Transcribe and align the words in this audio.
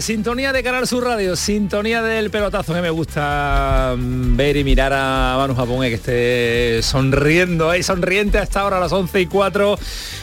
Sintonía 0.00 0.54
de 0.54 0.62
Canal 0.62 0.86
Sur 0.86 1.04
Radio, 1.04 1.36
sintonía 1.36 2.02
del 2.02 2.30
pelotazo 2.30 2.72
que 2.72 2.80
me 2.80 2.88
gusta 2.88 3.94
mm, 3.98 4.36
ver 4.36 4.56
y 4.56 4.64
mirar 4.64 4.90
a 4.94 5.34
Manu 5.36 5.54
Japón, 5.54 5.84
eh, 5.84 5.90
que 5.90 5.96
esté 5.96 6.82
sonriendo, 6.82 7.68
ahí 7.68 7.82
sonriente 7.82 8.38
hasta 8.38 8.60
ahora 8.60 8.78
a 8.78 8.80
las 8.80 8.92
11 8.92 9.20
y 9.20 9.26
4. 9.26 9.78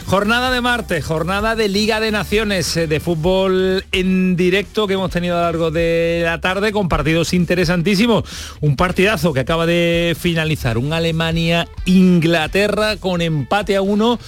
Jornada 0.06 0.50
de 0.50 0.60
martes, 0.60 1.04
jornada 1.04 1.54
de 1.54 1.68
Liga 1.68 2.00
de 2.00 2.10
Naciones 2.10 2.76
eh, 2.76 2.88
de 2.88 2.98
fútbol 2.98 3.84
en 3.92 4.34
directo 4.34 4.88
que 4.88 4.94
hemos 4.94 5.12
tenido 5.12 5.36
a 5.36 5.40
lo 5.40 5.44
largo 5.44 5.70
de 5.70 6.22
la 6.24 6.40
tarde 6.40 6.72
con 6.72 6.88
partidos 6.88 7.32
interesantísimos. 7.32 8.24
Un 8.60 8.74
partidazo 8.74 9.32
que 9.32 9.40
acaba 9.40 9.66
de 9.66 10.16
finalizar, 10.18 10.78
un 10.78 10.92
Alemania-Inglaterra 10.92 12.96
con 12.96 13.20
empate 13.20 13.76
a 13.76 13.82
uno 13.82 14.18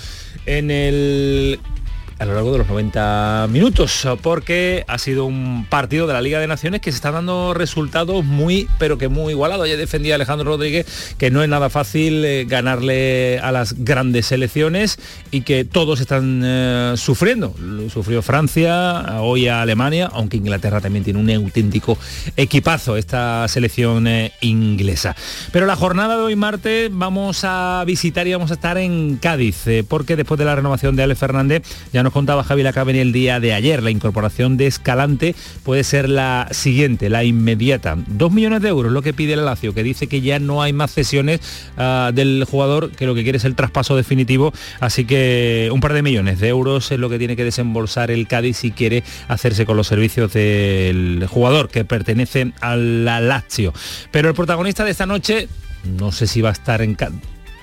en 0.46 0.70
el 0.70 1.58
a 2.22 2.24
lo 2.24 2.34
largo 2.34 2.52
de 2.52 2.58
los 2.58 2.68
90 2.68 3.48
minutos, 3.50 4.06
porque 4.22 4.84
ha 4.86 4.96
sido 4.98 5.24
un 5.24 5.66
partido 5.68 6.06
de 6.06 6.12
la 6.12 6.20
Liga 6.20 6.38
de 6.38 6.46
Naciones 6.46 6.80
que 6.80 6.92
se 6.92 6.96
está 6.96 7.10
dando 7.10 7.52
resultados 7.52 8.24
muy, 8.24 8.68
pero 8.78 8.96
que 8.96 9.08
muy 9.08 9.32
igualados. 9.32 9.68
Ya 9.68 9.76
defendía 9.76 10.14
Alejandro 10.14 10.52
Rodríguez 10.52 10.86
que 11.18 11.32
no 11.32 11.42
es 11.42 11.48
nada 11.48 11.68
fácil 11.68 12.24
eh, 12.24 12.44
ganarle 12.44 13.40
a 13.40 13.50
las 13.50 13.72
grandes 13.84 14.26
selecciones 14.26 15.00
y 15.32 15.40
que 15.40 15.64
todos 15.64 16.00
están 16.00 16.42
eh, 16.44 16.94
sufriendo. 16.96 17.54
Lo 17.58 17.90
Sufrió 17.90 18.22
Francia, 18.22 19.20
hoy 19.20 19.48
a 19.48 19.60
Alemania, 19.60 20.08
aunque 20.12 20.36
Inglaterra 20.36 20.80
también 20.80 21.04
tiene 21.04 21.18
un 21.18 21.28
auténtico 21.28 21.98
equipazo, 22.36 22.96
esta 22.96 23.48
selección 23.48 24.06
eh, 24.06 24.32
inglesa. 24.42 25.16
Pero 25.50 25.66
la 25.66 25.74
jornada 25.74 26.16
de 26.16 26.22
hoy 26.22 26.36
martes 26.36 26.88
vamos 26.92 27.40
a 27.42 27.82
visitar 27.84 28.28
y 28.28 28.32
vamos 28.32 28.52
a 28.52 28.54
estar 28.54 28.78
en 28.78 29.16
Cádiz, 29.16 29.64
porque 29.88 30.14
después 30.14 30.38
de 30.38 30.44
la 30.44 30.54
renovación 30.54 30.94
de 30.94 31.02
Ale 31.02 31.16
Fernández, 31.16 31.64
ya 31.92 32.04
nos 32.04 32.11
contaba 32.12 32.44
Javi 32.44 32.62
Lacabeni 32.62 33.00
el 33.00 33.12
día 33.12 33.40
de 33.40 33.52
ayer, 33.52 33.82
la 33.82 33.90
incorporación 33.90 34.56
de 34.56 34.66
Escalante 34.66 35.34
puede 35.64 35.82
ser 35.84 36.08
la 36.08 36.48
siguiente, 36.50 37.08
la 37.08 37.24
inmediata. 37.24 37.96
Dos 38.06 38.30
millones 38.32 38.62
de 38.62 38.68
euros 38.68 38.92
lo 38.92 39.02
que 39.02 39.12
pide 39.12 39.32
el 39.32 39.44
Lazio, 39.44 39.74
que 39.74 39.82
dice 39.82 40.06
que 40.06 40.20
ya 40.20 40.38
no 40.38 40.62
hay 40.62 40.72
más 40.72 40.92
cesiones 40.92 41.40
ah, 41.76 42.12
del 42.14 42.44
jugador, 42.48 42.90
que 42.90 43.06
lo 43.06 43.14
que 43.14 43.22
quiere 43.22 43.38
es 43.38 43.44
el 43.44 43.54
traspaso 43.54 43.96
definitivo, 43.96 44.52
así 44.80 45.04
que 45.04 45.70
un 45.72 45.80
par 45.80 45.92
de 45.92 46.02
millones 46.02 46.40
de 46.40 46.48
euros 46.48 46.92
es 46.92 46.98
lo 46.98 47.08
que 47.08 47.18
tiene 47.18 47.36
que 47.36 47.44
desembolsar 47.44 48.10
el 48.10 48.28
Cádiz 48.28 48.58
si 48.58 48.70
quiere 48.70 49.02
hacerse 49.28 49.66
con 49.66 49.76
los 49.76 49.86
servicios 49.86 50.32
del 50.32 51.26
jugador 51.28 51.68
que 51.68 51.84
pertenece 51.84 52.52
a 52.60 52.76
la 52.76 53.20
Lazio. 53.20 53.72
Pero 54.10 54.28
el 54.28 54.34
protagonista 54.34 54.84
de 54.84 54.90
esta 54.90 55.06
noche, 55.06 55.48
no 55.84 56.12
sé 56.12 56.26
si 56.26 56.40
va 56.40 56.50
a 56.50 56.52
estar 56.52 56.82
en. 56.82 56.96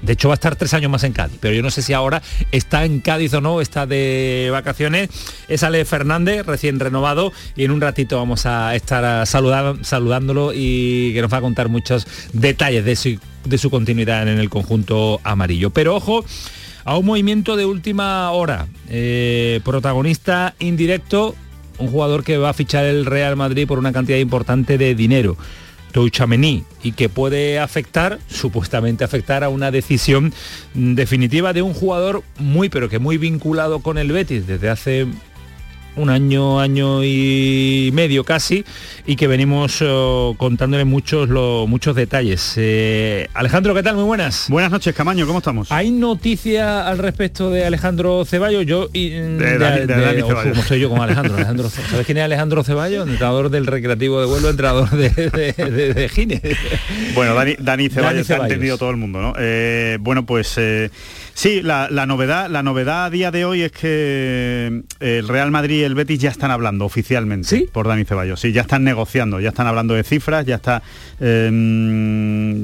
De 0.02 0.14
hecho 0.14 0.30
va 0.30 0.34
a 0.34 0.36
estar 0.36 0.56
tres 0.56 0.74
años 0.74 0.90
más 0.92 1.04
en 1.04 1.14
Cádiz, 1.14 1.38
pero 1.40 1.54
yo 1.54 1.62
no 1.62 1.72
sé 1.72 1.82
si 1.82 1.94
ahora 1.94 2.22
está 2.52 2.86
en 2.86 3.00
Cádiz 3.00 3.34
o 3.34 3.42
no, 3.42 3.62
está 3.62 3.86
de 3.86 4.50
vacaciones. 4.52 5.10
Es 5.48 5.64
Ale 5.64 5.84
Fernández, 5.86 6.46
recién 6.46 6.80
renovado, 6.80 7.32
y 7.56 7.66
en 7.66 7.72
un 7.72 7.82
ratito 7.82 8.18
vamos 8.18 8.46
a 8.46 8.76
estar 8.76 9.04
a 9.04 9.26
saludar- 9.26 9.84
saludándolo 9.84 10.52
y 10.54 11.12
que 11.14 11.22
nos 11.22 11.32
va 11.34 11.38
a 11.38 11.42
contar 11.42 11.70
muchos 11.70 12.08
detalles 12.34 12.86
de 12.86 12.96
su, 12.96 13.20
de 13.46 13.58
su 13.58 13.70
continuidad 13.70 14.28
en 14.28 14.40
el 14.40 14.50
conjunto 14.50 15.20
amarillo. 15.24 15.70
Pero 15.72 15.96
ojo 15.96 16.24
a 16.86 16.98
un 16.98 17.06
movimiento 17.06 17.56
de 17.56 17.66
última 17.66 18.32
hora. 18.32 18.68
Eh, 18.90 19.60
protagonista 19.64 20.56
indirecto, 20.60 21.36
un 21.78 21.88
jugador 21.90 22.24
que 22.24 22.38
va 22.38 22.50
a 22.50 22.54
fichar 22.54 22.86
el 22.86 23.06
Real 23.06 23.36
Madrid 23.36 23.68
por 23.68 23.80
una 23.80 23.92
cantidad 23.92 24.18
importante 24.18 24.78
de 24.78 24.96
dinero. 24.96 25.38
Touchamení 25.92 26.64
y 26.84 26.94
que 26.94 27.10
puede 27.10 27.60
afectar, 27.60 28.20
supuestamente 28.28 29.04
afectar 29.04 29.44
a 29.44 29.50
una 29.50 29.72
decisión 29.72 30.34
definitiva 30.74 31.54
de 31.54 31.62
un 31.62 31.74
jugador 31.74 32.24
muy 32.38 32.70
pero 32.70 32.90
que 32.90 33.00
muy 33.00 33.18
vinculado 33.18 33.80
con 33.80 33.98
el 33.98 34.12
Betis 34.12 34.48
desde 34.48 34.70
hace 34.70 35.08
un 36.00 36.10
año, 36.10 36.60
año 36.60 37.04
y 37.04 37.90
medio 37.94 38.24
casi, 38.24 38.64
y 39.06 39.16
que 39.16 39.28
venimos 39.28 39.78
eh, 39.82 40.34
contándole 40.38 40.86
muchos, 40.86 41.30
lo- 41.30 41.66
muchos 41.68 41.96
detalles. 41.96 42.54
Eh, 42.58 43.28
Alejandro, 43.34 43.74
¿qué 43.76 43.84
tal? 43.84 43.96
Muy 43.96 44.06
buenas. 44.06 44.48
Buenas 44.50 44.72
noches, 44.72 44.96
Camaño, 44.96 45.28
¿cómo 45.28 45.40
estamos? 45.40 45.72
¿Hay 45.72 45.92
noticia 45.92 46.88
al 46.88 46.98
respecto 46.98 47.50
de 47.50 47.66
Alejandro 47.66 48.24
Ceballos? 48.26 48.66
Yo 48.66 48.90
y, 48.94 49.10
de, 49.10 49.60
Dani- 49.60 49.86
de 50.16 50.22
como 50.22 50.64
soy 50.64 50.80
yo 50.80 50.90
con 50.90 51.02
Alejandro. 51.02 51.36
Alejandro 51.40 51.70
¿Sabes 51.70 52.06
quién 52.06 52.18
es 52.18 52.24
Alejandro 52.24 52.64
Ceballos? 52.64 53.08
Entrenador 53.08 53.50
del 53.50 53.66
Recreativo 53.68 54.20
de 54.22 54.28
Huelva, 54.28 54.50
entrenador 54.50 54.90
de, 54.92 55.10
de, 55.10 55.54
de- 55.54 55.94
de 55.94 56.10
Gines. 56.10 56.42
Bueno, 57.14 57.34
Dani, 57.36 57.56
Dani 57.60 57.90
Ceballos, 57.90 58.28
Dani 58.28 58.42
ha 58.42 58.46
entendido 58.46 58.78
todo 58.78 58.90
el 58.92 58.98
mundo, 58.98 59.22
¿no? 59.22 59.34
Eh, 59.38 59.98
bueno, 60.00 60.26
pues 60.26 60.54
eh, 60.58 60.90
sí, 61.40 61.62
la, 61.62 61.88
la 61.90 62.06
novedad, 62.06 62.50
la 62.50 62.64
novedad 62.64 63.06
a 63.06 63.10
día 63.10 63.32
de 63.32 63.46
hoy 63.46 63.62
es 63.62 63.72
que 63.72 64.84
el 65.00 65.28
Real 65.28 65.52
Madrid 65.52 65.80
y 65.80 65.84
el 65.84 65.96
Betis 65.96 66.20
ya 66.20 66.30
están 66.30 66.52
hablando 66.52 66.84
oficialmente 66.84 67.48
¿Sí? 67.48 67.70
por 67.72 67.88
Dani 67.88 68.04
Ceballos. 68.04 68.42
Sí, 68.42 68.52
ya 68.52 68.62
están 68.62 68.84
negociando, 68.84 69.40
ya 69.40 69.50
están 69.50 69.68
hablando 69.68 69.94
de 69.94 70.04
cifras, 70.04 70.46
ya 70.46 70.56
está 70.56 70.84
eh, 71.22 71.50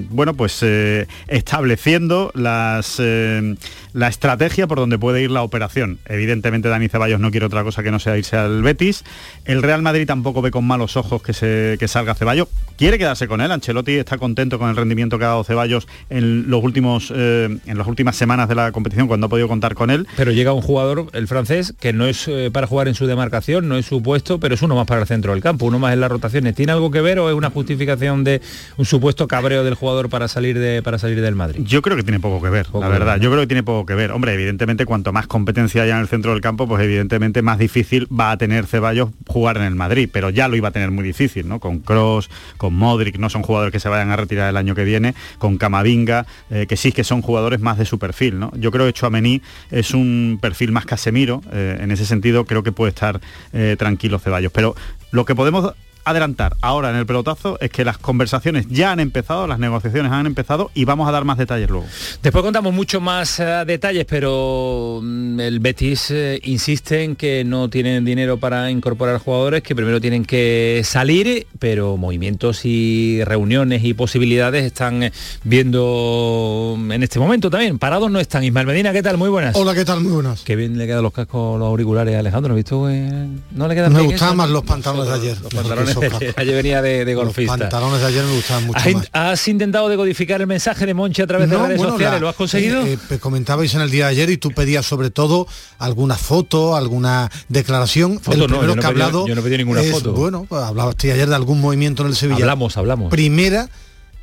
bueno, 0.09 0.33
pues 0.33 0.59
eh, 0.61 1.07
estableciendo 1.27 2.31
las 2.35 2.97
eh, 2.99 3.55
la 3.95 4.09
estrategia 4.09 4.67
por 4.67 4.77
donde 4.77 4.99
puede 4.99 5.21
ir 5.21 5.31
la 5.31 5.41
operación. 5.41 5.99
Evidentemente 6.05 6.67
Dani 6.67 6.89
Ceballos 6.89 7.21
no 7.21 7.31
quiere 7.31 7.45
otra 7.45 7.63
cosa 7.63 7.81
que 7.81 7.91
no 7.91 7.99
sea 7.99 8.17
irse 8.17 8.35
al 8.35 8.61
Betis. 8.61 9.05
El 9.45 9.63
Real 9.63 9.81
Madrid 9.81 10.05
tampoco 10.05 10.41
ve 10.41 10.51
con 10.51 10.65
malos 10.65 10.97
ojos 10.97 11.21
que, 11.21 11.31
se, 11.31 11.77
que 11.79 11.87
salga 11.87 12.13
Ceballos. 12.13 12.49
Quiere 12.77 12.97
quedarse 12.97 13.25
con 13.29 13.39
él. 13.39 13.53
Ancelotti 13.53 13.93
está 13.93 14.17
contento 14.17 14.59
con 14.59 14.69
el 14.69 14.75
rendimiento 14.75 15.17
que 15.17 15.23
ha 15.23 15.29
dado 15.29 15.45
Ceballos 15.45 15.87
en 16.09 16.49
los 16.49 16.61
últimos 16.61 17.11
eh, 17.15 17.57
en 17.65 17.77
las 17.77 17.87
últimas 17.87 18.17
semanas 18.17 18.49
de 18.49 18.55
la 18.55 18.64
competición 18.71 19.07
cuando 19.07 19.27
ha 19.27 19.29
podido 19.29 19.47
contar 19.47 19.75
con 19.75 19.89
él. 19.89 20.07
Pero 20.15 20.31
llega 20.31 20.53
un 20.53 20.61
jugador, 20.61 21.07
el 21.13 21.27
francés, 21.27 21.73
que 21.79 21.93
no 21.93 22.05
es 22.05 22.27
eh, 22.27 22.49
para 22.51 22.67
jugar 22.67 22.87
en 22.87 22.95
su 22.95 23.07
demarcación, 23.07 23.67
no 23.67 23.77
es 23.77 23.85
su 23.85 24.01
puesto, 24.01 24.39
pero 24.39 24.55
es 24.55 24.61
uno 24.61 24.75
más 24.75 24.85
para 24.85 25.01
el 25.01 25.07
centro 25.07 25.33
del 25.33 25.41
campo, 25.41 25.65
uno 25.65 25.79
más 25.79 25.93
en 25.93 26.01
las 26.01 26.11
rotaciones. 26.11 26.55
¿Tiene 26.55 26.71
algo 26.71 26.91
que 26.91 27.01
ver 27.01 27.19
o 27.19 27.29
es 27.29 27.35
una 27.35 27.49
justificación 27.49 28.23
de 28.23 28.41
un 28.77 28.85
supuesto 28.85 29.27
cabreo 29.27 29.63
del 29.63 29.75
jugador 29.75 30.09
para 30.09 30.27
salir 30.27 30.59
de 30.59 30.81
para 30.81 30.97
salir 30.97 31.21
del 31.21 31.35
Madrid? 31.35 31.61
Yo 31.63 31.81
creo 31.81 31.95
que 31.95 32.03
tiene 32.03 32.19
poco 32.19 32.41
que 32.41 32.49
ver, 32.49 32.65
Poco 32.65 32.81
la 32.81 32.89
ver, 32.89 32.99
verdad. 32.99 33.17
¿no? 33.17 33.23
Yo 33.23 33.29
creo 33.29 33.41
que 33.41 33.47
tiene 33.47 33.63
poco 33.63 33.85
que 33.85 33.95
ver. 33.95 34.11
Hombre, 34.11 34.33
evidentemente 34.33 34.85
cuanto 34.85 35.11
más 35.11 35.27
competencia 35.27 35.83
haya 35.83 35.95
en 35.95 36.01
el 36.01 36.07
centro 36.07 36.31
del 36.31 36.41
campo, 36.41 36.67
pues 36.67 36.83
evidentemente 36.83 37.41
más 37.41 37.59
difícil 37.59 38.07
va 38.07 38.31
a 38.31 38.37
tener 38.37 38.65
Ceballos 38.65 39.09
jugar 39.27 39.57
en 39.57 39.63
el 39.63 39.75
Madrid, 39.75 40.09
pero 40.11 40.29
ya 40.29 40.47
lo 40.47 40.55
iba 40.55 40.69
a 40.69 40.71
tener 40.71 40.91
muy 40.91 41.03
difícil, 41.03 41.47
¿no? 41.47 41.59
Con 41.59 41.79
Cross, 41.79 42.29
con 42.57 42.73
Modric, 42.73 43.17
no 43.17 43.29
son 43.29 43.43
jugadores 43.43 43.71
que 43.71 43.79
se 43.79 43.89
vayan 43.89 44.11
a 44.11 44.15
retirar 44.15 44.49
el 44.49 44.57
año 44.57 44.75
que 44.75 44.83
viene, 44.83 45.15
con 45.37 45.57
Camavinga, 45.57 46.25
eh, 46.49 46.65
que 46.67 46.77
sí 46.77 46.91
que 46.91 47.03
son 47.03 47.21
jugadores 47.21 47.59
más 47.59 47.77
de 47.77 47.85
su 47.85 47.99
perfil, 47.99 48.39
¿no? 48.39 48.51
Yo 48.57 48.71
creo 48.71 48.85
que 48.85 48.93
Chouameni 48.93 49.41
es 49.71 49.93
un 49.93 50.39
perfil 50.41 50.71
más 50.71 50.85
Casemiro, 50.85 51.41
eh, 51.51 51.77
en 51.79 51.91
ese 51.91 52.05
sentido 52.05 52.45
creo 52.45 52.63
que 52.63 52.71
puede 52.71 52.89
estar 52.89 53.19
eh, 53.53 53.75
tranquilo 53.77 54.19
Ceballos, 54.19 54.51
pero 54.51 54.75
lo 55.11 55.25
que 55.25 55.35
podemos 55.35 55.73
adelantar 56.05 56.55
ahora 56.61 56.89
en 56.91 56.95
el 56.95 57.05
pelotazo 57.05 57.57
es 57.59 57.69
que 57.71 57.83
las 57.83 57.97
conversaciones 57.97 58.67
ya 58.69 58.91
han 58.91 58.99
empezado, 58.99 59.47
las 59.47 59.59
negociaciones 59.59 60.11
han 60.11 60.25
empezado 60.25 60.71
y 60.73 60.85
vamos 60.85 61.09
a 61.09 61.11
dar 61.11 61.25
más 61.25 61.37
detalles 61.37 61.69
luego. 61.69 61.85
Después 62.23 62.43
contamos 62.43 62.73
mucho 62.73 63.01
más 63.01 63.39
eh, 63.39 63.63
detalles, 63.65 64.05
pero 64.05 64.99
mm, 65.03 65.39
el 65.39 65.59
Betis 65.59 66.11
eh, 66.11 66.39
insiste 66.43 67.03
en 67.03 67.15
que 67.15 67.43
no 67.43 67.69
tienen 67.69 68.05
dinero 68.05 68.37
para 68.37 68.69
incorporar 68.71 69.17
jugadores, 69.19 69.63
que 69.63 69.75
primero 69.75 69.99
tienen 69.99 70.23
que 70.25 70.81
salir, 70.85 71.47
pero 71.59 71.97
movimientos 71.97 72.61
y 72.65 73.23
reuniones 73.23 73.83
y 73.83 73.93
posibilidades 73.93 74.63
están 74.63 75.03
eh, 75.03 75.11
viendo 75.43 76.77
en 76.91 77.03
este 77.03 77.19
momento 77.19 77.49
también. 77.49 77.79
Parados 77.79 78.11
no 78.11 78.19
están. 78.19 78.43
Ismael 78.43 78.67
Medina, 78.67 78.93
¿qué 78.93 79.01
tal? 79.01 79.17
Muy 79.17 79.29
buenas. 79.29 79.55
Hola, 79.55 79.73
¿qué 79.73 79.83
tal? 79.85 80.01
Muy 80.01 80.11
buenas. 80.11 80.41
Qué 80.43 80.55
bien 80.55 80.77
le 80.77 80.85
quedan 80.85 81.01
los 81.03 81.11
cascos, 81.13 81.59
los 81.59 81.67
auriculares 81.67 82.15
a 82.15 82.19
Alejandro, 82.19 82.53
¿has 82.53 82.57
visto? 82.57 82.89
eh? 82.89 83.27
No 83.51 83.67
le 83.67 83.75
quedan 83.75 83.91
Me 83.93 83.99
bien 83.99 84.11
gustaban 84.11 84.33
eso? 84.33 84.37
más 84.37 84.49
los 84.49 84.63
pantalones 84.63 85.07
de 85.07 85.13
ayer. 85.13 85.37
Los 85.41 85.53
pantalones 85.53 85.94
ayer 86.35 86.55
venía 86.55 86.81
de, 86.81 87.15
golfista. 87.15 87.57
Los 87.57 87.59
pantalones 87.61 88.01
de 88.01 88.07
ayer 88.07 88.23
me 88.23 88.35
gustaban 88.35 88.65
mucho 88.65 88.79
¿Has, 88.79 88.93
más. 88.93 89.09
¿Has 89.11 89.47
intentado 89.47 89.89
decodificar 89.89 90.41
el 90.41 90.47
mensaje 90.47 90.85
de 90.85 90.93
Monchi 90.93 91.21
a 91.21 91.27
través 91.27 91.49
de 91.49 91.57
redes 91.57 91.81
sociales? 91.81 92.21
¿Lo 92.21 92.29
has 92.29 92.35
conseguido? 92.35 92.85
Eh, 92.85 92.97
eh, 93.09 93.19
comentabais 93.19 93.73
en 93.75 93.81
el 93.81 93.91
día 93.91 94.05
de 94.05 94.11
ayer 94.11 94.29
y 94.29 94.37
tú 94.37 94.51
pedías 94.51 94.85
sobre 94.85 95.09
todo 95.09 95.47
alguna 95.79 96.15
foto, 96.15 96.75
alguna 96.75 97.31
declaración. 97.49 98.19
Foto 98.19 98.45
el 98.45 98.49
primero 98.49 98.75
no, 98.75 98.81
que 98.81 98.85
ha 98.85 98.89
hablado. 98.89 99.27
Yo 99.27 99.35
no 99.35 99.41
pedí 99.41 99.57
ninguna 99.57 99.83
foto. 99.83 100.13
Bueno, 100.13 100.45
pues 100.47 100.61
hablabas 100.63 100.95
ayer 101.03 101.27
de 101.27 101.35
algún 101.35 101.61
movimiento 101.61 102.03
en 102.03 102.09
el 102.09 102.15
Sevilla. 102.15 102.41
Hablamos, 102.41 102.77
hablamos. 102.77 103.09
Primera 103.11 103.69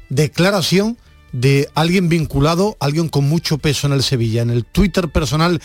declaración 0.09 0.99
de 1.33 1.69
alguien 1.75 2.09
vinculado, 2.09 2.77
alguien 2.79 3.09
con 3.09 3.29
mucho 3.29 3.59
peso 3.59 3.87
en 3.87 3.95
el 3.95 4.03
Sevilla. 4.03 4.43
En 4.43 4.51
el 4.51 4.65
Twitter 4.65 5.09
personal 5.09 5.61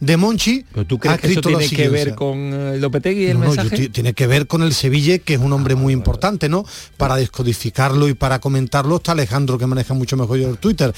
de 0.00 0.16
Monchi. 0.16 0.64
¿Pero 0.72 0.86
tú 0.86 0.98
crees 0.98 1.20
que 1.20 1.28
eso 1.28 1.40
tiene 1.42 1.68
que 1.68 1.88
ver 1.88 2.14
con 2.14 2.38
el 2.38 2.74
eh, 2.74 2.78
Lopetegui 2.78 3.24
y 3.24 3.26
el 3.26 3.38
mensaje? 3.38 3.90
tiene 3.90 4.14
que 4.14 4.26
ver 4.26 4.46
con 4.46 4.62
el 4.62 4.74
Sevilla, 4.74 5.18
que 5.18 5.34
es 5.34 5.40
un 5.40 5.52
hombre 5.52 5.74
muy 5.74 5.92
importante, 5.92 6.48
¿no? 6.48 6.64
Para 6.96 7.16
descodificarlo 7.16 8.08
y 8.08 8.14
para 8.14 8.40
comentarlo 8.40 8.96
está 8.96 9.12
Alejandro, 9.12 9.58
que 9.58 9.66
maneja 9.66 9.94
mucho 9.94 10.16
mejor 10.16 10.38
yo 10.38 10.48
el 10.48 10.58
Twitter. 10.58 10.92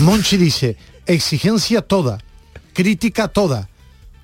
Monchi 0.00 0.36
dice, 0.38 0.76
exigencia 1.06 1.82
toda, 1.82 2.18
crítica 2.72 3.28
toda, 3.28 3.68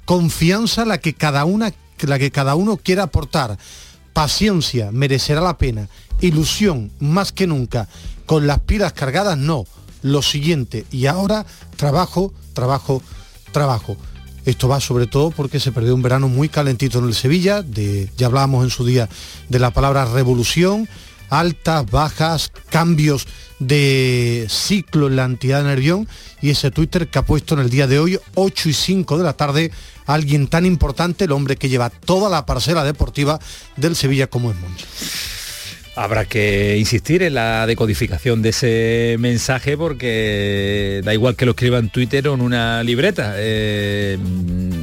confianza 0.04 0.84
la 0.84 0.98
que 0.98 1.14
cada 1.14 1.44
una 1.44 1.72
la 2.00 2.18
que 2.18 2.32
cada 2.32 2.56
uno 2.56 2.78
quiera 2.78 3.04
aportar, 3.04 3.58
paciencia, 4.12 4.90
merecerá 4.90 5.40
la 5.40 5.56
pena, 5.56 5.88
ilusión, 6.20 6.90
más 6.98 7.30
que 7.30 7.46
nunca, 7.46 7.88
con 8.26 8.48
las 8.48 8.58
pilas 8.60 8.92
cargadas, 8.92 9.38
no, 9.38 9.66
lo 10.02 10.20
siguiente, 10.20 10.84
y 10.90 11.06
ahora 11.06 11.46
trabajo, 11.76 12.32
trabajo, 12.54 13.02
trabajo. 13.52 13.96
Esto 14.44 14.68
va 14.68 14.80
sobre 14.80 15.06
todo 15.06 15.30
porque 15.30 15.60
se 15.60 15.72
perdió 15.72 15.94
un 15.94 16.02
verano 16.02 16.28
muy 16.28 16.48
calentito 16.48 16.98
en 16.98 17.06
el 17.06 17.14
Sevilla, 17.14 17.62
de, 17.62 18.08
ya 18.16 18.26
hablábamos 18.26 18.64
en 18.64 18.70
su 18.70 18.84
día 18.84 19.08
de 19.48 19.58
la 19.58 19.70
palabra 19.70 20.04
revolución, 20.04 20.88
altas, 21.30 21.88
bajas, 21.90 22.52
cambios 22.68 23.26
de 23.58 24.46
ciclo 24.50 25.06
en 25.06 25.16
la 25.16 25.24
entidad 25.24 25.62
de 25.62 25.68
Nervión 25.68 26.08
y 26.40 26.50
ese 26.50 26.70
Twitter 26.70 27.08
que 27.08 27.18
ha 27.18 27.24
puesto 27.24 27.54
en 27.54 27.60
el 27.60 27.70
día 27.70 27.86
de 27.86 28.00
hoy, 28.00 28.18
8 28.34 28.68
y 28.68 28.72
5 28.72 29.16
de 29.16 29.24
la 29.24 29.32
tarde, 29.34 29.70
alguien 30.06 30.48
tan 30.48 30.66
importante, 30.66 31.24
el 31.24 31.32
hombre 31.32 31.56
que 31.56 31.68
lleva 31.68 31.90
toda 31.90 32.28
la 32.28 32.44
parcela 32.44 32.82
deportiva 32.82 33.38
del 33.76 33.94
Sevilla 33.94 34.26
como 34.26 34.50
es 34.50 34.58
Monchi. 34.58 34.84
Habrá 35.94 36.24
que 36.24 36.78
insistir 36.78 37.22
en 37.22 37.34
la 37.34 37.66
decodificación 37.66 38.40
de 38.40 38.48
ese 38.48 39.16
mensaje 39.18 39.76
porque 39.76 41.02
da 41.04 41.12
igual 41.12 41.36
que 41.36 41.44
lo 41.44 41.50
escriba 41.50 41.78
en 41.78 41.90
Twitter 41.90 42.28
o 42.28 42.34
en 42.34 42.40
una 42.40 42.82
libreta. 42.82 43.34
Eh, 43.36 44.16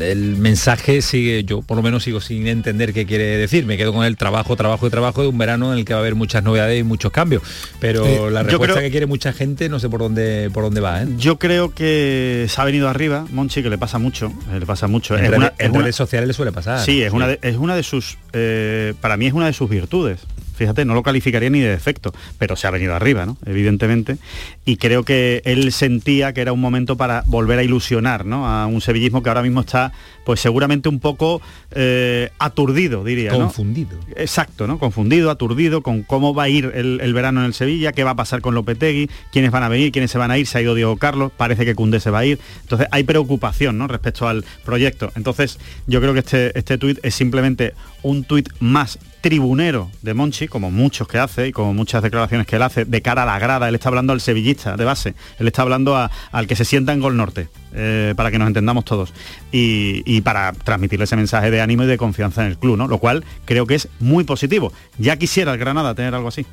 el 0.01 0.35
mensaje 0.37 1.01
sigue, 1.01 1.43
yo 1.43 1.63
por 1.63 1.77
lo 1.77 1.83
menos 1.83 2.03
sigo 2.03 2.21
sin 2.21 2.45
entender 2.45 2.93
qué 2.93 3.07
quiere 3.07 3.37
decir. 3.37 3.65
Me 3.65 3.75
quedo 3.75 3.91
con 3.91 4.05
el 4.05 4.17
trabajo, 4.17 4.55
trabajo 4.55 4.85
y 4.85 4.91
trabajo 4.91 5.23
de 5.23 5.29
un 5.29 5.37
verano 5.39 5.73
en 5.73 5.79
el 5.79 5.85
que 5.85 5.93
va 5.93 5.99
a 5.99 6.01
haber 6.01 6.13
muchas 6.13 6.43
novedades 6.43 6.79
y 6.79 6.83
muchos 6.83 7.11
cambios. 7.11 7.41
Pero 7.79 8.29
la 8.29 8.43
respuesta 8.43 8.79
que 8.79 8.91
quiere 8.91 9.07
mucha 9.07 9.33
gente 9.33 9.67
no 9.67 9.79
sé 9.79 9.89
por 9.89 10.01
dónde 10.01 10.51
por 10.53 10.63
dónde 10.63 10.79
va. 10.79 11.01
¿eh? 11.01 11.07
Yo 11.17 11.39
creo 11.39 11.73
que 11.73 12.45
se 12.47 12.61
ha 12.61 12.65
venido 12.65 12.87
arriba, 12.87 13.25
Monchi, 13.31 13.63
que 13.63 13.71
le 13.71 13.79
pasa 13.79 13.97
mucho. 13.97 14.31
Le 14.53 14.65
pasa 14.67 14.87
mucho. 14.87 15.17
En, 15.17 15.73
redes 15.73 15.95
sociales 15.95 16.27
le 16.27 16.33
suele 16.35 16.51
pasar. 16.51 16.85
Sí, 16.85 17.01
es, 17.01 17.11
Una, 17.11 17.29
de, 17.29 17.39
es 17.41 17.57
una 17.57 17.75
de 17.75 17.81
sus, 17.81 18.19
eh, 18.33 18.93
para 19.01 19.17
mí 19.17 19.25
es 19.25 19.33
una 19.33 19.47
de 19.47 19.53
sus 19.53 19.67
virtudes 19.69 20.19
fíjate, 20.59 20.83
no 20.83 20.93
lo 20.93 21.03
calificaría 21.03 21.49
ni 21.49 21.61
de 21.61 21.69
defecto, 21.69 22.13
pero 22.37 22.57
se 22.57 22.67
ha 22.67 22.71
venido 22.71 22.93
arriba, 22.93 23.25
¿no? 23.25 23.37
Evidentemente. 23.45 24.17
Y 24.65 24.75
creo 24.75 25.03
que 25.03 25.41
él 25.45 25.71
sentía 25.71 26.33
que 26.33 26.41
era 26.41 26.51
un 26.51 26.59
momento 26.59 26.97
para 26.97 27.23
volver 27.27 27.59
a 27.59 27.63
ilusionar, 27.63 28.25
¿no? 28.25 28.45
A 28.45 28.67
un 28.67 28.81
sevillismo 28.81 29.23
que 29.23 29.29
ahora 29.29 29.41
mismo 29.41 29.61
está, 29.61 29.93
pues 30.25 30.41
seguramente 30.41 30.89
un 30.89 30.99
poco 30.99 31.41
eh, 31.71 32.29
aturdido, 32.39 33.05
diría. 33.05 33.31
Confundido. 33.31 33.97
Exacto, 34.17 34.67
¿no? 34.67 34.79
Confundido, 34.79 35.31
aturdido 35.31 35.81
con 35.81 36.03
cómo 36.03 36.33
va 36.33 36.43
a 36.43 36.49
ir 36.49 36.73
el, 36.75 37.13
verano 37.13 37.39
en 37.39 37.45
el 37.45 37.53
Sevilla, 37.53 37.93
qué 37.93 38.03
va 38.03 38.11
a 38.11 38.15
pasar 38.15 38.41
con 38.41 38.53
Lopetegui, 38.53 39.09
quiénes 39.31 39.51
van 39.51 39.63
a 39.63 39.69
venir, 39.69 39.93
quiénes 39.93 40.11
se 40.11 40.17
van 40.17 40.29
a 40.29 40.37
ir, 40.37 40.45
se 40.45 40.57
ha 40.57 40.61
ido 40.61 40.75
Diego 40.75 40.97
Carlos, 40.97 41.31
parece 41.35 41.63
que 41.63 41.73
Cundé 41.73 42.01
se 42.01 42.09
va 42.11 42.19
a 42.19 42.25
ir. 42.25 42.37
Entonces 42.63 42.87
hay 42.91 43.03
preocupación, 43.03 43.77
¿no? 43.77 43.87
Respecto 43.87 44.27
al 44.27 44.43
proyecto. 44.65 45.09
Entonces 45.15 45.57
yo 45.87 46.01
creo 46.01 46.13
que 46.13 46.19
este, 46.19 46.57
este 46.59 46.77
tuit 46.77 46.99
es 47.01 47.15
simplemente 47.15 47.73
un 48.03 48.25
tuit 48.25 48.49
más 48.59 48.99
tribunero 49.21 49.91
de 50.01 50.13
Monchi, 50.13 50.47
como 50.47 50.71
muchos 50.71 51.07
que 51.07 51.17
hace 51.17 51.47
y 51.47 51.51
como 51.51 51.73
muchas 51.73 52.01
declaraciones 52.03 52.47
que 52.47 52.55
él 52.55 52.61
hace 52.61 52.85
de 52.85 53.01
cara 53.01 53.23
a 53.23 53.25
la 53.25 53.39
grada. 53.39 53.67
Él 53.67 53.75
está 53.75 53.89
hablando 53.89 54.13
al 54.13 54.21
sevillista 54.21 54.77
de 54.77 54.85
base, 54.85 55.15
él 55.37 55.47
está 55.47 55.61
hablando 55.61 55.95
al 56.31 56.47
que 56.47 56.55
se 56.55 56.65
sienta 56.65 56.93
en 56.93 56.99
Gol 56.99 57.17
Norte, 57.17 57.49
eh, 57.73 58.13
para 58.15 58.31
que 58.31 58.39
nos 58.39 58.47
entendamos 58.47 58.85
todos. 58.85 59.13
Y, 59.51 60.21
para 60.21 60.51
transmitirle 60.51 61.05
ese 61.05 61.15
mensaje 61.15 61.49
de 61.49 61.61
ánimo 61.61 61.83
y 61.83 61.87
de 61.87 61.97
confianza 61.97 62.43
en 62.43 62.51
el 62.51 62.57
club, 62.57 62.77
¿no? 62.77 62.87
Lo 62.87 62.97
cual 62.97 63.23
creo 63.45 63.65
que 63.65 63.75
es 63.75 63.87
muy 63.99 64.25
positivo. 64.25 64.73
Ya 64.97 65.17
quisiera 65.17 65.53
el 65.53 65.57
Granada 65.57 65.95
tener 65.95 66.13
algo 66.13 66.27
así. 66.27 66.45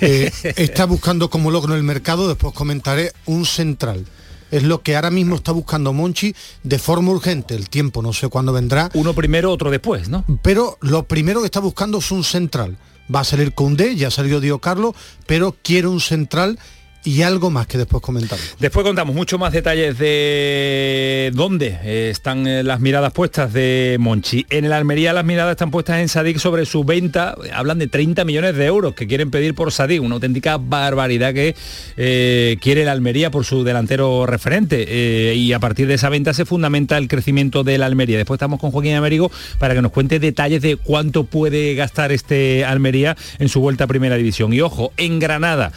Eh, 0.00 0.30
está 0.56 0.84
buscando 0.84 1.30
como 1.30 1.50
logro 1.50 1.74
el 1.76 1.82
mercado, 1.82 2.28
después 2.28 2.52
comentaré, 2.52 3.12
un 3.26 3.46
central 3.46 4.04
es 4.52 4.62
lo 4.62 4.82
que 4.82 4.94
ahora 4.94 5.10
mismo 5.10 5.34
está 5.34 5.50
buscando 5.50 5.92
Monchi 5.92 6.32
de 6.62 6.78
forma 6.78 7.10
urgente. 7.10 7.56
El 7.56 7.68
tiempo 7.68 8.02
no 8.02 8.12
sé 8.12 8.28
cuándo 8.28 8.52
vendrá. 8.52 8.90
Uno 8.94 9.14
primero, 9.14 9.50
otro 9.50 9.70
después, 9.70 10.08
¿no? 10.08 10.24
Pero 10.42 10.78
lo 10.80 11.04
primero 11.04 11.40
que 11.40 11.46
está 11.46 11.58
buscando 11.58 11.98
es 11.98 12.12
un 12.12 12.22
central. 12.22 12.76
Va 13.12 13.20
a 13.20 13.24
salir 13.24 13.52
Cundé, 13.52 13.96
ya 13.96 14.10
salió 14.10 14.40
Dio 14.40 14.60
Carlos, 14.60 14.94
pero 15.26 15.56
quiere 15.62 15.88
un 15.88 16.00
central 16.00 16.58
y 17.04 17.22
algo 17.22 17.50
más 17.50 17.66
que 17.66 17.78
después 17.78 18.02
comentamos. 18.02 18.56
Después 18.58 18.84
contamos 18.84 19.14
mucho 19.14 19.38
más 19.38 19.52
detalles 19.52 19.98
de 19.98 21.30
dónde 21.34 21.78
eh, 21.82 22.08
están 22.10 22.46
eh, 22.46 22.62
las 22.62 22.80
miradas 22.80 23.12
puestas 23.12 23.52
de 23.52 23.96
Monchi. 23.98 24.46
En 24.50 24.64
el 24.64 24.72
Almería 24.72 25.12
las 25.12 25.24
miradas 25.24 25.52
están 25.52 25.70
puestas 25.70 25.98
en 26.00 26.08
Sadik 26.08 26.38
sobre 26.38 26.64
su 26.66 26.84
venta. 26.84 27.34
Hablan 27.52 27.78
de 27.78 27.88
30 27.88 28.24
millones 28.24 28.56
de 28.56 28.66
euros 28.66 28.94
que 28.94 29.06
quieren 29.06 29.30
pedir 29.30 29.54
por 29.54 29.72
Sadik, 29.72 30.02
una 30.02 30.14
auténtica 30.14 30.58
barbaridad 30.58 31.34
que 31.34 31.56
eh, 31.96 32.56
quiere 32.60 32.82
el 32.82 32.88
Almería 32.88 33.30
por 33.30 33.44
su 33.44 33.64
delantero 33.64 34.26
referente. 34.26 35.34
y 35.34 35.52
a 35.52 35.58
partir 35.58 35.86
de 35.86 35.94
esa 35.94 36.08
venta 36.08 36.34
se 36.34 36.44
fundamenta 36.44 36.98
el 36.98 37.08
crecimiento 37.08 37.64
del 37.64 37.82
Almería. 37.82 38.16
Después 38.16 38.36
estamos 38.36 38.60
con 38.60 38.70
Joaquín 38.70 38.94
Américo 38.94 39.30
para 39.58 39.74
que 39.74 39.82
nos 39.82 39.92
cuente 39.92 40.18
detalles 40.18 40.62
de 40.62 40.76
cuánto 40.76 41.24
puede 41.24 41.74
gastar 41.74 42.12
este 42.12 42.64
Almería 42.64 43.16
en 43.38 43.48
su 43.48 43.60
vuelta 43.60 43.84
a 43.84 43.86
Primera 43.86 44.16
División. 44.16 44.52
Y 44.52 44.60
ojo, 44.60 44.92
en 44.96 45.18
Granada. 45.18 45.72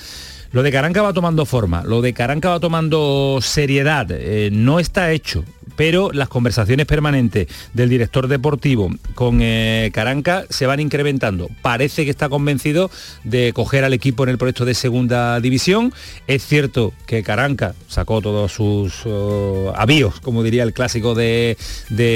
Lo 0.55 0.63
de 0.63 0.71
Caranca 0.71 1.01
va 1.01 1.11
tomando 1.11 1.45
forma, 1.45 1.83
lo 1.83 2.01
de 2.01 2.13
Caranca 2.13 2.47
va 2.47 2.61
tomando 2.61 3.39
seriedad, 3.41 4.07
eh, 4.09 4.47
no 4.53 4.79
está 4.79 5.11
hecho 5.11 5.43
pero 5.75 6.11
las 6.11 6.29
conversaciones 6.29 6.85
permanentes 6.85 7.47
del 7.73 7.89
director 7.89 8.27
deportivo 8.27 8.89
con 9.13 9.39
eh, 9.41 9.91
Caranca 9.93 10.45
se 10.49 10.65
van 10.65 10.79
incrementando. 10.79 11.49
Parece 11.61 12.05
que 12.05 12.11
está 12.11 12.29
convencido 12.29 12.89
de 13.23 13.53
coger 13.53 13.83
al 13.83 13.93
equipo 13.93 14.23
en 14.23 14.29
el 14.29 14.37
proyecto 14.37 14.65
de 14.65 14.73
segunda 14.73 15.39
división. 15.39 15.93
Es 16.27 16.45
cierto 16.45 16.93
que 17.05 17.23
Caranca 17.23 17.75
sacó 17.87 18.21
todos 18.21 18.51
sus 18.51 19.05
oh, 19.05 19.73
avíos, 19.75 20.19
como 20.19 20.43
diría 20.43 20.63
el 20.63 20.73
clásico 20.73 21.15
de, 21.15 21.57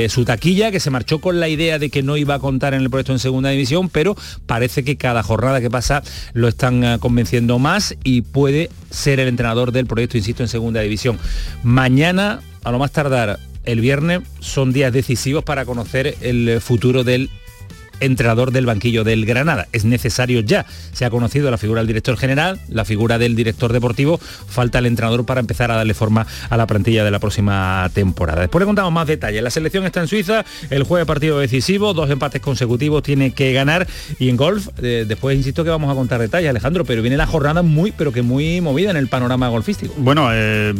su 0.10 0.26
taquilla, 0.26 0.72
que 0.72 0.80
se 0.80 0.90
marchó 0.90 1.20
con 1.20 1.40
la 1.40 1.48
idea 1.48 1.80
de 1.80 1.90
que 1.90 2.04
no 2.04 2.18
iba 2.18 2.36
a 2.36 2.40
contar 2.40 2.74
en 2.74 2.82
el 2.82 2.90
proyecto 2.90 3.14
en 3.14 3.20
segunda 3.20 3.50
división, 3.50 3.90
pero 3.90 4.16
parece 4.46 4.84
que 4.84 4.98
cada 4.98 5.24
jornada 5.24 5.62
que 5.62 5.70
pasa 5.70 6.04
lo 6.34 6.48
están 6.48 6.84
eh, 6.84 6.98
convenciendo 7.00 7.60
más 7.60 7.96
y 8.04 8.22
puede 8.22 8.70
ser 8.90 9.20
el 9.20 9.28
entrenador 9.28 9.72
del 9.72 9.86
proyecto, 9.86 10.18
insisto, 10.18 10.44
en 10.44 10.50
segunda 10.50 10.82
división. 10.82 11.20
Mañana, 11.64 12.42
a 12.64 12.72
lo 12.72 12.80
más 12.80 12.92
tardar, 12.92 13.40
el 13.66 13.82
viernes 13.82 14.22
son 14.40 14.74
días 14.74 14.94
decisivos 14.94 15.44
para 15.44 15.66
conocer 15.66 16.16
el 16.22 16.60
futuro 16.62 17.04
del 17.04 17.30
entrenador 18.00 18.52
del 18.52 18.66
banquillo 18.66 19.04
del 19.04 19.26
Granada. 19.26 19.68
Es 19.72 19.86
necesario 19.86 20.42
ya. 20.42 20.66
Se 20.94 21.06
ha 21.06 21.10
conocido 21.10 21.52
la 21.52 21.58
figura 21.58 21.82
del 21.82 21.88
director 21.88 22.18
general, 22.18 22.60
la 22.70 22.86
figura 22.86 23.18
del 23.18 23.36
director 23.36 23.74
deportivo. 23.74 24.18
Falta 24.18 24.80
el 24.80 24.86
entrenador 24.86 25.26
para 25.26 25.40
empezar 25.40 25.72
a 25.72 25.76
darle 25.76 25.94
forma 25.94 26.26
a 26.50 26.58
la 26.58 26.68
plantilla 26.68 27.04
de 27.04 27.12
la 27.12 27.20
próxima 27.20 27.90
temporada. 27.94 28.42
Después 28.42 28.62
le 28.62 28.66
contamos 28.66 28.92
más 28.92 29.08
detalles. 29.08 29.44
La 29.44 29.52
selección 29.52 29.86
está 29.86 30.02
en 30.02 30.08
Suiza, 30.08 30.46
el 30.70 30.84
jueves 30.84 31.08
partido 31.08 31.40
decisivo, 31.40 31.94
dos 31.94 32.10
empates 32.10 32.42
consecutivos 32.42 33.04
tiene 33.04 33.32
que 33.32 33.54
ganar. 33.54 33.88
Y 34.18 34.30
en 34.30 34.38
golf, 34.38 34.70
eh, 34.82 35.06
después 35.08 35.38
insisto 35.38 35.64
que 35.64 35.70
vamos 35.70 35.92
a 35.92 35.96
contar 35.96 36.20
detalles, 36.20 36.50
Alejandro, 36.50 36.86
pero 36.86 37.02
viene 37.02 37.18
la 37.18 37.28
jornada 37.28 37.62
muy, 37.62 37.92
pero 37.92 38.12
que 38.12 38.22
muy 38.22 38.62
movida 38.62 38.92
en 38.92 38.98
el 38.98 39.08
panorama 39.08 39.50
golfístico. 39.50 39.94
Bueno, 39.98 40.30
eh 40.32 40.74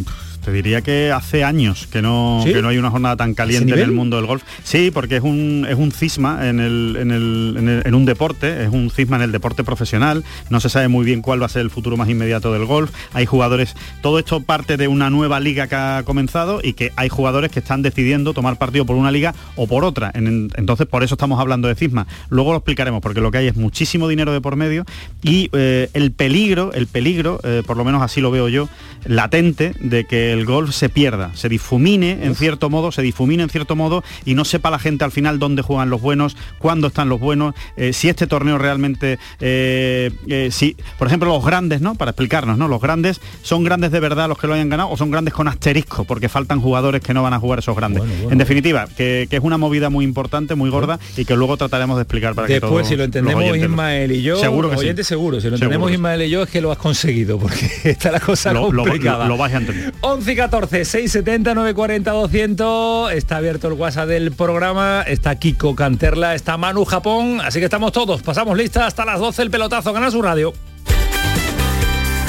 te 0.44 0.52
diría 0.52 0.82
que 0.82 1.12
hace 1.12 1.44
años 1.44 1.88
que 1.88 2.02
no, 2.02 2.42
que 2.44 2.62
no 2.62 2.70
hay 2.70 2.78
una 2.78 2.92
jornada 2.92 3.16
tan 3.16 3.34
caliente 3.34 3.74
en 3.74 3.80
el 3.80 3.92
mundo 3.92 4.18
del 4.18 4.26
golf. 4.26 4.44
Sí, 4.64 4.92
porque 4.92 5.18
es 5.18 5.24
un, 5.24 5.66
es 5.70 5.76
un 5.76 5.92
cisma 5.92 6.48
en, 6.48 6.60
el, 6.60 6.98
en, 7.00 7.12
el, 7.12 7.82
en, 7.86 7.96
un 7.96 8.06
deporte, 8.06 8.64
es 8.64 8.70
un 8.70 8.90
cisma 8.90 9.18
en 9.18 9.24
el 9.24 9.32
deporte 9.32 9.64
profesional. 9.64 10.24
No 10.50 10.60
se 10.60 10.70
sabe 10.70 10.88
muy 10.88 11.06
bien 11.06 11.22
cuál 11.22 11.42
va 11.42 11.46
a 11.46 11.50
ser 11.50 11.62
el 11.62 11.70
futuro 11.70 11.98
más 11.98 12.10
inmediato 12.10 12.54
del 12.54 12.66
golf. 12.66 12.92
Hay 13.14 13.26
jugadores, 13.26 13.76
todo 14.02 14.20
esto 14.20 14.42
parte 14.42 14.78
de 14.78 14.88
una 14.88 15.10
nueva 15.10 15.40
liga 15.40 15.68
que 15.68 15.76
ha 15.76 16.04
comenzado 16.06 16.60
y 16.64 16.74
que 16.74 16.92
hay 16.96 17.10
jugadores 17.10 17.52
que 17.52 17.60
están 17.60 17.82
decidiendo 17.82 18.34
tomar 18.34 18.58
partido 18.58 18.86
por 18.86 18.96
una 18.96 19.12
liga 19.12 19.34
o 19.56 19.68
por 19.68 19.84
otra. 19.84 20.12
entonces, 20.14 20.88
por 20.88 21.04
eso 21.04 21.16
estamos 21.16 21.40
hablando 21.40 21.68
de 21.68 21.76
cisma. 21.76 22.08
Luego 22.30 22.52
lo 22.52 22.58
explicaremos, 22.58 23.02
porque 23.02 23.22
lo 23.22 23.32
que 23.32 23.40
hay 23.40 23.48
es 23.48 23.56
muchísimo 23.56 24.08
dinero 24.08 24.34
de 24.34 24.42
por 24.42 24.56
medio 24.56 24.86
y 25.22 25.50
eh, 25.54 25.90
el 25.94 26.12
peligro, 26.12 26.72
el 26.74 26.88
peligro, 26.88 27.40
eh, 27.44 27.64
por 27.66 27.78
lo 27.78 27.84
menos 27.84 28.02
así 28.02 28.22
lo 28.22 28.32
veo 28.32 28.50
yo, 28.50 28.70
latente 29.06 29.74
de 29.80 30.06
que 30.06 30.29
que 30.30 30.34
el 30.34 30.46
golf 30.46 30.76
se 30.76 30.90
pierda, 30.90 31.32
se 31.34 31.50
difumine 31.50 32.20
en 32.24 32.36
cierto 32.36 32.70
modo, 32.70 32.92
se 32.92 33.02
difumine 33.02 33.42
en 33.42 33.50
cierto 33.50 33.76
modo 33.76 34.04
y 34.26 34.36
no 34.36 34.46
sepa 34.46 34.70
la 34.70 34.78
gente 34.78 35.04
al 35.04 35.12
final 35.12 35.40
dónde 35.40 35.64
juegan 35.64 35.90
los 35.90 36.02
buenos, 36.02 36.38
cuándo 36.60 36.88
están 36.88 37.10
los 37.10 37.20
buenos, 37.20 37.56
eh, 37.78 37.94
si 37.94 38.10
este 38.10 38.28
torneo 38.28 38.60
realmente, 38.60 39.18
eh, 39.40 40.12
eh, 40.28 40.50
si, 40.52 40.76
por 40.98 41.08
ejemplo, 41.08 41.30
los 41.30 41.44
grandes, 41.44 41.82
¿no? 41.82 41.96
Para 41.96 42.12
explicarnos, 42.12 42.58
¿no? 42.58 42.68
Los 42.68 42.80
grandes 42.80 43.22
son 43.42 43.64
grandes 43.64 43.92
de 43.92 44.00
verdad 44.00 44.28
los 44.28 44.38
que 44.38 44.46
lo 44.46 44.54
hayan 44.54 44.70
ganado 44.70 44.90
o 44.90 44.98
son 44.98 45.10
grandes 45.10 45.34
con 45.34 45.48
asterisco, 45.48 46.04
porque 46.04 46.30
faltan 46.30 46.62
jugadores 46.62 47.02
que 47.02 47.14
no 47.14 47.24
van 47.24 47.34
a 47.34 47.40
jugar 47.40 47.60
esos 47.60 47.76
grandes. 47.76 48.04
en 48.30 48.38
definitiva, 48.38 48.88
que, 48.96 49.28
es 49.30 49.40
una 49.42 49.58
movida 49.58 49.90
muy 49.90 50.06
importante, 50.06 50.54
muy 50.54 50.70
gorda 50.70 51.00
y 51.18 51.26
que 51.26 51.36
luego 51.36 51.58
trataremos 51.58 51.98
de 51.98 52.04
explicar 52.04 52.36
para 52.36 52.48
que 52.48 52.60
todos 52.60 52.88
si 52.88 52.96
lo 52.96 53.04
entendemos 53.04 53.58
Ismael 53.58 54.12
y 54.12 54.22
yo, 54.22 54.38
seguro 54.40 54.70
que 54.70 54.76
oyente 54.76 55.04
seguro, 55.04 55.42
si 55.42 55.50
lo 55.50 55.56
entendemos 55.56 55.92
Ismael 55.92 56.22
y 56.24 56.30
yo 56.30 56.44
es 56.44 56.50
que 56.50 56.62
lo 56.62 56.72
has 56.72 56.78
conseguido, 56.78 57.40
porque 57.40 57.70
está 57.86 58.12
la 58.12 58.20
cosa 58.20 58.54
complicada. 58.54 59.28
Lo, 59.28 59.38
vais 59.38 59.54
a 59.54 59.58
entender. 59.58 59.94
11 60.20 60.34
y 60.34 60.36
14, 60.36 60.84
670 60.84 61.54
940 61.54 62.12
200, 62.12 63.14
está 63.14 63.38
abierto 63.38 63.70
el 63.70 63.76
WhatsApp 63.76 64.10
del 64.10 64.34
programa, 64.34 65.02
está 65.08 65.40
Kiko 65.40 65.76
Canterla, 65.76 66.36
está 66.36 66.58
Manu 66.58 66.84
Japón, 66.84 67.40
así 67.40 67.60
que 67.60 67.66
estamos 67.66 67.94
todos, 67.94 68.22
pasamos 68.22 68.58
lista 68.58 68.86
hasta 68.86 69.06
las 69.06 69.22
12 69.22 69.44
el 69.44 69.50
pelotazo, 69.50 69.94
gana 69.94 70.12
su 70.12 70.22
radio. 70.22 70.54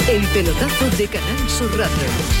El 0.09 0.23
pelotazo 0.27 0.89
de 0.97 1.07
Canal 1.07 1.49
Sur 1.49 1.71
Radio. 1.77 2.40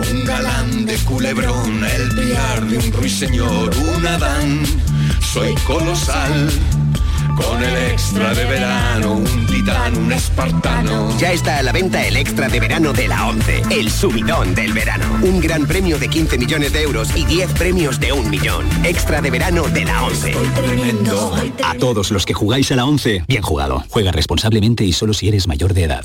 un 0.00 0.24
galán 0.24 0.86
de 0.86 0.96
culebrón, 0.98 1.84
el 1.84 2.08
piar 2.14 2.64
de 2.66 2.78
un 2.78 2.92
ruiseñor, 2.92 3.76
un 3.76 4.06
Adán, 4.06 4.62
soy 5.20 5.54
colosal. 5.66 6.50
Con 7.36 7.62
el 7.62 7.92
extra 7.92 8.34
de 8.34 8.44
verano, 8.44 9.12
un 9.12 9.46
titán, 9.46 9.96
un 9.96 10.12
espartano. 10.12 11.16
Ya 11.18 11.32
está 11.32 11.58
a 11.58 11.62
la 11.62 11.72
venta 11.72 12.06
el 12.06 12.16
extra 12.16 12.48
de 12.48 12.60
verano 12.60 12.92
de 12.92 13.08
la 13.08 13.28
11, 13.28 13.62
el 13.70 13.90
subidón 13.90 14.54
del 14.54 14.74
verano. 14.74 15.06
Un 15.22 15.40
gran 15.40 15.66
premio 15.66 15.98
de 15.98 16.08
15 16.08 16.36
millones 16.36 16.72
de 16.72 16.82
euros 16.82 17.16
y 17.16 17.24
10 17.24 17.52
premios 17.52 17.98
de 17.98 18.12
un 18.12 18.28
millón. 18.28 18.66
Extra 18.84 19.22
de 19.22 19.30
verano 19.30 19.68
de 19.68 19.84
la 19.86 20.02
11. 20.02 20.34
A 21.64 21.74
todos 21.76 22.10
los 22.10 22.26
que 22.26 22.34
jugáis 22.34 22.70
a 22.72 22.76
la 22.76 22.84
11, 22.84 23.24
bien 23.26 23.42
jugado. 23.42 23.84
Juega 23.88 24.12
responsablemente 24.12 24.84
y 24.84 24.92
solo 24.92 25.14
si 25.14 25.28
eres 25.28 25.46
mayor 25.46 25.72
de 25.72 25.84
edad. 25.84 26.04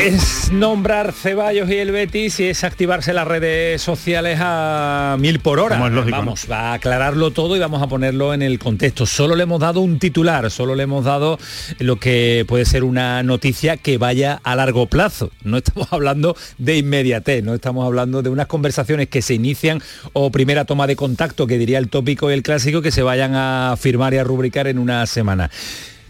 Es 0.00 0.52
nombrar 0.52 1.14
Ceballos 1.14 1.70
y 1.70 1.76
el 1.76 1.90
Betis 1.90 2.38
y 2.40 2.44
es 2.44 2.64
activarse 2.64 3.14
las 3.14 3.26
redes 3.26 3.80
sociales 3.80 4.38
a 4.42 5.16
mil 5.18 5.40
por 5.40 5.58
hora. 5.58 5.78
vamos, 5.78 6.46
va 6.50 6.70
a 6.70 6.72
aclararlo 6.74 7.30
todo 7.30 7.56
y 7.56 7.58
vamos 7.58 7.82
a 7.82 7.86
ponerlo 7.86 8.34
en 8.34 8.42
el 8.42 8.58
contexto. 8.58 9.06
Solo 9.06 9.34
le 9.34 9.44
hemos 9.44 9.58
dado 9.58 9.80
un 9.80 9.98
titular, 9.98 10.50
solo 10.50 10.74
le 10.74 10.82
hemos 10.82 11.06
dado 11.06 11.38
lo 11.78 11.96
que 11.96 12.44
puede 12.46 12.66
ser 12.66 12.84
una 12.84 13.22
noticia 13.22 13.78
que 13.78 13.96
vaya 13.96 14.38
a 14.44 14.54
largo 14.54 14.86
plazo. 14.86 15.30
No 15.42 15.56
estamos 15.56 15.88
hablando 15.90 16.36
de 16.58 16.76
inmediatez, 16.76 17.42
no 17.42 17.54
estamos 17.54 17.86
hablando 17.86 18.22
de 18.22 18.28
unas 18.28 18.48
conversaciones 18.48 19.08
que 19.08 19.22
se 19.22 19.32
inician 19.32 19.80
o 20.12 20.30
primera 20.30 20.66
toma 20.66 20.86
de 20.86 20.94
contacto, 20.94 21.46
que 21.46 21.56
diría 21.56 21.78
el 21.78 21.88
tópico 21.88 22.30
y 22.30 22.34
el 22.34 22.42
clásico, 22.42 22.82
que 22.82 22.90
se 22.90 23.02
vayan 23.02 23.32
a 23.34 23.74
firmar 23.78 24.12
y 24.12 24.18
a 24.18 24.24
rubricar 24.24 24.66
en 24.66 24.78
una 24.78 25.06
semana. 25.06 25.50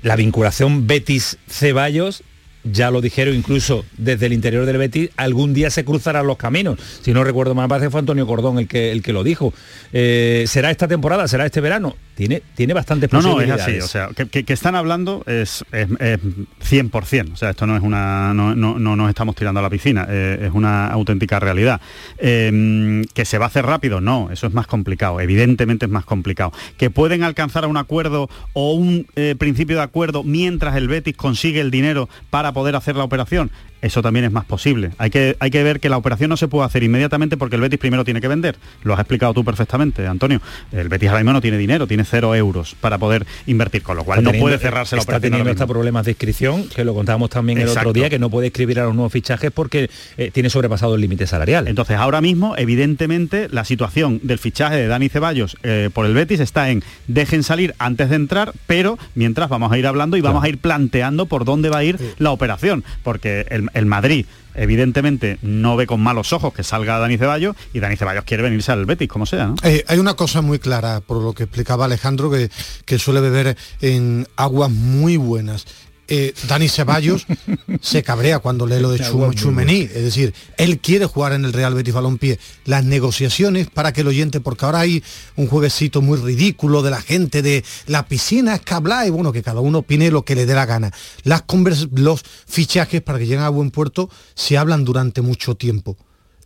La 0.02 0.16
vinculación 0.16 0.88
Betis-Ceballos 0.88 2.24
ya 2.70 2.90
lo 2.90 3.00
dijeron 3.00 3.34
incluso 3.34 3.84
desde 3.96 4.26
el 4.26 4.32
interior 4.32 4.66
del 4.66 4.78
Betis, 4.78 5.10
algún 5.16 5.54
día 5.54 5.70
se 5.70 5.84
cruzarán 5.84 6.26
los 6.26 6.36
caminos. 6.36 6.78
Si 7.02 7.12
no 7.12 7.24
recuerdo 7.24 7.54
mal, 7.54 7.68
parece 7.68 7.90
fue 7.90 8.00
Antonio 8.00 8.26
Cordón 8.26 8.58
el 8.58 8.68
que, 8.68 8.92
el 8.92 9.02
que 9.02 9.12
lo 9.12 9.24
dijo. 9.24 9.52
Eh, 9.92 10.44
¿Será 10.46 10.70
esta 10.70 10.88
temporada? 10.88 11.28
¿Será 11.28 11.46
este 11.46 11.60
verano? 11.60 11.96
tiene, 12.16 12.42
tiene 12.54 12.72
bastantes 12.72 13.10
posibilidades. 13.10 13.48
No, 13.48 13.56
no, 13.56 13.60
es 13.60 13.68
así. 13.68 13.78
O 13.78 13.86
sea, 13.86 14.08
que, 14.08 14.52
están 14.52 14.74
hablando 14.74 15.22
es, 15.26 15.62
es, 15.70 15.88
100%. 15.88 17.32
O 17.32 17.36
sea, 17.36 17.50
esto 17.50 17.66
no 17.66 17.76
es 17.76 17.82
una... 17.82 18.32
No, 18.32 18.54
no, 18.54 18.96
nos 18.96 19.08
estamos 19.10 19.36
tirando 19.36 19.60
a 19.60 19.62
la 19.62 19.68
piscina. 19.68 20.06
Eh, 20.08 20.46
es 20.46 20.52
una 20.54 20.88
auténtica 20.88 21.38
realidad. 21.38 21.78
Em, 22.16 23.04
¿Que 23.04 23.26
se 23.26 23.36
va 23.36 23.44
a 23.44 23.48
hacer 23.48 23.66
rápido? 23.66 24.00
No, 24.00 24.30
eso 24.32 24.46
es 24.46 24.54
más 24.54 24.66
complicado. 24.66 25.20
Evidentemente 25.20 25.84
es 25.84 25.92
más 25.92 26.06
complicado. 26.06 26.52
¿Que 26.78 26.88
pueden 26.88 27.22
alcanzar 27.22 27.66
un 27.66 27.76
acuerdo 27.76 28.30
o 28.54 28.72
un 28.72 29.06
eh, 29.14 29.34
principio 29.38 29.76
de 29.76 29.82
acuerdo 29.82 30.24
mientras 30.24 30.74
el 30.76 30.88
Betis 30.88 31.16
consigue 31.16 31.60
el 31.60 31.70
dinero 31.70 32.08
para 32.30 32.52
poder 32.56 32.74
hacer 32.74 32.96
la 32.96 33.04
operación? 33.04 33.50
Eso 33.86 34.02
también 34.02 34.24
es 34.24 34.32
más 34.32 34.44
posible. 34.44 34.90
Hay 34.98 35.10
que, 35.10 35.36
hay 35.38 35.50
que 35.50 35.62
ver 35.62 35.80
que 35.80 35.88
la 35.88 35.96
operación 35.96 36.30
no 36.30 36.36
se 36.36 36.48
puede 36.48 36.66
hacer 36.66 36.82
inmediatamente 36.82 37.36
porque 37.36 37.56
el 37.56 37.62
Betis 37.62 37.78
primero 37.78 38.04
tiene 38.04 38.20
que 38.20 38.28
vender. 38.28 38.56
Lo 38.82 38.94
has 38.94 39.00
explicado 39.00 39.32
tú 39.34 39.44
perfectamente, 39.44 40.06
Antonio. 40.06 40.40
El 40.72 40.88
Betis 40.88 41.08
ahora 41.08 41.20
mismo 41.20 41.32
no 41.32 41.40
tiene 41.40 41.58
dinero, 41.58 41.86
tiene 41.86 42.04
cero 42.04 42.34
euros 42.34 42.76
para 42.80 42.98
poder 42.98 43.26
invertir, 43.46 43.82
con 43.82 43.96
lo 43.96 44.04
cual 44.04 44.22
no 44.22 44.32
puede 44.32 44.58
cerrarse 44.58 44.96
la 44.96 45.02
operación. 45.02 45.16
Está 45.16 45.20
teniendo 45.20 45.50
estos 45.50 45.68
problemas 45.68 46.04
de 46.04 46.12
inscripción, 46.12 46.68
que 46.68 46.84
lo 46.84 46.94
contábamos 46.94 47.30
también 47.30 47.58
el 47.58 47.68
otro 47.68 47.92
día, 47.92 48.10
que 48.10 48.18
no 48.18 48.30
puede 48.30 48.48
escribir 48.48 48.80
a 48.80 48.84
los 48.84 48.94
nuevos 48.94 49.12
fichajes 49.12 49.50
porque 49.50 49.90
eh, 50.16 50.30
tiene 50.32 50.50
sobrepasado 50.50 50.94
el 50.94 51.00
límite 51.00 51.26
salarial. 51.26 51.68
Entonces 51.68 51.96
ahora 51.96 52.20
mismo, 52.20 52.54
evidentemente, 52.56 53.48
la 53.50 53.64
situación 53.64 54.20
del 54.22 54.38
fichaje 54.38 54.76
de 54.76 54.86
Dani 54.86 55.08
Ceballos 55.08 55.56
eh, 55.62 55.90
por 55.92 56.06
el 56.06 56.14
Betis 56.14 56.40
está 56.40 56.70
en 56.70 56.82
dejen 57.06 57.42
salir 57.42 57.74
antes 57.78 58.10
de 58.10 58.16
entrar, 58.16 58.52
pero 58.66 58.98
mientras 59.14 59.48
vamos 59.48 59.72
a 59.72 59.78
ir 59.78 59.86
hablando 59.86 60.16
y 60.16 60.20
vamos 60.20 60.42
a 60.44 60.48
ir 60.48 60.58
planteando 60.58 61.26
por 61.26 61.44
dónde 61.44 61.68
va 61.68 61.78
a 61.78 61.84
ir 61.84 61.98
la 62.18 62.30
operación, 62.30 62.84
porque 63.02 63.46
el, 63.50 63.68
el 63.76 63.86
Madrid 63.86 64.26
evidentemente 64.54 65.38
no 65.42 65.76
ve 65.76 65.86
con 65.86 66.00
malos 66.00 66.32
ojos 66.32 66.54
que 66.54 66.62
salga 66.62 66.98
Dani 66.98 67.18
Ceballos 67.18 67.54
y 67.74 67.80
Dani 67.80 67.96
Ceballos 67.96 68.24
quiere 68.24 68.42
venirse 68.42 68.72
al 68.72 68.86
Betis, 68.86 69.08
como 69.08 69.26
sea. 69.26 69.52
Eh, 69.62 69.84
hay 69.86 69.98
una 69.98 70.14
cosa 70.14 70.40
muy 70.40 70.58
clara, 70.58 71.00
por 71.00 71.22
lo 71.22 71.34
que 71.34 71.44
explicaba 71.44 71.84
Alejandro, 71.84 72.30
que, 72.30 72.50
que 72.86 72.98
suele 72.98 73.20
beber 73.20 73.56
en 73.82 74.26
aguas 74.36 74.70
muy 74.70 75.18
buenas 75.18 75.66
eh, 76.08 76.34
Dani 76.48 76.68
Ceballos 76.68 77.26
se 77.80 78.02
cabrea 78.02 78.38
cuando 78.38 78.66
lee 78.66 78.80
lo 78.80 78.90
de 78.90 79.00
Chumení. 79.34 79.82
Es 79.82 80.02
decir, 80.02 80.34
él 80.56 80.78
quiere 80.78 81.06
jugar 81.06 81.32
en 81.32 81.44
el 81.44 81.52
Real 81.52 81.74
Betis 81.74 81.94
Balompié. 81.94 82.38
Las 82.64 82.84
negociaciones 82.84 83.68
para 83.68 83.92
que 83.92 84.02
el 84.02 84.08
oyente, 84.08 84.40
porque 84.40 84.64
ahora 84.64 84.80
hay 84.80 85.02
un 85.36 85.46
jueguecito 85.46 86.02
muy 86.02 86.18
ridículo 86.18 86.82
de 86.82 86.90
la 86.90 87.00
gente 87.00 87.42
de 87.42 87.64
la 87.86 88.06
piscina 88.06 88.54
es 88.54 88.60
que 88.60 88.74
habla 88.74 89.06
y 89.06 89.10
bueno, 89.10 89.32
que 89.32 89.42
cada 89.42 89.60
uno 89.60 89.78
opine 89.78 90.10
lo 90.10 90.24
que 90.24 90.34
le 90.34 90.46
dé 90.46 90.54
la 90.54 90.66
gana. 90.66 90.92
Las 91.24 91.44
los 91.92 92.22
fichajes 92.46 93.02
para 93.02 93.18
que 93.18 93.26
lleguen 93.26 93.44
a 93.44 93.48
buen 93.48 93.70
puerto 93.70 94.10
se 94.34 94.58
hablan 94.58 94.84
durante 94.84 95.22
mucho 95.22 95.54
tiempo. 95.54 95.96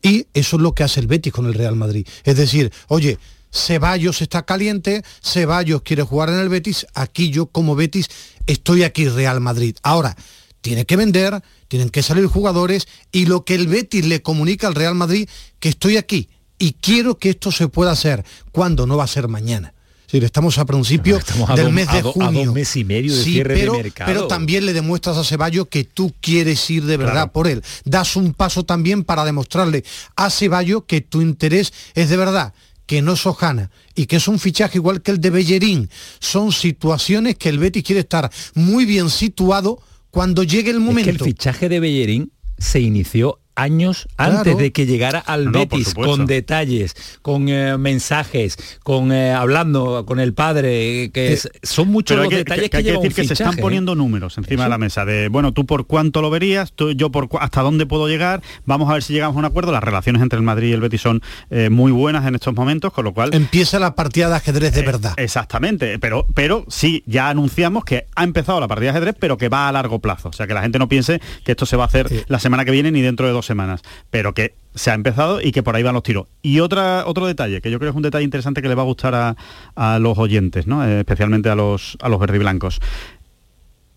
Y 0.02 0.26
eso 0.32 0.56
es 0.56 0.62
lo 0.62 0.74
que 0.74 0.82
hace 0.82 1.00
el 1.00 1.06
Betis 1.06 1.32
con 1.32 1.46
el 1.46 1.54
Real 1.54 1.76
Madrid. 1.76 2.06
Es 2.24 2.36
decir, 2.36 2.72
oye, 2.88 3.18
Ceballos 3.52 4.22
está 4.22 4.42
caliente, 4.44 5.02
Ceballos 5.22 5.82
quiere 5.82 6.02
jugar 6.02 6.28
en 6.28 6.38
el 6.38 6.48
Betis, 6.48 6.86
aquí 6.94 7.30
yo 7.30 7.46
como 7.46 7.74
Betis 7.74 8.08
estoy 8.46 8.84
aquí 8.84 9.08
Real 9.08 9.40
Madrid. 9.40 9.76
Ahora, 9.82 10.16
tiene 10.60 10.84
que 10.86 10.96
vender, 10.96 11.42
tienen 11.68 11.90
que 11.90 12.02
salir 12.02 12.26
jugadores 12.26 12.86
y 13.12 13.26
lo 13.26 13.44
que 13.44 13.54
el 13.54 13.66
Betis 13.66 14.04
le 14.06 14.22
comunica 14.22 14.66
al 14.68 14.74
Real 14.74 14.94
Madrid, 14.94 15.28
que 15.58 15.68
estoy 15.70 15.96
aquí 15.96 16.28
y 16.58 16.74
quiero 16.74 17.18
que 17.18 17.30
esto 17.30 17.50
se 17.50 17.68
pueda 17.68 17.92
hacer, 17.92 18.24
cuando 18.52 18.86
no 18.86 18.96
va 18.96 19.04
a 19.04 19.08
ser 19.08 19.28
mañana 19.28 19.74
decir, 20.06 20.24
estamos 20.24 20.58
a 20.58 20.62
Estamos 20.62 21.50
a 21.50 21.54
del 21.54 21.66
dos- 21.66 21.72
mes 21.72 21.86
de 21.92 21.98
a 21.98 22.02
do- 22.02 22.08
a 22.10 22.12
junio. 22.12 22.44
dos 22.46 22.54
meses 22.54 22.76
y 22.78 22.84
medio 22.84 23.14
de 23.16 23.22
Sí, 23.22 23.32
cierre 23.34 23.54
de 23.54 23.60
pero, 23.60 23.72
mercado. 23.74 24.12
pero 24.12 24.26
también 24.26 24.66
le 24.66 24.72
demuestras 24.72 25.16
a 25.16 25.22
Ceballos 25.22 25.68
que 25.68 25.84
tú 25.84 26.12
quieres 26.20 26.68
ir 26.68 26.84
de 26.84 26.96
verdad 26.96 27.12
Claro. 27.12 27.32
por 27.32 27.46
él. 27.46 27.62
Das 27.84 28.16
un 28.16 28.34
paso 28.34 28.64
también 28.64 29.04
para 29.04 29.24
demostrarle 29.24 29.84
a 30.16 30.28
Ceballos 30.30 30.82
que 30.88 31.00
tu 31.00 31.22
interés 31.22 31.72
es 31.94 32.08
de 32.08 32.16
verdad 32.16 32.52
que 32.90 33.02
no 33.02 33.12
es 33.12 33.24
Ojana 33.24 33.70
y 33.94 34.06
que 34.06 34.16
es 34.16 34.26
un 34.26 34.40
fichaje 34.40 34.78
igual 34.78 35.00
que 35.00 35.12
el 35.12 35.20
de 35.20 35.30
Bellerín. 35.30 35.88
Son 36.18 36.50
situaciones 36.50 37.36
que 37.36 37.48
el 37.48 37.60
Betis 37.60 37.84
quiere 37.84 38.00
estar 38.00 38.28
muy 38.54 38.84
bien 38.84 39.10
situado 39.10 39.80
cuando 40.10 40.42
llegue 40.42 40.70
el 40.70 40.78
Es 40.78 40.82
momento. 40.82 41.04
que 41.04 41.10
el 41.12 41.20
fichaje 41.20 41.68
de 41.68 41.78
Bellerín 41.78 42.32
se 42.58 42.80
inició 42.80 43.38
años 43.60 44.08
Claro. 44.16 44.38
antes 44.38 44.58
de 44.58 44.72
que 44.72 44.86
llegara 44.86 45.18
al 45.18 45.46
No, 45.46 45.52
Betis, 45.60 45.94
con 45.94 46.26
detalles, 46.26 46.94
con 47.22 47.48
eh, 47.48 47.76
mensajes, 47.78 48.56
con 48.82 49.12
eh, 49.12 49.32
hablando 49.32 50.04
con 50.06 50.20
el 50.20 50.32
padre, 50.34 51.10
que 51.12 51.32
es- 51.32 51.48
son 51.62 51.88
muchos 51.88 52.16
los 52.16 52.28
que, 52.28 52.36
detalles 52.36 52.64
que, 52.64 52.64
que- 52.64 52.70
que 52.70 52.76
hay 52.78 52.82
que 52.84 52.90
lleva 52.90 53.02
decir 53.02 53.10
un 53.20 53.28
que 53.28 53.34
se 53.36 53.42
están 53.42 53.56
poniendo 53.56 53.94
números 53.94 54.36
encima 54.38 54.64
de 54.64 54.68
la 54.70 54.78
mesa 54.78 55.04
de 55.04 55.28
bueno 55.28 55.52
tú 55.52 55.66
por 55.66 55.86
cuánto 55.86 56.22
lo 56.22 56.30
verías 56.30 56.72
tú- 56.72 56.92
yo 56.92 57.10
por 57.10 57.28
hasta 57.40 57.62
dónde 57.62 57.86
puedo 57.86 58.08
llegar 58.08 58.42
vamos 58.66 58.88
a 58.90 58.94
ver 58.94 59.02
si 59.02 59.12
llegamos 59.12 59.36
a 59.36 59.38
un 59.38 59.44
acuerdo 59.44 59.72
las 59.72 59.82
relaciones 59.84 60.22
entre 60.22 60.36
el 60.38 60.42
Madrid 60.42 60.68
y 60.70 60.72
el 60.72 60.80
Betis 60.80 61.00
son 61.00 61.22
eh, 61.50 61.70
muy 61.70 61.92
buenas 61.92 62.26
en 62.26 62.34
estos 62.34 62.54
momentos 62.54 62.92
con 62.92 63.04
lo 63.04 63.12
cual 63.14 63.30
Empieza 63.34 63.78
la 63.78 63.94
partida 63.94 64.28
de 64.28 64.36
ajedrez 64.36 64.74
de 64.74 64.82
verdad. 64.82 65.14
Exactamente, 65.16 65.98
pero, 65.98 66.26
pero 66.34 66.64
sí, 66.68 67.02
ya 67.06 67.28
anunciamos 67.28 67.84
que 67.84 68.06
ha 68.14 68.24
empezado 68.24 68.60
la 68.60 68.68
partida 68.68 68.92
de 68.92 68.98
ajedrez, 68.98 69.14
pero 69.18 69.36
que 69.38 69.48
va 69.48 69.68
a 69.68 69.72
largo 69.72 69.98
plazo. 69.98 70.28
O 70.28 70.32
sea, 70.32 70.46
que 70.46 70.54
la 70.54 70.62
gente 70.62 70.78
no 70.78 70.88
piense 70.88 71.20
que 71.44 71.52
esto 71.52 71.66
se 71.66 71.76
va 71.76 71.84
a 71.84 71.86
hacer 71.86 72.24
la 72.28 72.38
semana 72.38 72.64
que 72.64 72.70
viene 72.70 72.90
ni 72.92 73.00
dentro 73.00 73.26
de 73.26 73.32
dos 73.32 73.46
semanas, 73.50 73.82
pero 74.10 74.32
que 74.34 74.54
se 74.74 74.90
ha 74.90 74.94
empezado 74.94 75.40
y 75.40 75.52
que 75.52 75.62
por 75.62 75.76
ahí 75.76 75.82
van 75.82 75.94
los 75.94 76.02
tiros. 76.02 76.26
Y 76.42 76.60
otra, 76.60 77.04
otro 77.06 77.26
detalle, 77.26 77.60
que 77.60 77.70
yo 77.70 77.78
creo 77.78 77.90
que 77.90 77.94
es 77.94 77.96
un 77.96 78.02
detalle 78.02 78.24
interesante 78.24 78.62
que 78.62 78.68
le 78.68 78.74
va 78.74 78.82
a 78.82 78.86
gustar 78.86 79.14
a, 79.14 79.36
a 79.74 79.98
los 79.98 80.16
oyentes, 80.18 80.66
¿no? 80.66 80.84
Eh, 80.86 81.00
especialmente 81.00 81.48
a 81.48 81.54
los, 81.54 81.98
a 82.00 82.08
los 82.08 82.20
verdiblancos. 82.20 82.80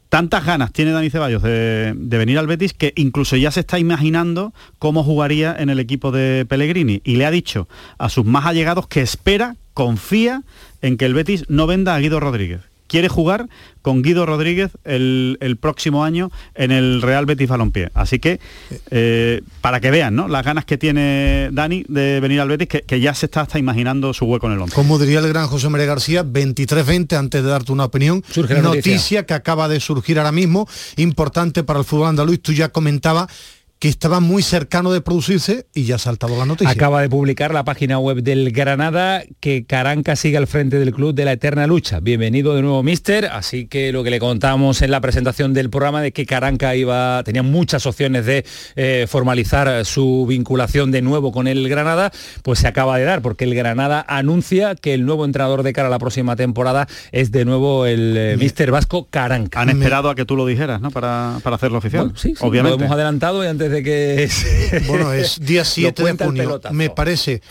Tantas 0.10 0.46
ganas 0.46 0.72
tiene 0.72 0.92
Dani 0.92 1.10
Ceballos 1.10 1.42
de, 1.42 1.94
de 1.96 2.18
venir 2.18 2.38
al 2.38 2.46
Betis 2.46 2.74
que 2.74 2.94
incluso 2.96 3.36
ya 3.36 3.50
se 3.50 3.62
está 3.62 3.80
imaginando 3.80 4.54
cómo 4.78 5.04
jugaría 5.04 5.56
en 5.58 5.70
el 5.70 5.80
equipo 5.80 6.12
de 6.12 6.46
Pellegrini 6.48 7.02
y 7.04 7.16
le 7.16 7.26
ha 7.26 7.32
dicho 7.32 7.68
a 7.98 8.10
sus 8.10 8.24
más 8.24 8.46
allegados 8.46 8.88
que 8.88 9.02
espera, 9.02 9.56
confía 9.74 10.44
en 10.82 10.98
que 10.98 11.06
el 11.06 11.16
Betis 11.16 11.46
no 11.50 11.66
venda 11.66 11.96
a 11.96 12.00
Guido 12.00 12.20
Rodríguez. 12.20 12.62
Quiere 12.94 13.10
jugar 13.10 13.50
con 13.82 14.04
Guido 14.04 14.24
Rodríguez 14.28 14.70
el, 14.84 15.40
el 15.42 15.58
próximo 15.58 16.04
año 16.04 16.30
en 16.54 16.70
el 16.70 17.02
Real 17.02 17.26
Betis 17.26 17.50
Balompié. 17.50 17.90
Así 17.96 18.20
que, 18.20 18.40
eh, 18.92 19.42
para 19.62 19.80
que 19.80 19.90
vean 19.90 20.16
¿no? 20.16 20.28
las 20.28 20.46
ganas 20.46 20.64
que 20.66 20.78
tiene 20.78 21.50
Dani 21.52 21.86
de 21.88 22.20
venir 22.20 22.40
al 22.40 22.50
Betis, 22.50 22.68
que, 22.68 22.82
que 22.84 23.00
ya 23.00 23.16
se 23.16 23.26
está 23.26 23.42
hasta 23.42 23.58
imaginando 23.58 24.14
su 24.14 24.26
hueco 24.26 24.46
en 24.46 24.54
el 24.54 24.60
once. 24.60 24.76
Como 24.76 25.00
diría 25.00 25.22
el 25.22 25.28
gran 25.28 25.48
José 25.48 25.70
María 25.70 25.88
García, 25.88 26.24
23-20, 26.24 27.18
antes 27.18 27.42
de 27.44 27.50
darte 27.50 27.72
una 27.72 27.86
opinión, 27.86 28.24
Surge 28.30 28.54
la 28.54 28.62
noticia. 28.62 29.26
que 29.26 29.34
acaba 29.34 29.68
de 29.68 29.80
surgir 29.80 30.20
ahora 30.20 30.32
mismo, 30.32 30.70
importante 30.98 31.64
para 31.64 31.80
el 31.80 31.86
fútbol 31.86 32.10
andaluz. 32.10 32.42
Tú 32.44 32.54
ya 32.54 32.70
comentabas 32.70 33.28
que 33.84 33.90
estaba 33.90 34.22
muy 34.22 34.44
cercano 34.44 34.94
de 34.94 35.02
producirse 35.02 35.68
y 35.74 35.84
ya 35.84 35.96
ha 35.96 35.98
saltado 35.98 36.38
la 36.38 36.46
noticia. 36.46 36.72
Acaba 36.72 37.02
de 37.02 37.10
publicar 37.10 37.54
la 37.54 37.66
página 37.66 38.00
web 38.00 38.24
del 38.24 38.54
Granada 38.54 39.24
que 39.42 39.66
Caranca 39.66 40.16
sigue 40.16 40.38
al 40.38 40.48
frente 40.48 40.80
del 40.80 40.94
club 40.94 41.14
de 41.14 41.26
la 41.26 41.34
eterna 41.34 41.68
lucha. 41.68 42.00
Bienvenido 42.00 42.56
de 42.56 42.62
nuevo, 42.62 42.82
mister. 42.82 43.26
Así 43.26 43.68
que 43.68 43.92
lo 43.92 44.06
que 44.06 44.10
le 44.10 44.22
contamos 44.22 44.82
en 44.82 44.90
la 44.90 45.02
presentación 45.02 45.54
del 45.54 45.70
programa 45.70 46.02
de 46.02 46.14
que 46.14 46.26
Caranca 46.26 46.78
iba, 46.78 47.22
tenía 47.26 47.44
muchas 47.44 47.86
opciones 47.86 48.26
de 48.26 48.46
eh, 48.78 49.06
formalizar 49.10 49.84
su 49.84 50.26
vinculación 50.30 50.92
de 50.92 51.02
nuevo 51.02 51.34
con 51.34 51.50
el 51.50 51.68
Granada, 51.68 52.14
pues 52.42 52.60
se 52.60 52.70
acaba 52.70 52.98
de 52.98 53.04
dar, 53.04 53.22
porque 53.22 53.44
el 53.44 53.54
Granada 53.54 54.06
anuncia 54.08 54.76
que 54.76 54.94
el 54.94 55.06
nuevo 55.06 55.26
entrenador 55.26 55.62
de 55.62 55.74
cara 55.74 55.90
a 55.90 55.92
la 55.92 56.00
próxima 56.00 56.38
temporada 56.38 56.88
es 57.12 57.34
de 57.34 57.44
nuevo 57.44 57.86
el 57.86 58.16
eh, 58.16 58.38
mister 58.40 58.72
vasco 58.72 59.10
Caranca. 59.10 59.60
Han 59.60 59.72
esperado 59.72 60.10
a 60.10 60.16
que 60.16 60.24
tú 60.24 60.38
lo 60.38 60.46
dijeras, 60.46 60.80
¿no? 60.80 60.90
Para, 60.90 61.40
para 61.44 61.58
hacerlo 61.58 61.80
oficial. 61.80 62.04
Bueno, 62.04 62.18
sí, 62.18 62.30
sí, 62.30 62.36
obviamente. 62.40 62.78
Lo 62.78 62.86
hemos 62.86 62.96
adelantado 62.96 63.44
y 63.44 63.48
antes 63.48 63.73
de 63.73 63.73
que... 63.82 64.30
Bueno, 64.88 65.14
es 65.14 65.40
día 65.40 65.62
Lo 65.62 65.66
7 65.66 66.04
de 66.04 66.26
junio. 66.26 66.62
Me 66.72 66.90
parece 66.90 67.42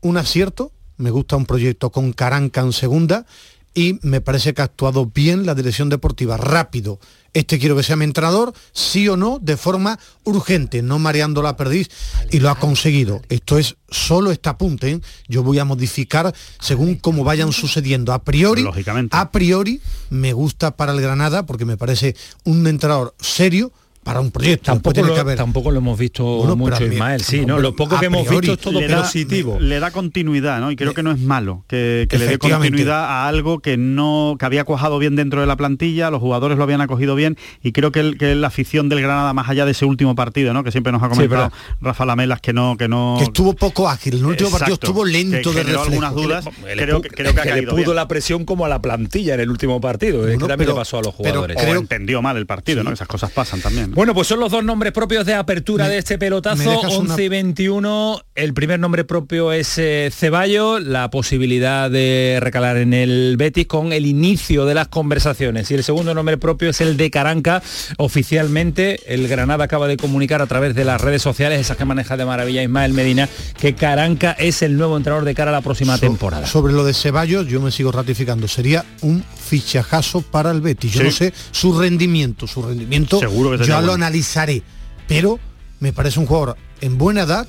un 0.00 0.16
acierto, 0.16 0.72
me 0.96 1.10
gusta 1.10 1.36
un 1.36 1.46
proyecto 1.46 1.90
con 1.90 2.12
Caranca 2.12 2.62
en 2.62 2.72
segunda 2.72 3.26
y 3.74 4.00
me 4.02 4.20
parece 4.20 4.54
que 4.54 4.62
ha 4.62 4.64
actuado 4.64 5.06
bien 5.06 5.46
la 5.46 5.54
dirección 5.54 5.88
deportiva, 5.88 6.36
rápido. 6.36 6.98
Este 7.34 7.58
quiero 7.60 7.76
que 7.76 7.84
sea 7.84 7.94
mi 7.94 8.04
entrenador, 8.04 8.52
sí 8.72 9.08
o 9.08 9.16
no, 9.16 9.38
de 9.40 9.56
forma 9.56 9.98
urgente, 10.24 10.82
no 10.82 10.98
mareando 10.98 11.42
la 11.42 11.56
perdiz, 11.56 11.88
y 12.30 12.40
lo 12.40 12.50
ha 12.50 12.58
conseguido. 12.58 13.22
Esto 13.28 13.58
es 13.58 13.76
solo 13.88 14.32
este 14.32 14.48
apunte, 14.48 14.90
¿eh? 14.90 15.00
yo 15.28 15.44
voy 15.44 15.60
a 15.60 15.64
modificar 15.64 16.34
según 16.58 16.96
cómo 16.96 17.22
vayan 17.22 17.52
sucediendo. 17.52 18.12
A 18.12 18.24
priori, 18.24 18.62
Lógicamente. 18.62 19.16
a 19.16 19.30
priori, 19.30 19.80
me 20.10 20.32
gusta 20.32 20.76
para 20.76 20.92
el 20.92 21.00
Granada 21.00 21.46
porque 21.46 21.64
me 21.64 21.76
parece 21.76 22.16
un 22.44 22.66
entrenador 22.66 23.14
serio 23.20 23.70
para 24.02 24.20
un 24.20 24.30
proyecto. 24.30 24.72
Tampoco 24.72 24.94
tiene 24.94 25.08
lo, 25.10 25.14
que 25.14 25.20
haber- 25.20 25.36
tampoco 25.36 25.70
lo 25.70 25.78
hemos 25.78 25.98
visto 25.98 26.24
Bueno, 26.24 26.56
mucho, 26.56 26.84
Ismael. 26.84 27.20
Sí, 27.22 27.44
¿no? 27.44 27.58
Lo 27.58 27.76
poco 27.76 27.98
que 27.98 28.06
hemos 28.06 28.26
priori 28.26 28.48
visto 28.48 28.54
es 28.54 28.60
todo 28.60 28.80
le 28.80 28.88
da- 28.88 29.02
positivo. 29.02 29.58
le 29.60 29.80
da 29.80 29.90
continuidad, 29.90 30.60
¿no? 30.60 30.70
Y 30.70 30.76
creo 30.76 30.94
que 30.94 31.02
no 31.02 31.10
es 31.12 31.18
malo 31.20 31.64
que, 31.68 32.06
que 32.08 32.18
le 32.18 32.26
dé 32.26 32.38
continuidad 32.38 33.04
a 33.04 33.28
algo 33.28 33.58
que 33.60 33.76
no 33.76 34.36
que 34.38 34.46
había 34.46 34.64
cuajado 34.64 34.98
bien 34.98 35.14
dentro 35.16 35.40
de 35.40 35.46
la 35.46 35.56
plantilla, 35.56 36.10
los 36.10 36.20
jugadores 36.20 36.56
lo 36.56 36.64
habían 36.64 36.80
acogido 36.80 37.14
bien 37.14 37.36
y 37.62 37.72
creo 37.72 37.92
que, 37.92 38.00
el- 38.00 38.18
que 38.18 38.34
la 38.34 38.46
afición 38.46 38.88
del 38.88 39.00
Granada 39.02 39.32
más 39.34 39.48
allá 39.48 39.64
de 39.66 39.72
ese 39.72 39.84
último 39.84 40.14
partido, 40.14 40.54
¿no? 40.54 40.64
Que 40.64 40.70
siempre 40.72 40.92
nos 40.92 41.02
ha 41.02 41.08
comentado 41.08 41.42
verdad. 41.42 41.52
Rafa 41.80 42.06
Lamelas 42.06 42.40
que 42.40 42.52
no 42.52 42.76
que 42.78 42.88
no 42.88 43.16
que 43.18 43.24
estuvo 43.24 43.52
poco 43.54 43.88
ágil. 43.88 44.14
El 44.14 44.24
último 44.24 44.50
partido 44.50 44.74
estuvo 44.74 45.04
lento 45.04 45.50
que 45.50 45.56
de 45.58 45.62
reflejo. 45.64 45.82
algunas 45.82 46.14
dudas. 46.14 46.44
Le 46.64 46.76
creo 46.82 47.02
que 47.02 47.10
creo 47.10 47.34
que 47.34 47.40
ha 47.40 47.44
que 47.44 47.54
le 47.54 47.62
pudo 47.64 47.76
bien. 47.76 47.94
la 47.96 48.08
presión 48.08 48.44
como 48.44 48.64
a 48.64 48.68
la 48.68 48.80
plantilla 48.80 49.34
en 49.34 49.40
el 49.40 49.50
último 49.50 49.80
partido. 49.80 50.20
es 50.20 50.26
Bueno, 50.34 50.38
que 50.46 50.48
también 50.48 50.58
pero- 50.58 50.72
le 50.72 50.80
pasó 50.80 50.98
a 50.98 51.02
los 51.02 51.14
pero 51.16 51.42
jugadores. 51.42 51.56
O 51.58 51.80
entendió 51.80 52.22
mal 52.22 52.36
el 52.36 52.46
partido, 52.46 52.82
¿no? 52.82 52.90
Esas 52.92 53.08
cosas 53.08 53.30
pasan 53.30 53.60
también. 53.60 53.87
¿No? 53.88 53.94
Bueno, 53.94 54.14
pues 54.14 54.28
son 54.28 54.40
los 54.40 54.50
dos 54.50 54.62
nombres 54.64 54.92
propios 54.92 55.24
de 55.26 55.34
apertura 55.34 55.84
Me- 55.84 55.90
de 55.90 55.98
este 55.98 56.18
pelotazo, 56.18 56.62
dejas 56.62 56.96
una- 56.96 57.12
11 57.12 57.24
y 57.24 57.28
21. 57.28 58.20
El 58.38 58.54
primer 58.54 58.78
nombre 58.78 59.02
propio 59.02 59.50
es 59.52 59.78
eh, 59.78 60.10
Ceballos, 60.14 60.80
la 60.84 61.10
posibilidad 61.10 61.90
de 61.90 62.38
recalar 62.40 62.76
en 62.76 62.94
el 62.94 63.34
Betis 63.36 63.66
con 63.66 63.92
el 63.92 64.06
inicio 64.06 64.64
de 64.64 64.74
las 64.74 64.86
conversaciones. 64.86 65.68
Y 65.72 65.74
el 65.74 65.82
segundo 65.82 66.14
nombre 66.14 66.38
propio 66.38 66.70
es 66.70 66.80
el 66.80 66.96
de 66.96 67.10
Caranca. 67.10 67.60
Oficialmente, 67.96 69.00
el 69.12 69.26
Granada 69.26 69.64
acaba 69.64 69.88
de 69.88 69.96
comunicar 69.96 70.40
a 70.40 70.46
través 70.46 70.76
de 70.76 70.84
las 70.84 71.00
redes 71.00 71.20
sociales, 71.20 71.58
esas 71.60 71.76
que 71.76 71.84
maneja 71.84 72.16
de 72.16 72.24
maravilla 72.26 72.62
Ismael 72.62 72.92
Medina, 72.92 73.28
que 73.60 73.74
Caranca 73.74 74.30
es 74.38 74.62
el 74.62 74.76
nuevo 74.76 74.96
entrenador 74.96 75.24
de 75.24 75.34
cara 75.34 75.50
a 75.50 75.54
la 75.54 75.60
próxima 75.60 75.96
So- 75.96 76.02
temporada. 76.02 76.46
Sobre 76.46 76.72
lo 76.72 76.84
de 76.84 76.94
Ceballos, 76.94 77.48
yo 77.48 77.60
me 77.60 77.72
sigo 77.72 77.90
ratificando. 77.90 78.46
Sería 78.46 78.84
un 79.02 79.24
fichajazo 79.36 80.22
para 80.22 80.52
el 80.52 80.60
Betis. 80.60 80.92
Yo 80.92 81.00
Sí. 81.00 81.06
no 81.06 81.10
sé 81.10 81.32
su 81.50 81.76
rendimiento. 81.76 82.46
Su 82.46 82.62
rendimiento 82.62 83.18
Seguro 83.18 83.50
que 83.58 83.64
yo 83.64 83.72
lo 83.72 83.78
bueno. 83.80 83.92
analizaré. 83.94 84.62
Pero 85.08 85.40
me 85.80 85.92
parece 85.92 86.20
un 86.20 86.26
jugador 86.26 86.56
en 86.80 86.98
buena 86.98 87.22
edad, 87.22 87.48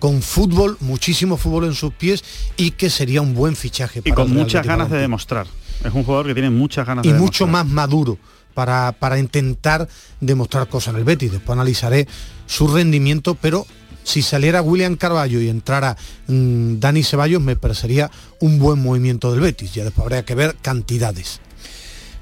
con 0.00 0.22
fútbol, 0.22 0.76
muchísimo 0.80 1.36
fútbol 1.36 1.66
en 1.66 1.74
sus 1.74 1.92
pies 1.92 2.24
y 2.56 2.72
que 2.72 2.90
sería 2.90 3.22
un 3.22 3.34
buen 3.34 3.54
fichaje. 3.54 4.00
y 4.00 4.10
para 4.10 4.14
con 4.16 4.28
el 4.28 4.34
Real 4.34 4.44
muchas 4.44 4.66
ganas 4.66 4.90
de 4.90 4.98
demostrar. 4.98 5.46
Es 5.84 5.94
un 5.94 6.02
jugador 6.02 6.26
que 6.26 6.34
tiene 6.34 6.50
muchas 6.50 6.84
ganas 6.84 7.04
y 7.04 7.12
de 7.12 7.18
mucho 7.18 7.44
demostrar. 7.44 7.64
más 7.66 7.72
maduro 7.72 8.18
para, 8.54 8.92
para 8.98 9.18
intentar 9.18 9.88
demostrar 10.20 10.68
cosas 10.68 10.94
en 10.94 11.00
el 11.00 11.04
Betis. 11.04 11.30
Después 11.30 11.54
analizaré 11.54 12.08
su 12.46 12.66
rendimiento, 12.66 13.36
pero 13.40 13.66
si 14.02 14.22
saliera 14.22 14.62
William 14.62 14.96
Carballo 14.96 15.40
y 15.40 15.48
entrara 15.48 15.96
mm, 16.26 16.78
Dani 16.78 17.02
Ceballos, 17.02 17.40
me 17.40 17.56
parecería 17.56 18.10
un 18.40 18.58
buen 18.58 18.82
movimiento 18.82 19.30
del 19.30 19.40
Betis. 19.40 19.74
Ya 19.74 19.84
después 19.84 20.04
habría 20.04 20.24
que 20.24 20.34
ver 20.34 20.56
cantidades. 20.60 21.40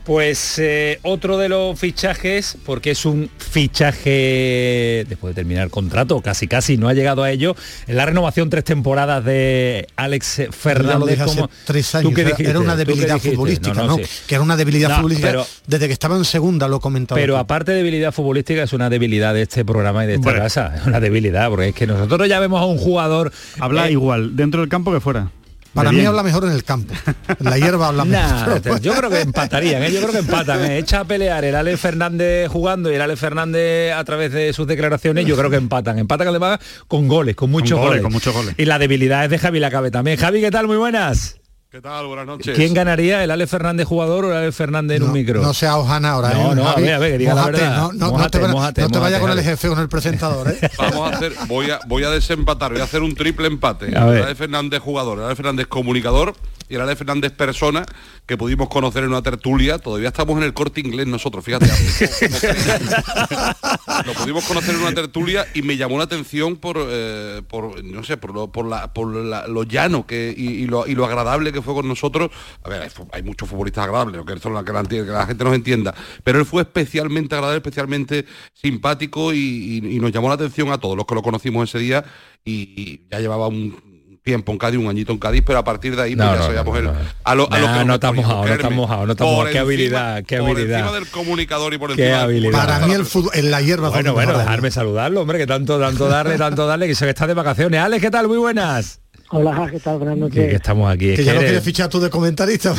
Pues 0.08 0.58
eh, 0.58 1.00
otro 1.02 1.36
de 1.36 1.50
los 1.50 1.78
fichajes, 1.78 2.56
porque 2.64 2.92
es 2.92 3.04
un 3.04 3.28
fichaje 3.36 5.04
después 5.06 5.34
de 5.34 5.42
terminar 5.42 5.68
contrato, 5.68 6.22
casi 6.22 6.48
casi 6.48 6.78
no 6.78 6.88
ha 6.88 6.94
llegado 6.94 7.22
a 7.24 7.30
ello, 7.30 7.54
en 7.86 7.96
la 7.96 8.06
renovación 8.06 8.48
tres 8.48 8.64
temporadas 8.64 9.22
de 9.22 9.86
Alex 9.96 10.44
Fernández. 10.50 11.20
como- 11.22 11.50
tres 11.66 11.90
¿Tú 11.90 11.98
años. 11.98 12.12
qué 12.14 12.20
Era, 12.22 12.30
dijiste? 12.30 12.50
era 12.50 12.58
una 12.60 12.72
¿Tú 12.72 12.78
qué 12.78 12.84
debilidad 12.86 13.18
futbolística, 13.18 13.74
No, 13.74 13.82
¿no? 13.86 13.96
no, 13.98 14.02
sí. 14.02 14.10
Que 14.26 14.34
era 14.36 14.42
una 14.42 14.56
debilidad 14.56 14.88
No, 14.88 14.94
futbolística 14.96 15.28
pero- 15.28 15.46
desde 15.66 15.86
que 15.88 15.92
estaba 15.92 16.16
en 16.16 16.24
segunda, 16.24 16.68
lo 16.68 16.80
comentaba. 16.80 17.20
Pero 17.20 17.36
aparte 17.36 17.72
de 17.72 17.76
debilidad 17.76 18.10
futbolística, 18.10 18.62
es 18.62 18.72
una 18.72 18.88
debilidad 18.88 19.34
de 19.34 19.42
este 19.42 19.62
programa 19.66 20.04
y 20.04 20.06
de 20.06 20.14
esta 20.14 20.24
Bueno. 20.24 20.40
casa. 20.40 20.74
Es 20.74 20.86
una 20.86 21.00
debilidad, 21.00 21.50
porque 21.50 21.68
es 21.68 21.74
que 21.74 21.86
nosotros 21.86 22.26
ya 22.30 22.40
vemos 22.40 22.62
a 22.62 22.64
un 22.64 22.78
jugador... 22.78 23.30
Habla 23.60 23.88
eh, 23.88 23.92
igual 23.92 24.36
dentro 24.36 24.60
del 24.62 24.70
campo 24.70 24.90
que 24.90 25.00
fuera. 25.00 25.30
Para 25.74 25.92
mí 25.92 26.04
habla 26.04 26.22
mejor 26.22 26.44
en 26.44 26.52
el 26.52 26.64
campo. 26.64 26.94
En 27.38 27.44
la 27.50 27.58
hierba 27.58 27.88
habla 27.88 28.04
mejor. 28.04 28.80
yo 28.80 28.94
creo 28.94 29.10
que 29.10 29.20
empatarían, 29.20 29.82
¿eh? 29.82 29.92
yo 29.92 30.00
creo 30.00 30.12
que 30.12 30.18
empatan. 30.18 30.64
¿eh? 30.64 30.78
Echa 30.78 31.00
a 31.00 31.04
pelear 31.04 31.44
el 31.44 31.54
Alex 31.54 31.80
Fernández 31.80 32.48
jugando 32.48 32.90
y 32.90 32.94
el 32.94 33.00
Alex 33.00 33.20
Fernández 33.20 33.92
a 33.92 34.02
través 34.04 34.32
de 34.32 34.52
sus 34.52 34.66
declaraciones, 34.66 35.26
yo 35.26 35.36
creo 35.36 35.50
que 35.50 35.56
empatan. 35.56 35.98
Empatan 35.98 36.28
además 36.28 36.58
con 36.86 37.08
goles, 37.08 37.36
con 37.36 37.50
muchos 37.50 37.78
goles, 37.78 37.88
goles. 37.88 38.02
con 38.02 38.12
muchos 38.12 38.34
goles. 38.34 38.54
Y 38.58 38.64
la 38.64 38.78
debilidad 38.78 39.24
es 39.24 39.30
de 39.30 39.38
Javi 39.38 39.60
Lacabe 39.60 39.90
también. 39.90 40.18
Javi, 40.18 40.40
¿qué 40.40 40.50
tal? 40.50 40.66
Muy 40.66 40.76
buenas. 40.76 41.37
¿Qué 41.70 41.82
tal? 41.82 42.06
Buenas 42.06 42.24
noches. 42.26 42.56
¿Quién 42.56 42.72
ganaría, 42.72 43.22
el 43.22 43.30
Ale 43.30 43.46
Fernández 43.46 43.86
jugador 43.86 44.24
o 44.24 44.30
el 44.30 44.38
Ale 44.38 44.52
Fernández 44.52 44.96
en 44.96 45.02
un 45.02 45.12
micro? 45.12 45.42
No 45.42 45.52
sea 45.52 45.76
Ojana 45.76 46.12
ahora, 46.12 46.30
No, 46.32 46.52
¿eh? 46.52 46.54
no, 46.54 46.66
a 46.66 46.76
ver, 46.76 46.94
a 46.94 46.98
ver, 46.98 47.20
la 47.20 47.44
verdad. 47.44 47.76
No, 47.76 47.92
no, 47.92 48.06
no 48.06 48.12
Mójate, 48.12 48.38
te, 48.38 48.44
va- 48.46 48.52
mójate, 48.52 48.80
no 48.80 48.88
te 48.88 48.98
vayas 48.98 49.20
con 49.20 49.30
el 49.30 49.42
jefe, 49.42 49.68
con 49.68 49.78
el 49.78 49.88
presentador, 49.90 50.48
¿eh? 50.48 50.58
Vamos 50.78 51.12
a 51.12 51.16
hacer, 51.16 51.34
voy 51.46 51.70
a, 51.70 51.78
voy 51.86 52.04
a 52.04 52.10
desempatar, 52.10 52.72
voy 52.72 52.80
a 52.80 52.84
hacer 52.84 53.02
un 53.02 53.14
triple 53.14 53.48
empate. 53.48 53.94
A 53.98 54.08
El. 54.16 54.22
Ale 54.22 54.34
Fernández 54.34 54.80
jugador, 54.80 55.18
el 55.18 55.24
Ale 55.26 55.36
Fernández 55.36 55.66
comunicador 55.66 56.34
y 56.70 56.74
el 56.74 56.80
Ale 56.80 56.96
Fernández 56.96 57.32
persona 57.32 57.84
que 58.24 58.38
pudimos 58.38 58.68
conocer 58.70 59.04
en 59.04 59.10
una 59.10 59.20
tertulia. 59.22 59.78
Todavía 59.78 60.08
estamos 60.08 60.38
en 60.38 60.44
el 60.44 60.54
corte 60.54 60.80
inglés 60.80 61.06
nosotros, 61.06 61.44
fíjate. 61.44 61.66
lo 64.06 64.12
pudimos 64.14 64.44
conocer 64.44 64.74
en 64.74 64.80
una 64.82 64.94
tertulia 64.94 65.46
y 65.54 65.60
me 65.62 65.76
llamó 65.76 65.98
la 65.98 66.04
atención 66.04 66.56
por, 66.56 66.76
eh, 66.78 67.42
por 67.48 67.82
no 67.84 68.04
sé, 68.04 68.16
por 68.16 68.32
lo, 68.34 68.50
por 68.52 68.66
la, 68.66 68.92
por 68.94 69.14
la- 69.14 69.46
lo 69.46 69.62
llano 69.64 70.06
que, 70.06 70.34
y, 70.36 70.46
y 70.46 70.66
lo, 70.66 70.86
y 70.86 70.94
lo 70.94 71.04
agradable 71.06 71.52
que 71.52 71.57
fue 71.62 71.74
con 71.74 71.86
nosotros. 71.88 72.30
A 72.64 72.68
ver, 72.68 72.90
hay, 73.12 73.22
muchos 73.22 73.48
futbolistas 73.48 73.84
agradables, 73.84 74.20
que, 74.26 74.32
esto 74.34 74.50
la- 74.50 74.64
que 74.64 74.72
la, 74.72 74.82
que 74.84 75.02
la 75.02 75.26
gente 75.26 75.44
nos 75.44 75.54
entienda, 75.54 75.94
pero 76.24 76.38
él 76.38 76.44
fue 76.46 76.62
especialmente 76.62 77.34
agradable, 77.34 77.58
especialmente 77.58 78.24
simpático 78.52 79.32
y, 79.32 79.38
y- 79.38 79.96
y 79.96 80.00
nos 80.00 80.12
llamó 80.12 80.28
la 80.28 80.34
atención 80.34 80.70
a 80.72 80.78
todos 80.78 80.96
los 80.96 81.06
que 81.06 81.14
lo 81.14 81.22
conocimos 81.22 81.68
ese 81.68 81.78
día 81.78 82.04
y, 82.44 82.52
y 82.76 83.06
ya 83.10 83.20
llevaba 83.20 83.48
un 83.48 83.88
tiempo 84.22 84.52
en 84.52 84.58
Cádiz, 84.58 84.78
un 84.78 84.88
añito 84.88 85.10
en 85.12 85.18
Cádiz, 85.18 85.42
pero 85.46 85.58
a 85.58 85.64
partir 85.64 85.96
de 85.96 86.02
ahí 86.02 86.14
pues, 86.14 86.26
No, 86.26 86.32
ya 86.34 86.38
no, 86.40 86.44
sabíamos 86.44 86.72
no, 86.74 86.78
el- 86.80 86.84
no. 86.84 86.92
a 87.24 87.34
lo, 87.34 87.50
a 87.50 87.58
lo 87.58 87.66
que 87.78 87.84
no 87.86 87.94
está 87.94 88.12
mojado, 88.12 88.44
no 88.46 88.52
está 88.52 88.68
mojado, 88.70 89.06
no 89.06 89.12
está 89.12 89.24
mojado. 89.24 89.44
Qué 89.44 89.48
encima- 89.52 89.62
habilidad, 89.62 90.24
qué 90.24 90.36
Por 90.38 90.50
habilidad. 90.50 90.78
encima 90.80 90.94
del 90.98 91.08
comunicador 91.08 91.72
y 91.72 91.78
por 91.78 91.94
Qué 91.96 92.02
encima 92.02 92.18
del 92.18 92.24
habilidad. 92.24 92.52
Para 92.66 92.86
mí 92.86 92.92
el 92.92 93.06
fútbol, 93.06 93.30
en 93.34 93.50
la 93.50 93.62
hierba. 93.62 93.88
Bueno, 93.88 94.12
bueno, 94.12 94.36
dejarme 94.36 94.70
saludarlo, 94.70 95.22
hombre, 95.22 95.38
que 95.38 95.46
tanto, 95.46 95.80
tanto 95.80 96.08
darle, 96.08 96.36
tanto 96.36 96.66
darle, 96.66 96.86
que 96.88 96.94
sé 96.94 97.06
que 97.06 97.10
está 97.10 97.26
de 97.26 97.32
vacaciones. 97.34 97.80
Alex, 97.80 98.02
¿qué 98.02 98.10
tal? 98.10 98.28
Muy 98.28 98.36
buenas. 98.36 99.00
Hola, 99.30 99.68
¿qué 99.70 99.78
tal? 99.78 99.98
Buenas 99.98 100.14
Que, 100.14 100.20
noches. 100.20 100.48
que 100.48 100.56
estamos 100.56 100.90
aquí. 100.90 101.10
es 101.10 101.16
Que 101.18 101.24
ya 101.24 101.32
lo 101.34 101.40
eres- 101.40 101.50
quieres 101.50 101.64
fichar 101.64 101.88
tú 101.88 102.00
de 102.00 102.08
comentarista. 102.08 102.74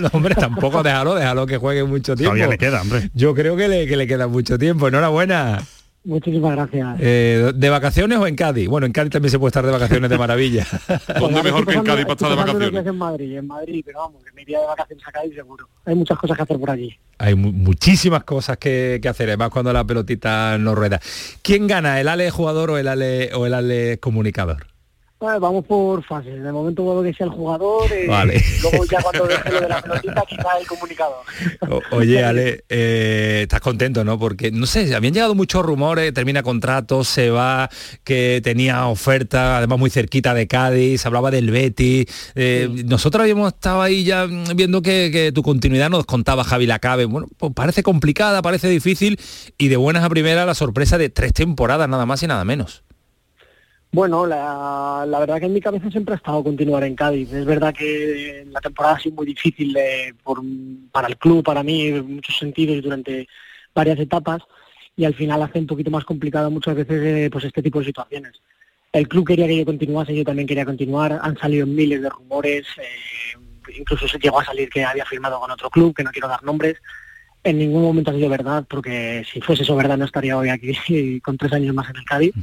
No, 0.00 0.08
hombre, 0.12 0.34
tampoco 0.36 0.82
déjalo, 0.82 1.14
déjalo 1.16 1.46
que 1.46 1.56
juegue 1.56 1.82
mucho 1.84 2.14
tiempo. 2.14 2.34
Todavía 2.34 2.46
le 2.48 2.58
queda, 2.58 2.82
hombre. 2.82 3.10
Yo 3.14 3.34
creo 3.34 3.56
que 3.56 3.66
le, 3.68 3.86
que 3.88 3.96
le 3.96 4.06
queda 4.06 4.28
mucho 4.28 4.56
tiempo. 4.58 4.86
Enhorabuena. 4.86 5.62
Muchísimas 6.04 6.52
gracias. 6.54 6.98
Eh, 7.00 7.50
¿De 7.56 7.68
vacaciones 7.68 8.16
o 8.18 8.28
en 8.28 8.36
Cádiz? 8.36 8.68
Bueno, 8.68 8.86
en 8.86 8.92
Cádiz 8.92 9.10
también 9.10 9.32
se 9.32 9.40
puede 9.40 9.48
estar 9.48 9.66
de 9.66 9.72
vacaciones 9.72 10.08
de 10.08 10.16
maravilla. 10.16 10.64
¿Dónde 11.18 11.42
mejor 11.42 11.66
que 11.66 11.74
en 11.74 11.82
Cádiz 11.82 12.04
para 12.04 12.12
estar 12.12 12.30
de 12.30 12.36
vacaciones? 12.36 12.86
en 12.86 12.96
Madrid, 12.96 13.36
en 13.38 13.46
Madrid, 13.48 13.82
pero 13.84 13.98
vamos, 13.98 14.22
que 14.22 14.30
me 14.32 14.42
iría 14.42 14.60
de 14.60 14.66
vacaciones 14.66 15.04
a 15.08 15.10
Cádiz 15.10 15.34
seguro. 15.34 15.68
Hay 15.84 15.96
muchas 15.96 16.16
cosas 16.16 16.36
que 16.36 16.42
hacer 16.44 16.60
por 16.60 16.70
allí. 16.70 16.96
Hay 17.18 17.34
mu- 17.34 17.50
muchísimas 17.50 18.22
cosas 18.22 18.56
que, 18.58 19.00
que 19.02 19.08
hacer, 19.08 19.28
además 19.30 19.50
cuando 19.50 19.72
la 19.72 19.82
pelotita 19.82 20.56
no 20.58 20.76
rueda. 20.76 21.00
¿Quién 21.42 21.66
gana, 21.66 22.00
el 22.00 22.06
Ale 22.06 22.30
jugador 22.30 22.70
o 22.70 22.78
el 22.78 22.86
Ale, 22.86 23.32
o 23.34 23.44
el 23.46 23.54
Ale 23.54 23.98
comunicador? 23.98 24.68
Bueno, 25.18 25.40
vamos 25.40 25.64
por 25.64 26.04
fases. 26.04 26.42
De 26.42 26.52
momento 26.52 26.84
puedo 26.84 27.02
que 27.02 27.14
sea 27.14 27.24
el 27.24 27.32
jugador. 27.32 27.90
eh, 27.90 28.06
Vale. 28.06 28.42
Luego 28.60 28.84
ya 28.84 29.00
cuando 29.00 29.26
deje 29.26 29.50
lo 29.50 29.60
de 29.62 29.68
la 29.70 29.80
pelotita, 29.80 30.22
quizá 30.28 30.58
el 30.60 30.66
comunicador. 30.66 31.16
O- 31.70 31.80
oye, 31.96 32.22
Ale, 32.22 32.64
eh, 32.68 33.38
estás 33.42 33.62
contento, 33.62 34.04
¿no? 34.04 34.18
Porque, 34.18 34.50
no 34.50 34.66
sé, 34.66 34.94
habían 34.94 35.14
llegado 35.14 35.34
muchos 35.34 35.64
rumores, 35.64 36.12
termina 36.12 36.42
contrato, 36.42 37.02
se 37.02 37.30
va, 37.30 37.70
que 38.04 38.42
tenía 38.44 38.86
oferta, 38.88 39.56
además 39.56 39.78
muy 39.78 39.88
cerquita 39.88 40.34
de 40.34 40.46
Cádiz, 40.48 41.06
hablaba 41.06 41.30
del 41.30 41.50
Betis. 41.50 42.04
eh, 42.34 42.68
Nosotros 42.84 43.22
habíamos 43.22 43.54
estado 43.54 43.80
ahí 43.80 44.04
ya 44.04 44.26
mm, 44.26 44.54
viendo 44.54 44.82
que, 44.82 45.08
que 45.10 45.32
tu 45.32 45.42
continuidad 45.42 45.88
nos 45.88 46.04
contaba 46.04 46.44
Javi 46.44 46.66
Lacabe. 46.66 47.06
Bueno, 47.06 47.26
pues 47.38 47.54
parece 47.54 47.82
complicada, 47.82 48.42
parece 48.42 48.68
difícil 48.68 49.18
y 49.56 49.68
de 49.68 49.76
buenas 49.78 50.04
a 50.04 50.10
primeras 50.10 50.46
la 50.46 50.54
sorpresa 50.54 50.98
de 50.98 51.08
tres 51.08 51.32
temporadas, 51.32 51.88
nada 51.88 52.04
más 52.04 52.22
y 52.22 52.26
nada 52.26 52.44
menos. 52.44 52.82
Bueno, 53.96 54.26
la, 54.26 55.06
la 55.08 55.18
verdad 55.20 55.38
que 55.40 55.46
en 55.46 55.54
mi 55.54 55.60
cabeza 55.62 55.90
siempre 55.90 56.12
ha 56.12 56.18
estado 56.18 56.44
continuar 56.44 56.84
en 56.84 56.94
Cádiz. 56.94 57.32
Es 57.32 57.46
verdad 57.46 57.72
que 57.74 58.44
la 58.50 58.60
temporada 58.60 58.96
ha 58.96 59.00
sido 59.00 59.14
muy 59.14 59.24
difícil 59.24 59.74
eh, 59.74 60.12
por- 60.22 60.42
para 60.92 61.08
el 61.08 61.16
club, 61.16 61.42
para 61.42 61.62
mí, 61.62 61.86
en 61.86 62.16
muchos 62.16 62.36
sentidos 62.36 62.82
durante 62.82 63.26
varias 63.74 63.98
etapas 63.98 64.42
y 64.96 65.06
al 65.06 65.14
final 65.14 65.40
hace 65.42 65.60
un 65.60 65.66
poquito 65.66 65.90
más 65.90 66.04
complicado 66.04 66.50
muchas 66.50 66.74
veces 66.76 67.00
eh, 67.02 67.30
pues 67.32 67.44
este 67.46 67.62
tipo 67.62 67.78
de 67.78 67.86
situaciones. 67.86 68.32
El 68.92 69.08
club 69.08 69.26
quería 69.26 69.46
que 69.46 69.56
yo 69.56 69.64
continuase, 69.64 70.14
yo 70.14 70.24
también 70.24 70.46
quería 70.46 70.66
continuar, 70.66 71.18
han 71.22 71.38
salido 71.38 71.66
miles 71.66 72.02
de 72.02 72.10
rumores, 72.10 72.66
eh, 72.76 73.72
incluso 73.78 74.06
se 74.06 74.18
llegó 74.18 74.40
a 74.40 74.44
salir 74.44 74.68
que 74.68 74.84
había 74.84 75.06
firmado 75.06 75.40
con 75.40 75.50
otro 75.50 75.70
club, 75.70 75.94
que 75.94 76.04
no 76.04 76.10
quiero 76.10 76.28
dar 76.28 76.42
nombres. 76.42 76.76
En 77.42 77.56
ningún 77.56 77.80
momento 77.80 78.10
ha 78.10 78.14
sido 78.14 78.28
verdad, 78.28 78.66
porque 78.68 79.24
si 79.32 79.40
fuese 79.40 79.62
eso 79.62 79.74
verdad 79.74 79.96
no 79.96 80.04
estaría 80.04 80.36
hoy 80.36 80.50
aquí 80.50 81.18
con 81.24 81.38
tres 81.38 81.54
años 81.54 81.74
más 81.74 81.88
en 81.88 81.96
el 81.96 82.04
Cádiz 82.04 82.34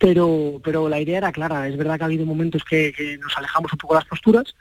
pero 0.00 0.60
pero 0.64 0.88
la 0.88 0.98
idea 0.98 1.18
era 1.18 1.30
clara. 1.30 1.68
Es 1.68 1.76
verdad 1.76 1.98
que 1.98 2.04
ha 2.04 2.06
habido 2.06 2.26
momentos 2.26 2.64
que, 2.64 2.92
que 2.96 3.18
nos 3.18 3.36
alejamos 3.36 3.72
un 3.72 3.78
poco 3.78 3.94
de 3.94 4.00
las 4.00 4.08
posturas, 4.08 4.56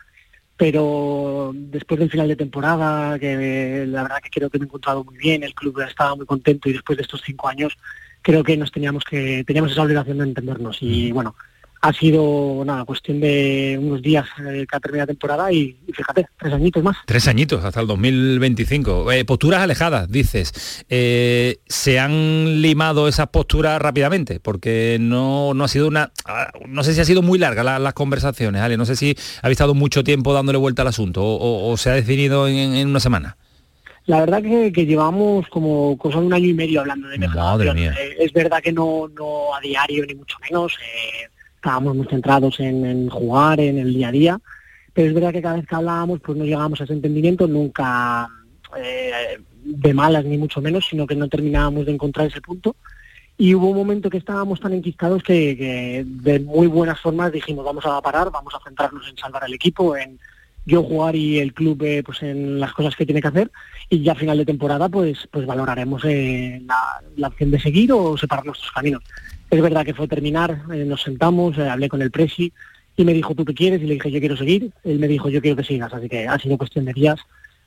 pero 0.58 1.52
después 1.56 1.99
del 1.99 2.12
final 2.12 2.28
de 2.28 2.36
temporada, 2.36 3.17
que 3.17 3.86
la 3.88 4.04
verdad 4.04 4.17
que 4.21 4.30
creo 4.30 4.49
que 4.49 4.60
me 4.60 4.65
he 4.65 4.67
encontrado 4.67 5.06
muy 5.06 5.17
bien, 5.17 5.43
el 5.43 5.56
club 5.56 5.80
estaba 5.80 6.15
muy 6.15 6.25
contento 6.25 6.69
y 6.69 6.73
después 6.73 6.97
de 6.97 7.04
estos 7.04 7.21
cinco 7.25 7.47
años 7.47 7.78
creo 8.21 8.43
que 8.43 8.58
nos 8.58 8.69
teníamos 8.69 9.06
que 9.06 9.45
teníamos 9.47 9.71
esa 9.71 9.84
obligación 9.84 10.17
de 10.17 10.25
entendernos 10.25 10.80
y 10.82 11.13
bueno 11.13 11.36
ha 11.81 11.93
sido 11.93 12.63
nada 12.65 12.83
cuestión 12.83 13.21
de 13.21 13.77
unos 13.81 14.01
días 14.01 14.25
eh, 14.39 14.65
que 14.69 14.75
ha 14.75 14.79
terminado 14.79 15.03
la 15.03 15.13
temporada 15.13 15.51
y, 15.51 15.77
y 15.87 15.93
fíjate 15.93 16.27
tres 16.37 16.53
añitos 16.53 16.83
más 16.83 16.97
Tres 17.05 17.27
añitos, 17.27 17.63
hasta 17.63 17.79
el 17.79 17.87
2025. 17.87 19.11
Eh, 19.11 19.23
posturas 19.25 19.61
alejadas, 19.61 20.11
dices. 20.11 20.85
Eh, 20.89 21.57
¿Se 21.67 21.99
han 21.99 22.61
limado 22.61 23.07
esas 23.07 23.27
posturas 23.27 23.81
rápidamente? 23.81 24.39
Porque 24.39 24.97
no, 24.99 25.53
no 25.53 25.63
ha 25.63 25.67
sido 25.67 25.87
una... 25.87 26.11
ah, 26.25 26.51
No 26.67 26.83
sé 26.83 26.93
si 26.93 27.01
ha 27.01 27.05
sido 27.05 27.21
muy 27.21 27.39
larga 27.39 27.63
la- 27.63 27.79
las 27.79 27.93
conversaciones, 27.93 28.61
Ale. 28.61 28.75
No 28.77 28.85
sé 28.85 28.95
si 28.95 29.15
habéis 29.41 29.55
estado 29.55 29.73
mucho 29.73 30.03
tiempo 30.03 30.33
dándole 30.33 30.57
vuelta 30.57 30.81
al 30.81 30.89
asunto 30.89 31.23
o, 31.23 31.35
o- 31.37 31.71
o 31.71 31.77
se 31.77 31.89
ha 31.89 31.93
definido 31.93 32.47
en, 32.47 32.75
en 32.75 32.87
una 32.89 32.99
semana. 32.99 33.37
La 34.05 34.19
verdad 34.21 34.41
que, 34.41 34.71
que 34.73 34.85
llevamos 34.85 35.47
como 35.49 35.95
cosa 35.97 36.19
de 36.19 36.25
un 36.25 36.33
año 36.33 36.47
y 36.47 36.53
medio 36.53 36.81
hablando 36.81 37.07
de 37.09 37.19
Madre 37.19 37.27
mejora. 37.71 37.73
mía. 37.73 37.95
es 38.19 38.33
verdad 38.33 38.59
que 38.61 38.71
no, 38.73 39.07
no 39.15 39.53
a 39.55 39.59
diario 39.61 40.03
ni 40.05 40.15
mucho 40.15 40.35
menos. 40.41 40.73
Estábamos 41.60 41.95
muy 41.95 42.08
centrados 42.08 42.60
en, 42.60 43.10
jugar, 43.10 43.60
en 43.60 43.78
el 43.78 43.93
día 43.93 44.08
a 44.08 44.12
día. 44.12 44.39
Pero 44.93 45.10
es 45.10 45.13
verdad 45.13 45.34
que 45.34 45.41
cada 45.41 45.56
vez 45.56 45.67
que 45.67 45.76
hablábamos 45.76 46.19
pues 46.22 46.38
no 46.38 46.45
llegábamos 46.45 46.82
a 46.82 46.86
ese 46.86 46.93
entendimiento, 46.93 47.48
nunca 47.48 48.28
eh, 48.78 49.39
de 49.63 49.93
malas 49.93 50.26
ni 50.26 50.38
mucho 50.38 50.62
menos, 50.62 50.86
sino 50.89 51.06
que 51.06 51.15
no 51.15 51.28
terminábamos 51.28 51.86
de 51.86 51.91
encontrar 51.91 52.28
ese 52.28 52.41
punto. 52.41 52.76
Y 53.38 53.56
hubo 53.56 53.69
un 53.69 53.78
momento 53.78 54.10
que 54.10 54.17
estábamos 54.17 54.60
tan 54.60 54.74
enquistados 54.74 55.24
que, 55.24 56.04
de 56.06 56.39
muy 56.39 56.67
buenas 56.67 57.00
formas 57.00 57.32
dijimos 57.32 57.63
vamos 57.63 57.86
a 57.86 58.02
parar, 58.02 58.32
vamos 58.32 58.54
a 58.54 58.60
centrarnos 58.63 59.08
en 59.08 59.15
salvar 59.17 59.43
el 59.45 59.54
equipo, 59.54 59.95
en 59.95 60.19
yo 60.65 60.84
jugar 60.84 61.15
y 61.15 61.39
el 61.39 61.54
club 61.54 61.82
eh, 61.84 62.04
pues 62.06 62.22
en 62.22 62.60
las 62.60 62.74
cosas 62.74 62.95
que 62.95 63.06
tiene 63.06 63.22
que 63.22 63.30
hacer 63.30 63.52
y 63.89 64.04
ya 64.04 64.12
a 64.12 64.15
final 64.15 64.38
de 64.38 64.45
temporada 64.45 64.89
pues 64.89 65.28
pues 65.32 65.45
valoraremos 65.45 66.04
eh, 66.06 66.62
la, 66.65 67.02
la 67.15 67.30
opción 67.30 67.50
de 67.50 67.60
seguir 67.60 67.91
o 67.93 68.17
separar 68.17 68.45
nuestros 68.45 68.72
caminos. 68.72 69.04
Es 69.49 69.62
verdad 69.62 69.85
que 69.85 69.93
fue 69.93 70.07
terminar, 70.07 70.63
eh, 70.73 70.85
nos 70.85 71.01
sentamos, 71.01 71.57
eh, 71.57 71.67
hablé 71.67 71.89
con 71.89 72.01
el 72.01 72.12
presi 72.12 72.51
y 72.95 73.03
me 73.05 73.13
dijo 73.13 73.33
tú 73.33 73.45
qué 73.45 73.53
quieres 73.53 73.81
y 73.81 73.85
le 73.85 73.93
dije 73.95 74.12
yo 74.12 74.19
quiero 74.19 74.38
seguir, 74.38 74.71
él 74.83 74.99
me 74.99 75.07
dijo 75.07 75.29
yo 75.29 75.41
quiero 75.41 75.57
que 75.57 75.63
sigas, 75.63 75.93
así 75.93 76.07
que 76.09 76.27
ha 76.27 76.38
sido 76.38 76.57
cuestión 76.57 76.85
de 76.85 76.93
días 76.93 77.19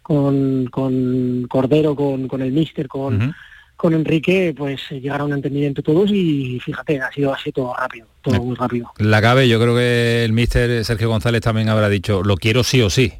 con, 0.02 0.66
con 0.70 1.46
Cordero, 1.48 1.94
con, 1.96 2.28
con 2.28 2.42
el 2.42 2.52
míster, 2.52 2.86
con, 2.88 3.34
con 3.76 3.94
Enrique, 3.94 4.54
pues 4.56 4.80
eh, 4.90 5.00
llegar 5.00 5.20
a 5.20 5.24
un 5.24 5.32
entendimiento 5.32 5.82
todos 5.82 6.10
y 6.12 6.60
fíjate, 6.60 7.00
ha 7.00 7.10
sido 7.10 7.32
así 7.34 7.50
todo 7.50 7.74
rápido, 7.74 8.06
todo 8.22 8.42
muy 8.42 8.54
rápido. 8.54 8.92
La 8.98 9.20
cabe, 9.20 9.48
yo 9.48 9.58
creo 9.60 9.74
que 9.74 10.24
el 10.24 10.32
míster 10.32 10.84
Sergio 10.84 11.08
González 11.08 11.40
también 11.40 11.68
habrá 11.68 11.88
dicho, 11.88 12.22
lo 12.22 12.36
quiero 12.36 12.62
sí 12.62 12.80
o 12.82 12.90
sí. 12.90 13.12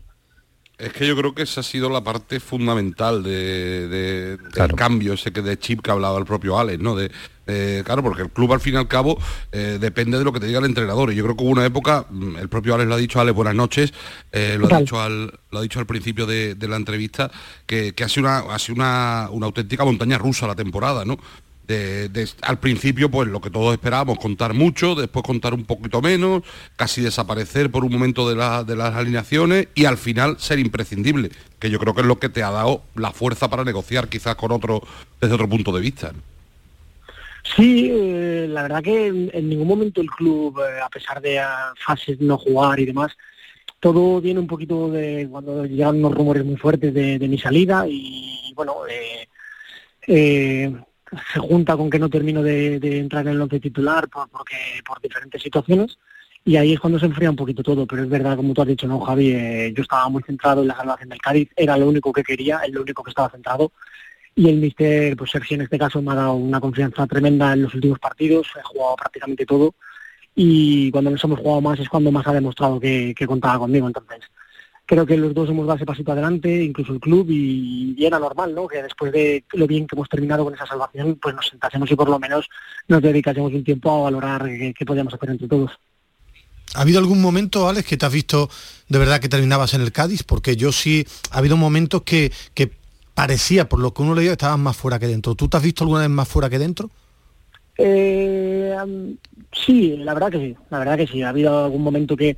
Es 0.79 0.93
que 0.93 1.07
yo 1.07 1.17
creo 1.17 1.35
que 1.35 1.43
esa 1.43 1.61
ha 1.61 1.65
sido 1.65 1.89
la 1.91 2.03
parte 2.03 2.41
fundamental 2.41 3.23
de, 3.23 3.89
de- 3.89 4.37
del 4.37 4.73
cambio 4.75 5.13
ese 5.13 5.33
que 5.33 5.41
de 5.43 5.57
chip 5.59 5.81
que 5.81 5.91
hablaba 5.93 6.19
el 6.19 6.25
propio 6.25 6.59
Alex, 6.59 6.81
¿no? 6.83 6.97
De, 6.97 7.11
de- 7.53 7.85
claro, 7.85 8.03
porque 8.03 8.23
el 8.23 8.31
club 8.31 8.53
al 8.53 8.61
fin 8.61 8.75
y 8.75 8.77
al 8.77 8.89
cabo 8.89 9.19
eh, 9.53 9.79
depende 9.81 10.19
de 10.19 10.25
lo 10.25 10.33
que 10.33 10.41
te 10.41 10.47
diga 10.47 10.59
el 10.59 10.65
entrenador. 10.65 11.13
Y 11.13 11.17
yo 11.17 11.25
creo 11.25 11.37
que 11.37 11.45
hubo 11.45 11.51
una 11.53 11.65
época, 11.65 12.07
mm, 12.11 12.37
el 12.37 12.49
propio 12.49 12.75
Alex 12.75 12.89
lo 12.89 12.95
ha 12.95 12.99
dicho, 12.99 13.21
Alex, 13.21 13.35
buenas 13.37 13.55
noches, 13.55 13.93
eh, 14.33 14.57
lo, 14.59 14.67
ha 14.67 14.69
dicho 14.81 15.01
al, 15.01 15.39
lo 15.51 15.59
ha 15.59 15.63
dicho 15.63 15.79
al 15.79 15.87
principio 15.87 16.27
de, 16.27 16.55
de 16.55 16.69
la 16.69 16.77
entrevista, 16.77 17.31
que, 17.67 17.95
que 17.95 18.05
ha 18.05 18.09
sido, 18.09 18.27
una, 18.27 18.39
ha 18.55 18.59
sido 18.59 18.77
una, 18.77 19.29
una 19.31 19.47
auténtica 19.47 19.85
montaña 19.85 20.19
rusa 20.19 20.47
la 20.47 20.55
temporada, 20.55 21.05
¿no? 21.05 21.19
De- 21.67 22.09
de- 22.09 22.29
al 22.43 22.59
principio, 22.59 23.09
pues 23.09 23.29
lo 23.29 23.41
que 23.41 23.49
todos 23.49 23.73
esperábamos, 23.73 24.19
contar 24.19 24.53
mucho, 24.53 24.97
después 24.97 25.25
contar 25.25 25.55
un 25.55 25.65
poquito 25.65 26.03
menos, 26.03 26.43
casi 26.77 27.01
desaparecer 27.01 27.71
por 27.71 27.85
un 27.85 27.93
momento 27.93 28.29
de, 28.29 28.35
la- 28.35 28.65
de 28.65 28.75
las 28.75 28.95
alineaciones 28.95 29.69
y 29.77 29.85
al 29.85 29.97
final 29.97 30.37
ser 30.41 30.59
imprescindible, 30.59 31.31
que 31.61 31.71
yo 31.71 31.79
creo 31.79 31.95
que 31.95 32.01
es 32.01 32.07
lo 32.07 32.19
que 32.19 32.29
te 32.29 32.43
ha 32.43 32.51
dado 32.51 32.83
la 32.97 33.13
fuerza 33.13 33.49
para 33.49 33.63
negociar 33.65 34.09
quizás 34.09 34.35
con 34.35 34.51
otro, 34.51 34.83
desde 35.21 35.35
otro 35.35 35.49
punto 35.49 35.71
de 35.73 35.81
vista. 35.81 36.13
¿no? 36.13 36.19
Sí, 37.43 37.91
eh, 37.91 38.47
la 38.49 38.63
verdad 38.63 38.83
que 38.83 39.09
en, 39.09 39.49
ningún 39.49 39.67
momento 39.67 40.01
el 40.01 40.11
club, 40.11 40.61
eh, 40.61 40.81
a 40.81 40.89
pesar 40.89 41.21
de 41.21 41.39
ah, 41.41 41.73
fases 41.77 42.21
no 42.21 42.39
jugar 42.39 42.79
y 42.81 42.87
demás, 42.87 43.17
todo 43.81 44.21
viene 44.21 44.41
un 44.41 44.47
poquito 44.47 44.91
de 44.91 45.27
cuando 45.31 45.65
llegan 45.67 45.97
unos 45.97 46.15
rumores 46.15 46.45
muy 46.45 46.57
fuertes 46.57 46.95
de, 46.95 47.19
de 47.19 47.29
mi 47.29 47.39
salida 47.39 47.85
y 47.89 48.53
bueno, 48.55 48.87
eh, 48.89 49.29
eh, 50.07 50.73
se 51.33 51.41
junta 51.41 51.77
con 51.77 51.91
que 51.91 51.99
no 51.99 52.09
termino 52.09 52.43
de, 52.43 52.79
de 52.79 52.99
entrar 52.99 53.27
en 53.27 53.33
el 53.35 53.43
once 53.43 53.59
titular 53.59 54.09
por, 54.09 54.29
porque, 54.31 54.57
por 54.87 55.01
diferentes 55.01 55.43
situaciones 55.43 55.99
y 56.45 56.57
ahí 56.57 56.73
es 56.73 56.81
cuando 56.81 56.99
se 56.99 57.07
enfría 57.07 57.31
un 57.31 57.37
poquito 57.37 57.63
todo, 57.63 57.87
pero 57.87 58.03
es 58.03 58.09
verdad, 58.09 58.37
como 58.37 58.53
tú 58.53 58.63
has 58.63 58.69
dicho, 58.69 58.89
¿no, 58.89 59.01
Javi? 59.01 59.33
Eh, 59.33 59.73
yo 59.77 59.83
estaba 59.83 60.09
muy 60.09 60.23
centrado 60.25 60.63
en 60.63 60.69
la 60.69 60.77
salvación 60.77 61.09
del 61.09 61.21
Cádiz, 61.21 61.49
era 61.55 61.77
lo 61.77 61.89
único 61.89 62.13
que 62.13 62.25
quería, 62.25 62.59
es 62.59 62.73
lo 62.73 62.83
único 62.83 63.03
que 63.05 63.11
estaba 63.11 63.31
centrado, 63.31 63.73
y 64.35 64.49
el 64.49 64.57
mister, 64.57 65.17
pues 65.17 65.31
Sergio 65.31 65.57
en 65.57 65.63
este 65.63 65.79
caso 65.79 66.01
me 66.01 66.13
ha 66.13 66.17
dado 66.17 66.35
una 66.35 66.61
confianza 66.61 67.07
tremenda 67.07 67.53
en 67.53 67.63
los 67.63 67.75
últimos 67.75 67.99
partidos, 67.99 68.49
he 68.59 68.63
jugado 68.63 68.97
prácticamente 68.97 69.45
todo, 69.45 69.75
y 70.35 70.91
cuando 70.91 71.11
nos 71.11 71.23
hemos 71.25 71.41
jugado 71.41 71.61
más 71.61 71.79
es 71.79 71.89
cuando 71.89 72.11
más 72.11 72.27
ha 72.27 72.33
demostrado 72.33 72.81
que, 72.81 73.15
contaba 73.27 73.59
conmigo, 73.59 73.87
entonces 73.87 74.21
creo 74.87 75.07
que 75.07 75.17
los 75.17 75.35
dos 75.35 75.49
hemos 75.51 75.67
dado 75.67 75.77
ese 75.77 75.87
pasito 75.87 76.13
adelante, 76.13 76.63
incluso 76.63 76.93
el 76.93 77.01
club, 77.01 77.27
y, 77.31 77.95
era 78.05 78.19
normal, 78.19 78.55
¿no? 78.55 78.67
Que 78.67 78.83
después 78.83 79.13
de 79.13 79.45
lo 79.53 79.67
bien 79.67 79.87
que 79.87 79.95
hemos 79.95 80.09
terminado 80.09 80.45
con 80.45 80.55
esa 80.55 80.67
salvación, 80.67 81.19
pues 81.21 81.35
nos 81.35 81.47
sentásemos 81.47 81.91
y 81.91 81.97
por 81.97 82.09
lo 82.09 82.19
menos 82.19 82.49
nos 82.89 83.03
dedicásemos 83.03 83.53
un 83.53 83.65
tiempo 83.65 83.91
a 83.91 84.03
valorar 84.11 84.45
qué, 84.47 84.75
qué 84.77 84.85
podíamos 84.85 85.15
hacer 85.15 85.31
entre 85.31 85.49
todos. 85.49 85.71
¿Ha 86.75 86.81
habido 86.81 86.99
algún 86.99 87.21
momento, 87.21 87.69
Alex, 87.69 87.87
que 87.87 87.97
te 87.99 88.07
has 88.07 88.13
visto 88.13 88.49
de 88.89 88.99
verdad 88.99 89.21
que 89.21 89.29
terminabas 89.29 89.75
en 89.75 89.83
el 89.83 89.93
Cádiz? 89.93 90.23
Porque 90.23 90.57
yo 90.57 90.73
sí, 90.73 91.07
ha 91.31 91.39
habido 91.39 91.57
momentos 91.57 92.03
que, 92.03 92.33
que 92.55 92.82
parecía, 93.15 93.69
por 93.69 93.81
lo 93.81 93.93
que 93.93 94.03
uno 94.03 94.15
leía, 94.15 94.33
estabas 94.33 94.59
más 94.59 94.77
fuera 94.77 94.99
que 94.99 95.07
dentro. 95.07 95.35
¿Tú 95.35 95.49
te 95.49 95.57
has 95.57 95.63
visto 95.63 95.85
alguna 95.85 96.01
vez 96.01 96.11
más 96.11 96.29
fuera 96.29 96.51
que 96.51 96.59
dentro? 96.59 96.91
Eh, 97.79 98.75
sí, 99.53 99.97
la 99.99 100.15
verdad 100.15 100.31
que 100.31 100.39
sí, 100.39 100.57
la 100.71 100.79
verdad 100.79 100.97
que 100.97 101.07
sí. 101.07 101.23
Ha 101.23 101.31
habido 101.31 101.65
algún 101.65 101.83
momento 101.83 102.17
que, 102.17 102.37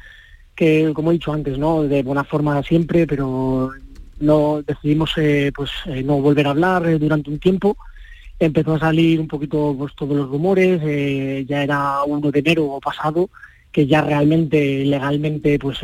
que 0.54 0.92
como 0.94 1.10
he 1.10 1.14
dicho 1.14 1.32
antes, 1.32 1.58
¿no? 1.58 1.82
De 1.82 2.02
buena 2.02 2.24
forma 2.24 2.62
siempre, 2.62 3.06
pero 3.06 3.72
no 4.20 4.62
decidimos 4.62 5.12
eh, 5.16 5.52
pues 5.54 5.70
eh, 5.86 6.02
no 6.02 6.20
volver 6.20 6.46
a 6.46 6.50
hablar 6.50 6.86
eh, 6.86 6.98
durante 6.98 7.30
un 7.30 7.38
tiempo. 7.38 7.76
Empezó 8.38 8.74
a 8.74 8.80
salir 8.80 9.20
un 9.20 9.28
poquito 9.28 9.74
pues, 9.76 9.94
todos 9.94 10.16
los 10.16 10.28
rumores, 10.28 10.80
eh, 10.84 11.44
ya 11.48 11.62
era 11.62 12.02
1 12.04 12.30
de 12.30 12.38
enero 12.38 12.78
pasado, 12.82 13.30
que 13.70 13.86
ya 13.86 14.02
realmente, 14.02 14.84
legalmente, 14.84 15.58
pues 15.58 15.78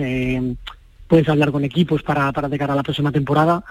puedes 1.06 1.28
hablar 1.28 1.50
con 1.50 1.64
equipos 1.64 2.02
para, 2.02 2.30
para 2.32 2.48
de 2.48 2.58
cara 2.58 2.72
a 2.72 2.76
la 2.76 2.82
próxima 2.82 3.10
temporada. 3.10 3.64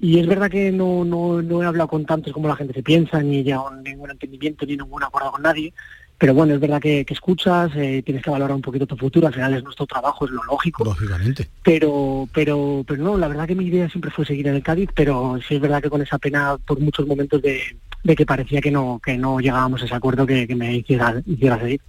Y 0.00 0.20
es 0.20 0.26
verdad 0.26 0.50
que 0.50 0.70
no, 0.70 1.04
no, 1.04 1.42
no 1.42 1.62
he 1.62 1.66
hablado 1.66 1.88
con 1.88 2.04
tantos 2.04 2.32
como 2.32 2.48
la 2.48 2.56
gente 2.56 2.74
se 2.74 2.82
piensa, 2.82 3.20
ni 3.22 3.38
he 3.38 3.44
llegado 3.44 3.68
a 3.68 3.76
ningún 3.76 4.10
entendimiento, 4.10 4.64
ni 4.64 4.76
ningún 4.76 5.02
acuerdo 5.02 5.32
con 5.32 5.42
nadie. 5.42 5.72
Pero 6.18 6.34
bueno, 6.34 6.54
es 6.54 6.60
verdad 6.60 6.80
que, 6.80 7.04
que 7.04 7.14
escuchas, 7.14 7.70
eh, 7.76 8.02
tienes 8.04 8.24
que 8.24 8.30
valorar 8.30 8.56
un 8.56 8.62
poquito 8.62 8.86
tu 8.86 8.96
futuro, 8.96 9.28
al 9.28 9.34
final 9.34 9.54
es 9.54 9.62
nuestro 9.62 9.86
trabajo, 9.86 10.24
es 10.24 10.32
lo 10.32 10.42
lógico. 10.44 10.84
Lógicamente. 10.84 11.48
Pero, 11.62 12.28
pero, 12.32 12.84
pero 12.86 13.02
no, 13.02 13.16
la 13.16 13.28
verdad 13.28 13.46
que 13.46 13.54
mi 13.54 13.66
idea 13.66 13.88
siempre 13.88 14.10
fue 14.10 14.26
seguir 14.26 14.48
en 14.48 14.56
el 14.56 14.62
Cádiz, 14.62 14.90
pero 14.94 15.38
sí 15.46 15.54
es 15.54 15.60
verdad 15.60 15.80
que 15.80 15.90
con 15.90 16.02
esa 16.02 16.18
pena 16.18 16.56
por 16.58 16.80
muchos 16.80 17.06
momentos 17.06 17.40
de, 17.40 17.60
de 18.02 18.16
que 18.16 18.26
parecía 18.26 18.60
que 18.60 18.72
no, 18.72 19.00
que 19.04 19.16
no 19.16 19.38
llegábamos 19.38 19.82
a 19.82 19.84
ese 19.84 19.94
acuerdo 19.94 20.26
que, 20.26 20.48
que 20.48 20.56
me 20.56 20.74
hiciera, 20.74 21.22
hiciera 21.24 21.58
seguir. 21.60 21.80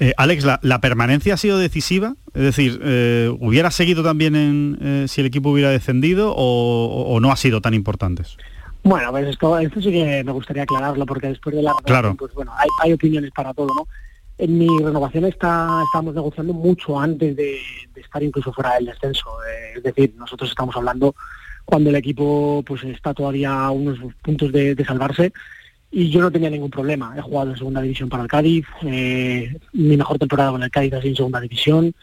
Eh, 0.00 0.12
Alex, 0.16 0.44
¿la, 0.44 0.58
¿la, 0.62 0.80
permanencia 0.80 1.34
ha 1.34 1.36
sido 1.36 1.58
decisiva? 1.58 2.14
Es 2.34 2.42
decir, 2.42 2.80
eh, 2.82 3.34
¿hubiera 3.40 3.70
seguido 3.70 4.02
también 4.02 4.36
en, 4.36 4.78
eh, 4.80 5.04
si 5.08 5.20
el 5.20 5.26
equipo 5.26 5.50
hubiera 5.50 5.70
descendido 5.70 6.32
o, 6.34 7.04
o, 7.06 7.20
no 7.20 7.32
ha 7.32 7.36
sido 7.36 7.60
tan 7.60 7.74
importante? 7.74 8.22
Bueno, 8.82 9.10
pues 9.10 9.26
esto, 9.28 9.58
esto 9.58 9.80
sí 9.80 9.90
que 9.90 10.22
me 10.24 10.32
gustaría 10.32 10.62
aclararlo 10.62 11.04
porque 11.04 11.28
después 11.28 11.54
de 11.54 11.62
la 11.62 11.74
claro. 11.84 12.14
pues 12.16 12.32
bueno, 12.34 12.52
hay, 12.56 12.68
hay, 12.82 12.92
opiniones 12.92 13.30
para 13.32 13.52
todo, 13.52 13.68
¿no? 13.74 13.88
En 14.38 14.56
mi 14.56 14.68
renovación 14.78 15.24
está, 15.24 15.82
estamos 15.84 16.14
negociando 16.14 16.52
mucho 16.52 16.98
antes 16.98 17.36
de, 17.36 17.58
de 17.92 18.00
estar 18.00 18.22
incluso 18.22 18.52
fuera 18.52 18.74
del 18.74 18.86
descenso. 18.86 19.26
Es 19.76 19.82
decir, 19.82 20.14
nosotros 20.16 20.48
estamos 20.48 20.76
hablando 20.76 21.14
cuando 21.64 21.90
el 21.90 21.96
equipo 21.96 22.62
pues 22.64 22.84
está 22.84 23.12
todavía 23.12 23.52
a 23.52 23.70
unos 23.72 23.98
puntos 24.22 24.52
de, 24.52 24.76
de 24.76 24.84
salvarse 24.84 25.32
y 25.90 26.10
yo 26.10 26.20
no 26.20 26.30
tenía 26.30 26.50
ningún 26.50 26.70
problema. 26.70 27.14
He 27.16 27.22
jugado 27.22 27.50
en 27.50 27.56
segunda 27.56 27.80
división 27.80 28.08
para 28.08 28.22
el 28.22 28.28
Cádiz, 28.28 28.66
eh, 28.82 29.56
mi 29.72 29.96
mejor 29.96 30.18
temporada 30.18 30.50
con 30.50 30.62
el 30.62 30.70
Cádiz 30.70 30.92
ha 30.94 31.00
sido 31.00 31.10
en 31.10 31.16
segunda 31.16 31.40
división, 31.40 31.94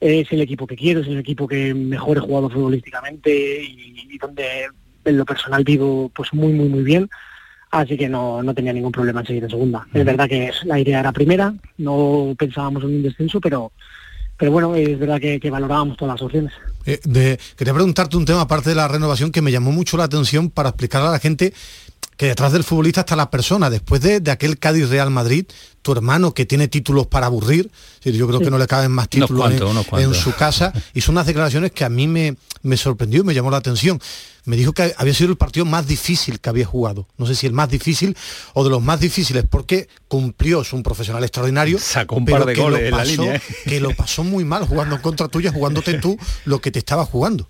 es 0.00 0.32
el 0.32 0.40
equipo 0.40 0.66
que 0.66 0.76
quiero, 0.76 1.00
es 1.00 1.08
el 1.08 1.18
equipo 1.18 1.46
que 1.46 1.74
mejor 1.74 2.16
he 2.16 2.20
jugado 2.20 2.50
futbolísticamente 2.50 3.62
y, 3.62 4.06
y 4.10 4.18
donde 4.18 4.66
en 5.04 5.16
lo 5.16 5.24
personal 5.24 5.64
vivo 5.64 6.10
pues 6.14 6.32
muy 6.32 6.52
muy 6.52 6.68
muy 6.68 6.82
bien, 6.82 7.08
así 7.70 7.96
que 7.96 8.08
no, 8.08 8.42
no 8.42 8.54
tenía 8.54 8.72
ningún 8.72 8.92
problema 8.92 9.20
en 9.20 9.26
seguir 9.26 9.44
en 9.44 9.50
segunda. 9.50 9.86
Es 9.92 10.04
verdad 10.04 10.28
que 10.28 10.50
la 10.64 10.80
idea 10.80 11.00
era 11.00 11.12
primera, 11.12 11.54
no 11.78 12.34
pensábamos 12.38 12.82
en 12.84 12.90
un 12.96 13.02
descenso, 13.02 13.40
pero 13.40 13.72
pero 14.36 14.52
bueno, 14.52 14.74
es 14.74 14.98
verdad 14.98 15.20
que, 15.20 15.38
que 15.38 15.50
valorábamos 15.50 15.98
todas 15.98 16.14
las 16.14 16.22
opciones. 16.22 16.54
Eh, 16.86 16.98
de, 17.04 17.38
quería 17.56 17.74
preguntarte 17.74 18.16
un 18.16 18.24
tema 18.24 18.40
aparte 18.40 18.70
de 18.70 18.76
la 18.76 18.88
renovación 18.88 19.30
que 19.30 19.42
me 19.42 19.52
llamó 19.52 19.70
mucho 19.70 19.98
la 19.98 20.04
atención 20.04 20.48
para 20.48 20.70
explicar 20.70 21.02
a 21.02 21.10
la 21.10 21.18
gente 21.18 21.52
que 22.20 22.26
detrás 22.26 22.52
del 22.52 22.64
futbolista 22.64 23.00
está 23.00 23.16
la 23.16 23.30
persona. 23.30 23.70
Después 23.70 24.02
de, 24.02 24.20
de 24.20 24.30
aquel 24.30 24.58
Cádiz 24.58 24.90
Real 24.90 25.10
Madrid, 25.10 25.46
tu 25.80 25.92
hermano 25.92 26.34
que 26.34 26.44
tiene 26.44 26.68
títulos 26.68 27.06
para 27.06 27.24
aburrir, 27.24 27.70
yo 28.04 28.26
creo 28.28 28.40
que 28.40 28.50
no 28.50 28.58
le 28.58 28.66
caben 28.66 28.92
más 28.92 29.08
títulos 29.08 29.40
cuantos, 29.40 29.74
en, 29.92 30.00
en, 30.00 30.14
su 30.14 30.34
casa, 30.34 30.70
hizo 30.92 31.12
unas 31.12 31.24
declaraciones 31.24 31.72
que 31.72 31.82
a 31.82 31.88
mí 31.88 32.06
me, 32.06 32.36
me 32.60 32.76
sorprendió 32.76 33.22
y 33.22 33.24
me 33.24 33.32
llamó 33.32 33.50
la 33.50 33.56
atención. 33.56 33.98
Me 34.44 34.56
dijo 34.56 34.74
que 34.74 34.92
había 34.98 35.14
sido 35.14 35.30
el 35.30 35.38
partido 35.38 35.64
más 35.64 35.86
difícil 35.86 36.40
que 36.40 36.50
había 36.50 36.66
jugado. 36.66 37.08
No 37.16 37.24
sé 37.24 37.34
si 37.34 37.46
el 37.46 37.54
más 37.54 37.70
difícil 37.70 38.14
o 38.52 38.64
de 38.64 38.68
los 38.68 38.82
más 38.82 39.00
difíciles, 39.00 39.46
porque 39.48 39.88
cumplió, 40.06 40.60
es 40.60 40.74
un 40.74 40.82
profesional 40.82 41.24
extraordinario. 41.24 41.78
Sacó 41.78 42.16
un 42.16 42.26
par 42.26 42.44
de 42.44 42.54
goles 42.54 42.82
en 42.82 42.90
la 42.98 43.04
línea. 43.06 43.36
¿eh? 43.36 43.42
Que 43.64 43.80
lo 43.80 43.96
pasó 43.96 44.24
muy 44.24 44.44
mal 44.44 44.66
jugando 44.66 44.96
en 44.96 45.00
contra 45.00 45.28
tuya, 45.28 45.52
jugándote 45.52 45.94
tú 45.94 46.18
lo 46.44 46.60
que 46.60 46.70
te 46.70 46.80
estaba 46.80 47.06
jugando. 47.06 47.48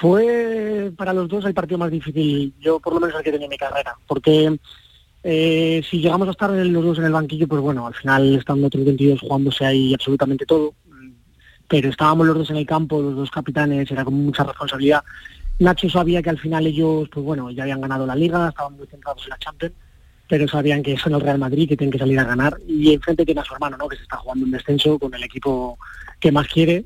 Fue 0.00 0.90
para 0.96 1.12
los 1.12 1.28
dos 1.28 1.44
el 1.44 1.54
partido 1.54 1.78
más 1.78 1.90
difícil, 1.90 2.54
yo 2.58 2.80
por 2.80 2.94
lo 2.94 3.00
menos 3.00 3.16
el 3.16 3.22
que 3.22 3.30
tenía 3.30 3.46
en 3.46 3.50
mi 3.50 3.58
carrera, 3.58 3.94
porque 4.06 4.58
eh, 5.22 5.82
si 5.88 6.00
llegamos 6.00 6.26
a 6.28 6.32
estar 6.32 6.50
los 6.50 6.84
dos 6.84 6.98
en 6.98 7.04
el 7.04 7.12
banquillo, 7.12 7.46
pues 7.46 7.60
bueno, 7.60 7.86
al 7.86 7.94
final 7.94 8.34
estando 8.34 8.66
otros 8.66 8.84
22 8.84 9.20
jugándose 9.20 9.64
ahí 9.66 9.92
absolutamente 9.94 10.46
todo, 10.46 10.74
pero 11.68 11.90
estábamos 11.90 12.26
los 12.26 12.36
dos 12.36 12.50
en 12.50 12.56
el 12.56 12.66
campo, 12.66 13.00
los 13.00 13.16
dos 13.16 13.30
capitanes, 13.30 13.90
era 13.90 14.04
con 14.04 14.14
mucha 14.14 14.44
responsabilidad. 14.44 15.04
Nacho 15.58 15.88
sabía 15.88 16.22
que 16.22 16.30
al 16.30 16.38
final 16.38 16.66
ellos, 16.66 17.08
pues 17.12 17.24
bueno, 17.24 17.50
ya 17.50 17.62
habían 17.62 17.80
ganado 17.80 18.06
la 18.06 18.16
liga, 18.16 18.48
estaban 18.48 18.76
muy 18.76 18.86
centrados 18.86 19.22
en 19.24 19.30
la 19.30 19.38
Champions, 19.38 19.74
pero 20.28 20.48
sabían 20.48 20.82
que 20.82 20.96
son 20.96 21.14
el 21.14 21.20
Real 21.20 21.38
Madrid, 21.38 21.68
que 21.68 21.76
tienen 21.76 21.92
que 21.92 21.98
salir 21.98 22.18
a 22.18 22.24
ganar, 22.24 22.56
y 22.66 22.94
enfrente 22.94 23.24
tiene 23.24 23.42
a 23.42 23.44
su 23.44 23.54
hermano, 23.54 23.76
¿no? 23.76 23.88
que 23.88 23.96
se 23.96 24.02
está 24.02 24.16
jugando 24.16 24.46
un 24.46 24.50
descenso 24.50 24.98
con 24.98 25.14
el 25.14 25.22
equipo 25.22 25.78
que 26.18 26.32
más 26.32 26.48
quiere, 26.48 26.84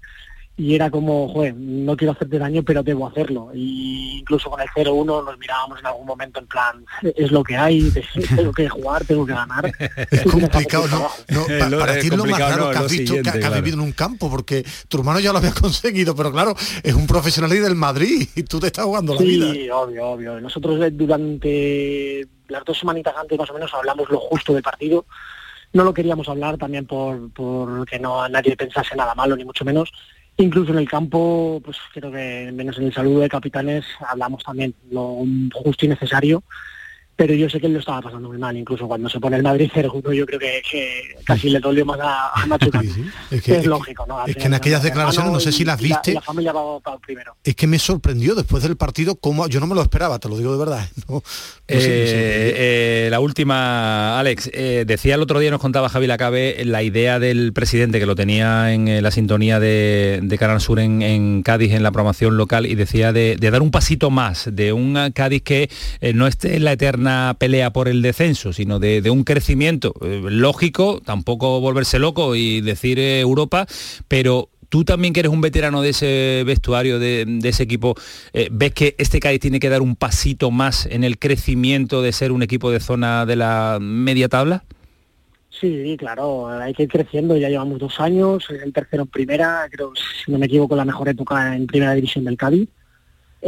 y 0.59 0.75
era 0.75 0.91
como, 0.91 1.29
joder, 1.29 1.55
no 1.55 1.97
quiero 1.97 2.13
hacerte 2.13 2.39
daño, 2.39 2.63
pero 2.63 2.83
debo 2.83 3.07
hacerlo. 3.07 3.51
Y 3.53 4.19
incluso 4.21 4.49
con 4.49 4.59
el 4.61 4.69
0-1 4.69 5.05
nos 5.05 5.39
mirábamos 5.39 5.81
en 5.81 5.87
algún 5.87 6.07
momento 6.07 6.41
en 6.41 6.47
plan, 6.47 6.85
es 7.03 7.31
lo 7.31 7.45
que 7.45 7.57
hay, 7.57 7.93
tengo 8.37 8.53
que 8.53 8.67
jugar, 8.67 9.05
tengo 9.05 9.27
que 9.27 9.35
ganar. 9.35 9.71
Es 10.11 10.23
complicado, 10.23 10.89
¿no? 10.89 11.11
no 11.29 11.47
para, 11.59 11.79
para 11.79 11.99
ti 11.99 12.07
es 12.07 12.17
lo 12.17 12.25
más 12.25 12.39
raro 12.39 12.67
no, 12.67 12.71
que 12.71 12.79
has 12.79 12.91
visto, 12.91 13.15
que, 13.15 13.23
que 13.23 13.31
claro. 13.31 13.47
has 13.47 13.63
vivido 13.63 13.77
en 13.77 13.83
un 13.83 13.93
campo, 13.93 14.31
porque 14.31 14.65
tu 14.89 14.99
hermano 14.99 15.21
ya 15.21 15.33
lo 15.33 15.39
había 15.39 15.53
conseguido, 15.53 16.15
pero 16.15 16.33
claro, 16.33 16.55
es 16.83 16.95
un 16.95 17.07
profesional 17.07 17.53
y 17.53 17.59
del 17.59 17.75
Madrid 17.75 18.27
y 18.35 18.43
tú 18.45 18.59
te 18.59 18.69
estás 18.69 18.87
jugando 18.87 19.15
la 19.15 19.21
sí, 19.21 19.27
vida. 19.27 19.53
Sí, 19.53 19.71
obvio, 19.71 20.07
obvio. 20.07 20.41
Nosotros 20.41 20.81
durante 20.93 22.27
las 22.49 22.65
dos 22.65 22.79
semanitas 22.79 23.15
antes 23.17 23.39
más 23.39 23.51
o 23.51 23.55
menos 23.55 23.73
hablamos 23.75 24.09
lo 24.09 24.19
justo 24.21 24.55
del 24.55 24.63
partido. 24.63 25.05
No 25.73 25.85
lo 25.85 25.93
queríamos 25.93 26.29
hablar 26.29 26.57
también 26.57 26.87
por, 26.87 27.31
por 27.33 27.87
que 27.87 27.99
no 27.99 28.27
nadie 28.29 28.57
pensase 28.57 28.97
nada 28.97 29.15
malo, 29.15 29.37
ni 29.37 29.45
mucho 29.45 29.65
menos 29.65 29.93
Incluso 30.39 30.73
en 30.73 30.79
el 30.79 30.89
campo, 30.89 31.61
pues 31.65 31.79
creo 31.95 32.13
que 32.13 32.51
menos 32.53 32.77
en 32.77 32.85
el 32.85 32.93
saludo 32.93 33.21
de 33.21 33.29
capitanes 33.29 33.85
hablamos 34.07 34.45
también 34.45 34.75
lo 34.91 35.25
justo 35.55 35.87
y 35.87 35.89
necesario, 35.89 36.43
pero 37.17 37.35
yo 37.35 37.49
sé 37.49 37.59
que 37.59 37.67
él 37.67 37.73
lo 37.73 37.81
estaba 37.81 38.03
pasando 38.03 38.29
muy 38.29 38.39
mal, 38.39 38.57
incluso 38.57 38.87
cuando 38.87 39.09
se 39.09 39.19
pone 39.19 39.37
el 39.37 39.43
Madrid 39.43 39.71
0-1 39.75 40.13
yo 40.13 40.27
creo 40.27 40.39
que, 40.39 40.63
que, 40.71 41.17
casi 41.25 41.49
le 41.49 41.59
dolió 41.59 41.85
más 41.87 41.99
a, 42.01 42.43
a 42.43 42.47
Nacho 42.47 42.71
sí, 42.81 42.91
sí. 42.91 43.05
Es, 43.31 43.43
que, 43.43 43.57
es, 43.57 43.67
lógico, 43.67 44.05
¿no? 44.07 44.25
Es 44.27 44.37
que 44.37 44.45
en 44.45 44.55
aquellas 44.55 44.83
declaraciones, 44.83 45.33
no 45.33 45.41
sé 45.41 45.51
si 45.51 45.65
las 45.65 45.81
viste, 45.81 46.13
la, 46.13 46.21
la 46.21 46.23
familia 46.23 46.53
va, 46.53 46.79
va, 46.79 46.99
primero. 46.99 47.35
Es 47.43 47.57
que 47.57 47.67
me 47.67 47.79
sorprendió 47.79 48.35
después 48.35 48.63
del 48.63 48.77
partido, 48.77 49.17
como 49.17 49.49
yo 49.49 49.61
no 49.61 49.67
me 49.67 49.75
lo 49.75 49.83
esperaba, 49.83 50.19
te 50.19 50.29
lo 50.29 50.37
digo 50.37 50.53
de 50.53 50.59
verdad. 50.59 50.89
No, 51.09 51.15
no 51.15 51.23
eh, 51.69 51.81
sé, 51.81 53.07
eh, 53.07 53.09
la 53.11 53.21
última, 53.21 54.19
Alex, 54.19 54.51
eh, 54.53 54.85
decía 54.87 55.15
el 55.15 55.23
otro 55.23 55.39
día, 55.39 55.53
nos 55.53 55.61
contaba 55.61 55.89
Javi 55.89 56.09
Lacabe, 56.09 56.65
la 56.65 56.83
idea 56.83 57.21
del 57.21 57.53
presidente 57.53 58.01
que 58.01 58.07
lo 58.07 58.17
tenía 58.17 58.73
en 58.73 58.89
eh, 58.89 59.03
la 59.03 59.11
sintonía 59.11 59.61
de, 59.61 60.21
de 60.23 60.39
Canal 60.39 60.61
Sur 60.61 60.81
en, 60.81 61.03
en, 61.03 61.43
Cádiz, 61.43 61.73
en 61.73 61.83
la 61.83 61.93
programación 61.93 62.37
local, 62.37 62.67
y 62.67 62.75
decía 62.75 63.13
de, 63.13 63.37
de 63.37 63.51
dar 63.51 63.63
un 63.63 63.71
pasito 63.71 64.11
más, 64.11 64.49
de 64.53 64.73
un 64.73 65.13
Cádiz 65.15 65.43
que 65.43 65.71
eh, 66.01 66.13
no 66.13 66.27
esté 66.27 66.57
en 66.57 66.65
la 66.65 66.73
eterna 66.73 67.06
pelea 67.39 67.73
por 67.73 67.89
el 67.89 68.03
descenso, 68.03 68.53
sino 68.53 68.79
de, 68.79 69.09
un 69.11 69.25
crecimiento 69.25 69.95
eh, 70.03 70.23
lógico, 70.29 71.01
tampoco 71.05 71.61
volverse 71.61 71.99
loco 71.99 72.35
y 72.35 72.61
decir 72.61 72.99
eh, 72.99 73.21
Europa, 73.21 73.67
pero 74.09 74.51
tú 74.69 74.85
también 74.85 75.13
que 75.13 75.21
eres 75.21 75.33
un 75.33 75.41
veterano 75.41 75.83
de 75.83 75.91
ese 75.91 76.43
vestuario, 76.45 76.99
de, 76.99 77.25
de 77.27 77.49
ese 77.49 77.63
equipo, 77.63 77.95
eh, 78.33 78.49
¿ves 78.51 78.73
que 78.73 78.95
este 78.99 79.21
Cádiz 79.21 79.41
tiene 79.41 79.61
que 79.61 79.69
dar 79.69 79.83
un 79.83 79.97
pasito 79.97 80.51
más 80.51 80.87
en 80.87 81.05
el 81.05 81.19
crecimiento 81.19 82.03
de 82.03 82.13
ser 82.13 82.33
un 82.33 82.43
equipo 82.43 82.71
de 82.71 82.81
zona 82.81 83.27
de 83.27 83.37
la 83.37 83.79
media 83.81 84.29
tabla? 84.29 84.65
Sí, 85.51 85.97
claro, 85.99 86.49
hay 86.49 86.75
que 86.75 86.83
ir 86.83 86.89
creciendo, 86.91 87.37
ya 87.37 87.49
llevamos 87.49 87.79
dos 87.79 87.99
años, 87.99 88.47
el 88.51 88.73
tercero 88.75 89.05
en 89.05 89.09
primera, 89.09 89.67
creo, 89.71 89.93
si 89.95 90.31
no 90.31 90.39
me 90.39 90.47
equivoco, 90.47 90.77
la 90.77 90.85
mejor 90.85 91.09
época 91.09 91.57
en 91.57 91.67
primera 91.67 91.95
división 91.95 92.25
del 92.25 92.37
Cádiz. 92.37 92.69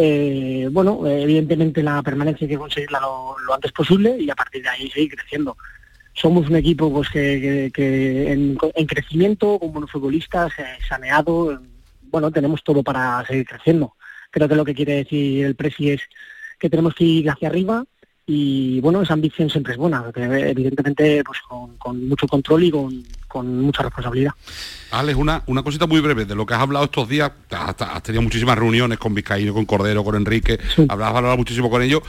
Eh, 0.01 0.69
bueno, 0.71 1.05
evidentemente 1.09 1.83
la 1.83 2.01
permanencia 2.05 2.45
hay 2.45 2.51
que 2.51 2.57
conseguirla 2.57 3.01
lo, 3.01 3.35
antes 3.53 3.73
posible 3.73 4.17
y 4.17 4.31
a 4.31 4.37
partir 4.37 4.63
de 4.63 4.69
ahí 4.69 4.89
seguir 4.89 5.17
creciendo. 5.17 5.57
somos 6.13 6.49
un 6.49 6.55
equipo 6.55 6.93
pues 6.93 7.09
que, 7.11 7.67
en, 8.33 8.57
en 8.77 8.87
crecimiento, 8.87 9.59
con 9.59 9.73
buenos 9.73 9.91
futbolistas, 9.91 10.53
eh, 10.57 10.79
saneado, 10.89 11.61
bueno, 12.03 12.31
tenemos 12.31 12.63
todo 12.63 12.85
para 12.85 13.27
seguir 13.27 13.45
creciendo. 13.45 13.97
Creo 14.31 14.49
que 14.49 14.55
lo 14.55 14.65
que 14.65 14.75
quiere 14.75 14.95
decir 14.99 15.45
el 15.45 15.57
Presi 15.57 15.91
es 15.91 16.03
que 16.61 16.71
tenemos 16.71 16.95
que 16.95 17.03
ir 17.03 17.29
hacia 17.29 17.49
arriba 17.49 17.85
y 18.31 18.79
bueno, 18.83 19.01
esa 19.01 19.15
ambición 19.15 19.49
siempre 19.49 19.73
es 19.73 19.79
buena, 19.79 20.05
evidentemente 20.15 21.25
pues 21.25 21.39
con, 21.49 21.79
con 21.79 22.07
mucho 22.07 22.27
control 22.29 22.65
y 22.65 22.71
con, 22.71 23.03
con 23.27 23.61
mucha 23.63 23.83
responsabilidad. 23.83 24.33
Alex, 24.91 25.19
una, 25.19 25.43
una 25.47 25.63
cosita 25.63 25.87
muy 25.87 26.01
breve 26.01 26.27
de 26.27 26.35
lo 26.35 26.45
que 26.45 26.53
has 26.53 26.61
hablado 26.61 26.85
estos 26.85 27.09
días. 27.09 27.33
Has, 27.51 27.75
has 27.81 28.03
tenido 28.03 28.21
muchísimas 28.21 28.59
reuniones 28.59 28.99
con 28.99 29.15
Vizcaíno, 29.15 29.55
con 29.55 29.65
Cordero, 29.65 30.05
con 30.05 30.15
Enrique. 30.15 30.59
Habrás 30.91 31.15
hablado 31.15 31.39
muchísimo 31.39 31.71
con 31.71 31.81
ellos. 31.81 32.03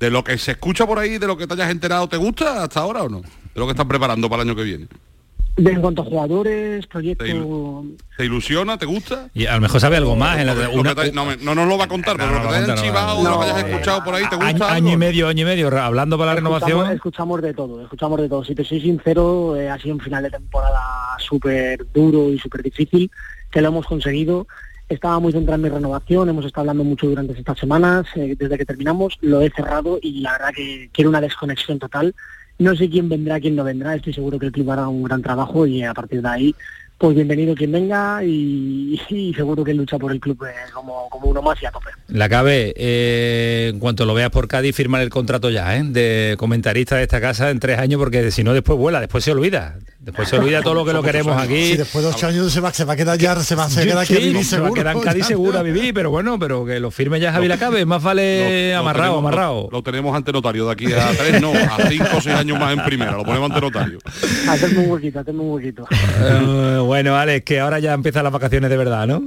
De 0.00 0.10
lo 0.10 0.24
que 0.24 0.38
se 0.38 0.52
escucha 0.52 0.86
por 0.86 0.98
ahí, 0.98 1.18
de 1.18 1.26
lo 1.26 1.36
que 1.36 1.46
te 1.46 1.52
hayas 1.52 1.70
enterado, 1.70 2.08
¿te 2.08 2.16
gusta 2.16 2.62
hasta 2.62 2.80
ahora 2.80 3.02
o 3.02 3.10
no? 3.10 3.20
De 3.20 3.60
lo 3.60 3.66
que 3.66 3.72
están 3.72 3.88
preparando 3.88 4.30
para 4.30 4.42
el 4.42 4.48
año 4.48 4.56
que 4.56 4.64
viene. 4.64 4.88
De, 5.58 5.72
en 5.72 5.80
cuanto 5.80 6.02
a 6.02 6.04
jugadores, 6.04 6.86
proyectos... 6.86 7.28
¿Te 8.16 8.24
ilusiona? 8.24 8.78
¿Te 8.78 8.86
gusta? 8.86 9.28
Y 9.34 9.46
a 9.46 9.56
lo 9.56 9.60
mejor 9.60 9.80
sabe 9.80 9.96
algo 9.96 10.14
más. 10.16 10.38
En 10.38 10.46
la, 10.46 10.54
te- 10.54 11.12
no, 11.12 11.34
no 11.36 11.54
nos 11.54 11.68
lo 11.68 11.76
va 11.76 11.84
a 11.84 11.88
contar, 11.88 12.16
pero 12.16 12.32
lo 12.32 12.42
que 12.42 12.48
te 12.48 12.54
hayan 12.54 12.76
chivado, 12.76 13.22
lo 13.22 13.40
que 13.40 13.46
hayas 13.46 13.64
escuchado 13.64 14.04
por 14.04 14.14
ahí, 14.14 14.22
¿te 14.30 14.36
gusta? 14.36 14.46
año, 14.48 14.64
algo? 14.64 14.76
año 14.76 14.92
y 14.92 14.96
medio, 14.96 15.26
año 15.28 15.42
y 15.42 15.44
medio, 15.44 15.66
hablando 15.80 16.16
para 16.16 16.32
la 16.34 16.38
Escuchamos, 16.38 16.60
renovación. 16.62 16.94
escuchamos 16.96 17.42
de 17.42 17.54
todo, 17.54 17.82
escuchamos 17.82 18.20
de 18.20 18.28
todo. 18.28 18.44
Si 18.44 18.54
te 18.54 18.64
soy 18.64 18.80
sincero, 18.80 19.56
eh, 19.56 19.68
ha 19.68 19.78
sido 19.78 19.94
un 19.96 20.00
final 20.00 20.22
de 20.22 20.30
temporada 20.30 20.80
súper 21.18 21.84
duro 21.92 22.30
y 22.30 22.38
súper 22.38 22.62
difícil, 22.62 23.10
que 23.50 23.60
lo 23.60 23.68
hemos 23.68 23.86
conseguido. 23.86 24.46
Estaba 24.88 25.18
muy 25.18 25.32
centrado 25.32 25.56
en 25.56 25.62
mi 25.62 25.68
renovación, 25.68 26.28
hemos 26.30 26.46
estado 26.46 26.62
hablando 26.62 26.84
mucho 26.84 27.08
durante 27.08 27.32
estas 27.38 27.58
semanas, 27.58 28.06
eh, 28.14 28.36
desde 28.38 28.56
que 28.56 28.64
terminamos, 28.64 29.18
lo 29.20 29.42
he 29.42 29.50
cerrado 29.50 29.98
y 30.00 30.20
la 30.20 30.32
verdad 30.32 30.50
que 30.54 30.88
quiero 30.92 31.10
una 31.10 31.20
desconexión 31.20 31.78
total. 31.78 32.14
No 32.58 32.74
sé 32.74 32.90
quién 32.90 33.08
vendrá, 33.08 33.38
quién 33.38 33.54
no 33.54 33.62
vendrá, 33.62 33.94
estoy 33.94 34.12
seguro 34.12 34.36
que 34.36 34.46
el 34.46 34.52
club 34.52 34.72
hará 34.72 34.88
un 34.88 35.04
gran 35.04 35.22
trabajo 35.22 35.64
y 35.64 35.84
a 35.84 35.94
partir 35.94 36.20
de 36.20 36.28
ahí, 36.28 36.54
pues 36.98 37.14
bienvenido 37.14 37.54
quien 37.54 37.70
venga 37.70 38.24
y, 38.24 39.00
y 39.08 39.32
seguro 39.32 39.62
que 39.62 39.72
lucha 39.72 39.96
por 39.96 40.10
el 40.10 40.18
club 40.18 40.44
eh, 40.44 40.54
como, 40.74 41.08
uno 41.22 41.40
más 41.40 41.62
y 41.62 41.66
a 41.66 41.70
tope. 41.70 41.90
La 42.08 42.28
cabe, 42.28 42.74
eh, 42.76 43.70
en 43.72 43.78
cuanto 43.78 44.04
lo 44.04 44.12
veas 44.12 44.30
por 44.30 44.48
Cádiz, 44.48 44.74
firmar 44.74 45.02
el 45.02 45.10
contrato 45.10 45.50
ya, 45.50 45.76
¿eh? 45.76 45.84
De 45.84 46.34
comentarista 46.36 46.96
de 46.96 47.02
esta 47.02 47.20
casa 47.20 47.50
en 47.50 47.60
tres 47.60 47.78
años, 47.78 48.00
porque 48.00 48.32
si 48.32 48.42
no 48.42 48.52
después 48.52 48.76
vuela, 48.76 49.00
después 49.00 49.22
se 49.22 49.30
olvida. 49.30 49.78
Después 50.00 50.28
se 50.28 50.38
olvida 50.38 50.62
todo 50.62 50.74
lo 50.74 50.84
que 50.84 50.92
lo 50.92 51.02
queremos 51.02 51.36
aquí. 51.40 51.72
Si 51.72 51.76
después 51.76 52.04
de 52.04 52.10
ocho 52.12 52.28
años 52.28 52.52
se 52.52 52.60
va, 52.60 52.72
se 52.72 52.84
va 52.84 52.92
a 52.92 52.96
quedar 52.96 53.18
ya, 53.18 53.34
se 53.40 53.54
va, 53.56 53.68
se 53.68 53.84
queda 53.84 54.00
aquí 54.02 54.14
a 54.14 54.16
sí, 54.18 54.22
vivir 54.28 54.44
se 54.44 54.56
va 54.58 54.66
a 54.68 54.68
seguro. 54.68 54.80
quedar 54.82 54.96
en 54.96 55.02
Cádiz 55.02 55.26
seguro 55.26 55.58
a 55.58 55.62
vivir, 55.62 55.92
pero 55.92 56.10
bueno, 56.10 56.38
pero 56.38 56.64
que 56.64 56.78
lo 56.78 56.90
firme 56.92 57.18
ya 57.18 57.32
Javi 57.32 57.48
Lacabe, 57.48 57.84
más 57.84 58.02
vale 58.02 58.72
Lo 58.72 58.78
amarrado, 58.78 59.14
tenemos- 59.14 59.18
amarrado. 59.32 59.62
Lo, 59.72 59.78
lo 59.78 59.82
tenemos 59.82 60.16
ante 60.16 60.32
notario 60.32 60.66
de 60.66 60.72
aquí 60.72 60.92
a 60.92 61.08
tres, 61.10 61.40
no, 61.42 61.52
a 61.52 61.76
cinco 61.88 62.16
o 62.16 62.20
seis 62.20 62.36
años 62.36 62.58
más 62.58 62.72
en 62.72 62.84
primera, 62.84 63.12
lo 63.16 63.24
ponemos 63.24 63.50
ante 63.50 63.60
notario. 63.60 63.98
Hacerme 64.48 64.78
un 64.84 64.90
huequito, 64.92 65.18
hacerme 65.18 65.40
un 65.40 65.50
huequito. 65.50 65.84
Eh, 65.90 66.78
bueno, 66.84 67.16
Alex, 67.16 67.44
que 67.44 67.58
ahora 67.60 67.78
ya 67.80 67.92
empiezan 67.92 68.22
las 68.24 68.32
vacaciones 68.32 68.70
de 68.70 68.76
verdad, 68.76 69.06
¿no? 69.06 69.20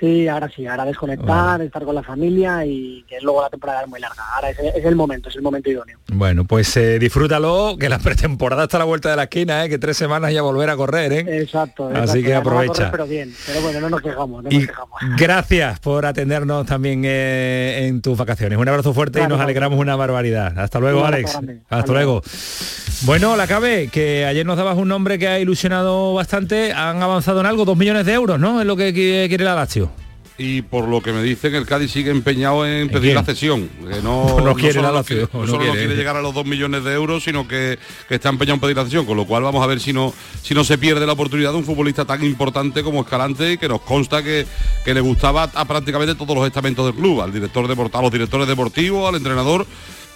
Sí, 0.00 0.26
ahora 0.28 0.50
sí, 0.54 0.66
ahora 0.66 0.86
desconectar, 0.86 1.60
estar 1.60 1.84
con 1.84 1.94
la 1.94 2.02
familia 2.02 2.64
y 2.64 3.04
que 3.06 3.20
luego 3.20 3.42
la 3.42 3.50
temporada 3.50 3.82
es 3.82 3.88
muy 3.88 4.00
larga. 4.00 4.22
Ahora 4.34 4.48
es, 4.48 4.58
es 4.58 4.84
el 4.84 4.96
momento, 4.96 5.28
es 5.28 5.36
el 5.36 5.42
momento 5.42 5.70
idóneo. 5.70 5.98
Bueno, 6.10 6.46
pues 6.46 6.74
eh, 6.78 6.98
disfrútalo, 6.98 7.76
que 7.78 7.90
la 7.90 7.98
pretemporada 7.98 8.62
está 8.62 8.78
a 8.78 8.80
la 8.80 8.84
vuelta 8.86 9.10
de 9.10 9.16
la 9.16 9.24
esquina, 9.24 9.62
¿eh? 9.64 9.68
que 9.68 9.78
tres 9.78 9.98
semanas 9.98 10.32
ya 10.32 10.40
volver 10.40 10.70
a 10.70 10.76
correr, 10.76 11.12
¿eh? 11.12 11.40
Exacto. 11.42 11.88
Así 11.88 11.96
exacto, 11.98 12.14
que 12.14 12.22
correr, 12.22 12.36
aprovecha. 12.38 12.90
pero 12.90 13.06
bien, 13.06 13.34
pero 13.46 13.60
bueno, 13.60 13.80
no 13.80 13.90
nos 13.90 14.00
quejamos, 14.00 14.42
no 14.42 14.50
nos 14.50 14.66
quejamos. 14.66 15.00
gracias 15.18 15.80
por 15.80 16.06
atendernos 16.06 16.64
también 16.66 17.02
eh, 17.04 17.86
en 17.86 18.00
tus 18.00 18.16
vacaciones. 18.16 18.58
Un 18.58 18.68
abrazo 18.68 18.94
fuerte 18.94 19.18
y 19.18 19.22
nos 19.22 19.28
claro. 19.32 19.42
alegramos 19.44 19.78
una 19.78 19.96
barbaridad. 19.96 20.58
Hasta 20.58 20.80
luego, 20.80 21.04
Alex. 21.04 21.32
grande. 21.32 21.58
Hasta, 21.64 21.76
Hasta 21.76 21.92
luego. 21.92 22.22
Bueno, 23.02 23.36
la 23.36 23.46
cabe, 23.46 23.88
que 23.88 24.24
ayer 24.24 24.44
nos 24.46 24.56
dabas 24.56 24.76
un 24.76 24.88
nombre 24.88 25.18
que 25.18 25.28
ha 25.28 25.38
ilusionado 25.38 26.14
bastante. 26.14 26.72
Han 26.72 27.02
avanzado 27.02 27.40
en 27.40 27.46
algo, 27.46 27.64
dos 27.64 27.76
millones 27.76 28.06
de 28.06 28.12
euros, 28.14 28.38
¿no? 28.40 28.60
Es 28.60 28.66
lo 28.66 28.76
que 28.76 28.94
qui- 28.94 29.28
quiere 29.28 29.44
la 29.44 29.54
Lazio. 29.54 29.89
Y 30.42 30.62
por 30.62 30.88
lo 30.88 31.02
que 31.02 31.12
me 31.12 31.22
dicen, 31.22 31.54
el 31.54 31.66
Cádiz 31.66 31.90
sigue 31.90 32.10
empeñado 32.10 32.66
en 32.66 32.88
pedir 32.88 33.02
quién? 33.02 33.14
la 33.16 33.24
cesión. 33.24 33.68
Que 33.86 34.00
no, 34.00 34.40
No 34.44 34.54
quiere 34.54 34.72
solo 34.72 34.90
la 34.90 35.02
quiere- 35.04 35.28
no 35.32 35.40
no 35.40 35.46
solo 35.46 35.58
no 35.58 35.58
quiere. 35.72 35.78
quiere 35.80 35.96
llegar 35.96 36.16
a 36.16 36.22
los 36.22 36.32
dos 36.32 36.46
millones 36.46 36.82
de 36.82 36.94
euros, 36.94 37.22
sino 37.24 37.46
que, 37.46 37.78
que 38.08 38.14
está 38.14 38.30
empeñado 38.30 38.54
en 38.54 38.60
pedir 38.60 38.76
la 38.76 38.84
cesión. 38.84 39.04
Con 39.04 39.18
lo 39.18 39.26
cual 39.26 39.42
vamos 39.42 39.62
a 39.62 39.66
ver 39.66 39.80
si 39.80 39.92
no, 39.92 40.14
si 40.42 40.54
no 40.54 40.64
se 40.64 40.78
pierde 40.78 41.06
la 41.06 41.12
oportunidad 41.12 41.50
de 41.52 41.58
un 41.58 41.64
futbolista 41.64 42.06
tan 42.06 42.24
importante 42.24 42.82
como 42.82 43.02
Escalante, 43.02 43.58
que 43.58 43.68
nos 43.68 43.82
consta 43.82 44.22
que, 44.22 44.46
que 44.82 44.94
le 44.94 45.00
gustaba 45.02 45.50
a 45.52 45.64
prácticamente 45.66 46.14
todos 46.14 46.34
los 46.34 46.46
estamentos 46.46 46.86
del 46.86 46.94
club, 46.94 47.20
al 47.20 47.32
director 47.32 47.68
deport- 47.68 47.94
a 47.98 48.00
los 48.00 48.10
directores 48.10 48.48
deportivos, 48.48 49.08
al 49.10 49.16
entrenador. 49.16 49.66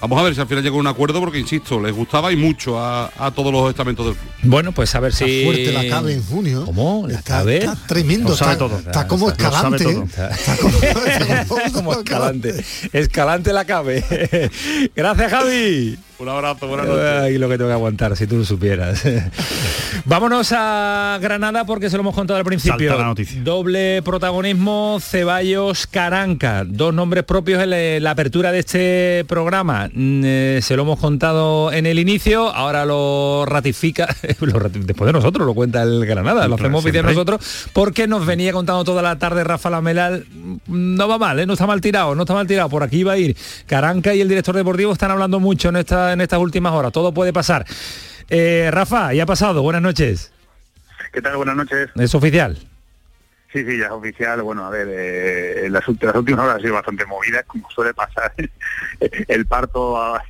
Vamos 0.04 0.18
a 0.20 0.22
ver 0.24 0.34
si 0.34 0.40
al 0.42 0.46
final 0.46 0.62
llega 0.62 0.76
a 0.76 0.78
un 0.78 0.86
acuerdo, 0.86 1.18
porque 1.20 1.38
insisto, 1.38 1.80
les 1.80 1.92
gustaba 1.94 2.30
y 2.30 2.36
mucho 2.36 2.78
a, 2.78 3.10
a 3.18 3.30
todos 3.30 3.50
los 3.52 3.70
estamentos 3.70 4.04
del 4.06 4.14
club. 4.16 4.30
Bueno, 4.42 4.72
pues 4.72 4.94
a 4.94 5.00
ver 5.00 5.14
si... 5.14 5.24
Está 5.24 5.44
fuerte 5.46 5.72
la 5.72 5.88
cabe 5.88 6.12
en 6.12 6.22
junio. 6.22 6.64
¿Cómo? 6.66 7.06
¿La 7.08 7.18
Está, 7.18 7.38
Cabe? 7.38 7.58
está 7.58 7.76
tremendo, 7.86 8.28
Lo 8.30 8.36
sabe 8.36 8.52
está, 8.52 8.64
todo. 8.68 8.78
está 8.78 9.06
como 9.08 9.30
escalante. 9.30 9.84
todo. 9.84 10.02
¿eh? 10.02 10.06
Está 10.30 10.56
como, 10.58 10.78
está 10.82 11.46
como- 11.46 11.72
como 11.72 11.92
escalante. 11.94 12.64
Escalante 12.92 13.52
la 13.52 13.64
cabe. 13.64 14.04
Gracias, 14.94 15.30
Javi. 15.30 15.98
Un 16.24 16.30
abrazo, 16.30 16.66
buenas 16.66 16.86
noches. 16.86 17.04
Ay, 17.04 17.36
lo 17.36 17.50
que 17.50 17.58
tengo 17.58 17.68
que 17.68 17.74
aguantar, 17.74 18.16
si 18.16 18.26
tú 18.26 18.38
lo 18.38 18.44
supieras. 18.46 19.02
Vámonos 20.06 20.54
a 20.56 21.18
Granada 21.20 21.66
porque 21.66 21.90
se 21.90 21.96
lo 21.98 22.00
hemos 22.00 22.14
contado 22.14 22.38
al 22.38 22.46
principio. 22.46 22.96
La 22.96 23.04
noticia. 23.04 23.42
Doble 23.42 24.00
protagonismo, 24.02 24.98
Ceballos 25.02 25.86
Caranca. 25.86 26.64
Dos 26.66 26.94
nombres 26.94 27.24
propios 27.24 27.62
en 27.62 28.02
la- 28.02 28.10
apertura 28.10 28.52
de 28.52 28.60
este 28.60 29.24
programa. 29.28 29.90
Mm, 29.92 30.22
eh, 30.24 30.60
se 30.62 30.76
lo 30.76 30.82
hemos 30.84 30.98
contado 30.98 31.72
en 31.72 31.84
el 31.84 31.98
inicio, 31.98 32.48
ahora 32.54 32.86
lo 32.86 33.44
ratifica, 33.44 34.08
lo 34.40 34.58
después 34.70 35.06
de 35.06 35.12
nosotros, 35.12 35.46
lo 35.46 35.52
cuenta 35.52 35.82
el 35.82 36.06
Granada, 36.06 36.48
lo 36.48 36.54
hacemos 36.54 36.82
oficial 36.84 37.04
nosotros, 37.04 37.68
porque 37.74 38.06
nos 38.06 38.24
venía 38.24 38.52
contando 38.52 38.82
toda 38.84 39.02
la 39.02 39.18
tarde 39.18 39.44
Rafa 39.44 39.68
Lamelal, 39.68 40.24
mm, 40.34 40.56
no 40.96 41.08
va 41.08 41.18
mal, 41.18 41.40
¿eh? 41.40 41.46
no 41.46 41.52
está 41.54 41.66
mal 41.66 41.80
tirado, 41.80 42.14
no 42.14 42.22
está 42.22 42.32
mal 42.34 42.46
tirado, 42.46 42.68
por 42.68 42.82
aquí 42.82 43.02
va 43.02 43.12
a 43.12 43.18
ir. 43.18 43.36
Caranca 43.66 44.14
y 44.14 44.20
el 44.20 44.28
director 44.28 44.54
deportivo 44.54 44.92
están 44.92 45.10
hablando 45.10 45.40
mucho 45.40 45.68
en, 45.70 45.76
esta, 45.76 46.12
en 46.14 46.22
estas 46.22 46.38
últimas 46.40 46.72
horas, 46.72 46.92
todo 46.92 47.12
puede 47.12 47.32
pasar. 47.32 47.64
Eh, 48.28 48.70
Rafa, 48.72 49.12
ya 49.12 49.24
ha 49.24 49.26
pasado, 49.26 49.62
buenas 49.62 49.82
noches. 49.82 50.32
¿Qué 51.12 51.20
tal? 51.22 51.36
Buenas 51.36 51.56
noches. 51.56 51.90
Es 51.94 52.14
oficial. 52.14 52.56
Sí, 53.52 53.64
sí, 53.64 53.78
ya 53.78 53.86
es 53.86 53.92
oficial. 53.92 54.42
Bueno, 54.42 54.66
a 54.66 54.70
ver, 54.70 54.88
eh, 54.90 55.68
las, 55.70 55.84
las 55.86 56.14
últimas 56.16 56.40
horas 56.44 56.56
han 56.56 56.62
sido 56.62 56.74
bastante 56.74 57.06
movidas, 57.06 57.44
como 57.46 57.70
suele 57.70 57.94
pasar. 57.94 58.32
El 59.28 59.46
parto 59.46 59.96
a, 59.96 60.20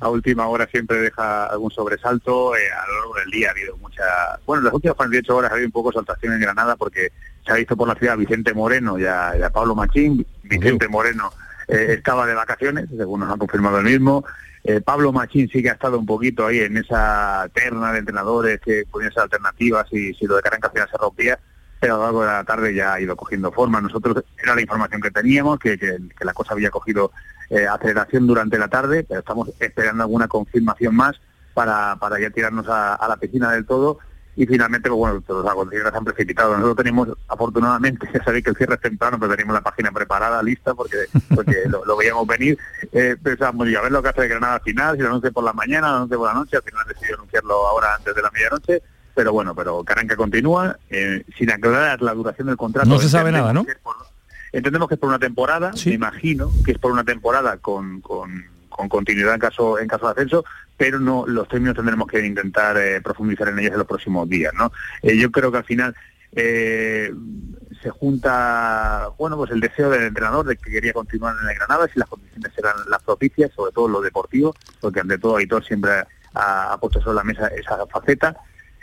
a 0.00 0.08
última 0.10 0.46
hora 0.48 0.66
siempre 0.66 0.98
deja 0.98 1.46
algún 1.46 1.70
sobresalto. 1.70 2.54
eh, 2.56 2.60
a 2.70 2.86
lo 2.86 2.94
largo 2.98 3.14
del 3.14 3.30
día 3.30 3.48
ha 3.48 3.50
habido 3.52 3.76
mucha... 3.78 4.02
Bueno, 4.44 4.60
en 4.60 4.64
las 4.66 4.74
últimas 4.74 4.96
48 4.96 5.34
horas 5.36 5.50
ha 5.50 5.54
habido 5.54 5.68
un 5.68 5.72
poco 5.72 5.90
de 5.90 5.94
saltación 5.94 6.34
en 6.34 6.40
Granada 6.40 6.76
porque 6.76 7.10
se 7.46 7.52
ha 7.52 7.54
visto 7.54 7.74
por 7.74 7.88
la 7.88 7.94
ciudad 7.94 8.18
Vicente 8.18 8.52
Moreno 8.52 8.98
y 8.98 9.06
a, 9.06 9.32
y 9.38 9.42
a 9.42 9.48
Pablo 9.48 9.74
Machín. 9.74 10.26
Vicente 10.42 10.86
Moreno 10.88 11.32
eh, 11.68 11.86
estaba 11.96 12.26
de 12.26 12.34
vacaciones, 12.34 12.86
según 12.94 13.20
nos 13.20 13.32
han 13.32 13.38
confirmado 13.38 13.78
el 13.78 13.84
mismo. 13.84 14.26
Eh, 14.64 14.80
Pablo 14.80 15.12
Machín 15.12 15.48
sí 15.48 15.62
que 15.62 15.68
ha 15.70 15.74
estado 15.74 15.98
un 15.98 16.06
poquito 16.06 16.46
ahí 16.46 16.60
en 16.60 16.76
esa 16.78 17.48
terna 17.52 17.92
de 17.92 17.98
entrenadores 17.98 18.60
que 18.60 18.84
podían 18.90 19.12
ser 19.12 19.24
alternativas 19.24 19.86
y 19.92 20.14
si 20.14 20.26
lo 20.26 20.36
de 20.36 20.42
Caranca 20.42 20.68
al 20.68 20.72
final 20.72 20.88
se 20.90 20.96
rompía, 20.96 21.38
pero 21.80 21.94
a 21.94 21.98
lo 21.98 22.02
largo 22.04 22.20
de 22.22 22.26
la 22.28 22.44
tarde 22.44 22.74
ya 22.74 22.94
ha 22.94 23.00
ido 23.00 23.14
cogiendo 23.14 23.52
forma. 23.52 23.80
Nosotros 23.82 24.24
era 24.42 24.54
la 24.54 24.62
información 24.62 25.02
que 25.02 25.10
teníamos, 25.10 25.58
que, 25.58 25.78
que- 25.78 25.98
la 26.24 26.32
cosa 26.32 26.54
había 26.54 26.70
cogido 26.70 27.12
eh, 27.50 27.66
aceleración 27.66 28.26
durante 28.26 28.58
la 28.58 28.68
tarde, 28.68 29.04
pero 29.06 29.20
estamos 29.20 29.50
esperando 29.60 30.02
alguna 30.04 30.28
confirmación 30.28 30.96
más 30.96 31.20
para, 31.52 31.96
para 31.96 32.18
ya 32.18 32.30
tirarnos 32.30 32.66
a 32.68 33.06
la 33.06 33.16
piscina 33.18 33.52
del 33.52 33.66
todo. 33.66 33.98
Y 34.36 34.46
finalmente, 34.46 34.88
pues 34.88 34.98
bueno, 34.98 35.22
los 35.28 35.46
acontecimientos 35.46 35.94
han 35.98 36.04
precipitado. 36.04 36.52
Nosotros 36.54 36.76
tenemos, 36.76 37.08
afortunadamente, 37.28 38.08
ya 38.14 38.24
sabéis 38.24 38.44
que 38.44 38.50
el 38.50 38.56
cierre 38.56 38.74
es 38.74 38.80
temprano, 38.80 39.18
pero 39.18 39.32
tenemos 39.32 39.54
la 39.54 39.60
página 39.60 39.92
preparada, 39.92 40.42
lista, 40.42 40.74
porque, 40.74 40.96
porque 41.34 41.56
lo, 41.68 41.84
lo 41.84 41.96
veíamos 41.96 42.26
venir. 42.26 42.58
Eh, 42.92 43.16
pensábamos, 43.22 43.68
y 43.68 43.76
a 43.76 43.80
ver 43.82 43.92
lo 43.92 44.02
que 44.02 44.08
hace 44.08 44.26
Granada 44.28 44.54
al 44.54 44.62
final, 44.62 44.96
si 44.96 45.02
lo 45.02 45.08
anuncia 45.08 45.30
por 45.30 45.44
la 45.44 45.52
mañana, 45.52 45.88
lo 45.90 45.96
anuncia 45.96 46.16
por 46.16 46.26
la 46.28 46.34
noche, 46.34 46.56
al 46.56 46.62
final 46.62 46.84
decidió 46.88 47.14
anunciarlo 47.14 47.66
ahora 47.66 47.94
antes 47.96 48.14
de 48.14 48.22
la 48.22 48.30
medianoche. 48.30 48.82
Pero 49.14 49.32
bueno, 49.32 49.54
pero 49.54 49.84
Caranca 49.84 50.16
continúa, 50.16 50.76
eh, 50.90 51.22
sin 51.38 51.48
aclarar 51.52 52.02
la 52.02 52.14
duración 52.14 52.48
del 52.48 52.56
contrato. 52.56 52.88
No 52.88 52.98
se 52.98 53.08
sabe 53.08 53.30
nada, 53.30 53.52
¿no? 53.52 53.64
por- 53.82 53.94
entendemos 54.52 54.88
que 54.88 54.94
es 54.94 55.00
por 55.00 55.08
una 55.08 55.18
temporada, 55.20 55.70
me 55.86 55.92
imagino 55.92 56.50
que 56.64 56.72
es 56.72 56.78
por 56.78 56.90
una 56.90 57.04
temporada 57.04 57.56
con, 57.58 58.00
con, 58.00 58.44
con 58.68 58.88
continuidad 58.88 59.34
en 59.34 59.40
caso 59.40 59.78
en 59.78 59.86
caso 59.86 60.06
de 60.06 60.12
ascenso, 60.12 60.44
pero 60.76 60.98
no 60.98 61.26
los 61.26 61.48
términos 61.48 61.76
tendremos 61.76 62.08
que 62.08 62.24
intentar 62.24 62.76
eh, 62.76 63.00
profundizar 63.00 63.48
en 63.48 63.58
ellos 63.58 63.72
en 63.72 63.78
los 63.78 63.86
próximos 63.86 64.28
días, 64.28 64.52
¿no? 64.54 64.72
Eh, 65.02 65.16
yo 65.16 65.30
creo 65.30 65.52
que 65.52 65.58
al 65.58 65.64
final 65.64 65.94
eh, 66.32 67.12
se 67.82 67.90
junta, 67.90 69.10
bueno, 69.18 69.36
pues 69.36 69.50
el 69.52 69.60
deseo 69.60 69.90
del 69.90 70.02
entrenador 70.02 70.46
de 70.46 70.56
que 70.56 70.70
quería 70.70 70.92
continuar 70.92 71.36
en 71.40 71.48
el 71.48 71.54
Granada 71.56 71.88
si 71.92 71.98
las 71.98 72.08
condiciones 72.08 72.52
eran 72.56 72.74
las 72.88 73.02
propicias, 73.02 73.52
sobre 73.54 73.72
todo 73.72 73.88
lo 73.88 74.00
deportivo, 74.00 74.54
porque 74.80 75.00
ante 75.00 75.18
todo 75.18 75.36
Aitor 75.36 75.64
siempre 75.64 75.92
ha, 76.34 76.76
puesto 76.80 77.00
sobre 77.00 77.16
la 77.16 77.24
mesa 77.24 77.48
esa 77.48 77.86
faceta. 77.86 78.36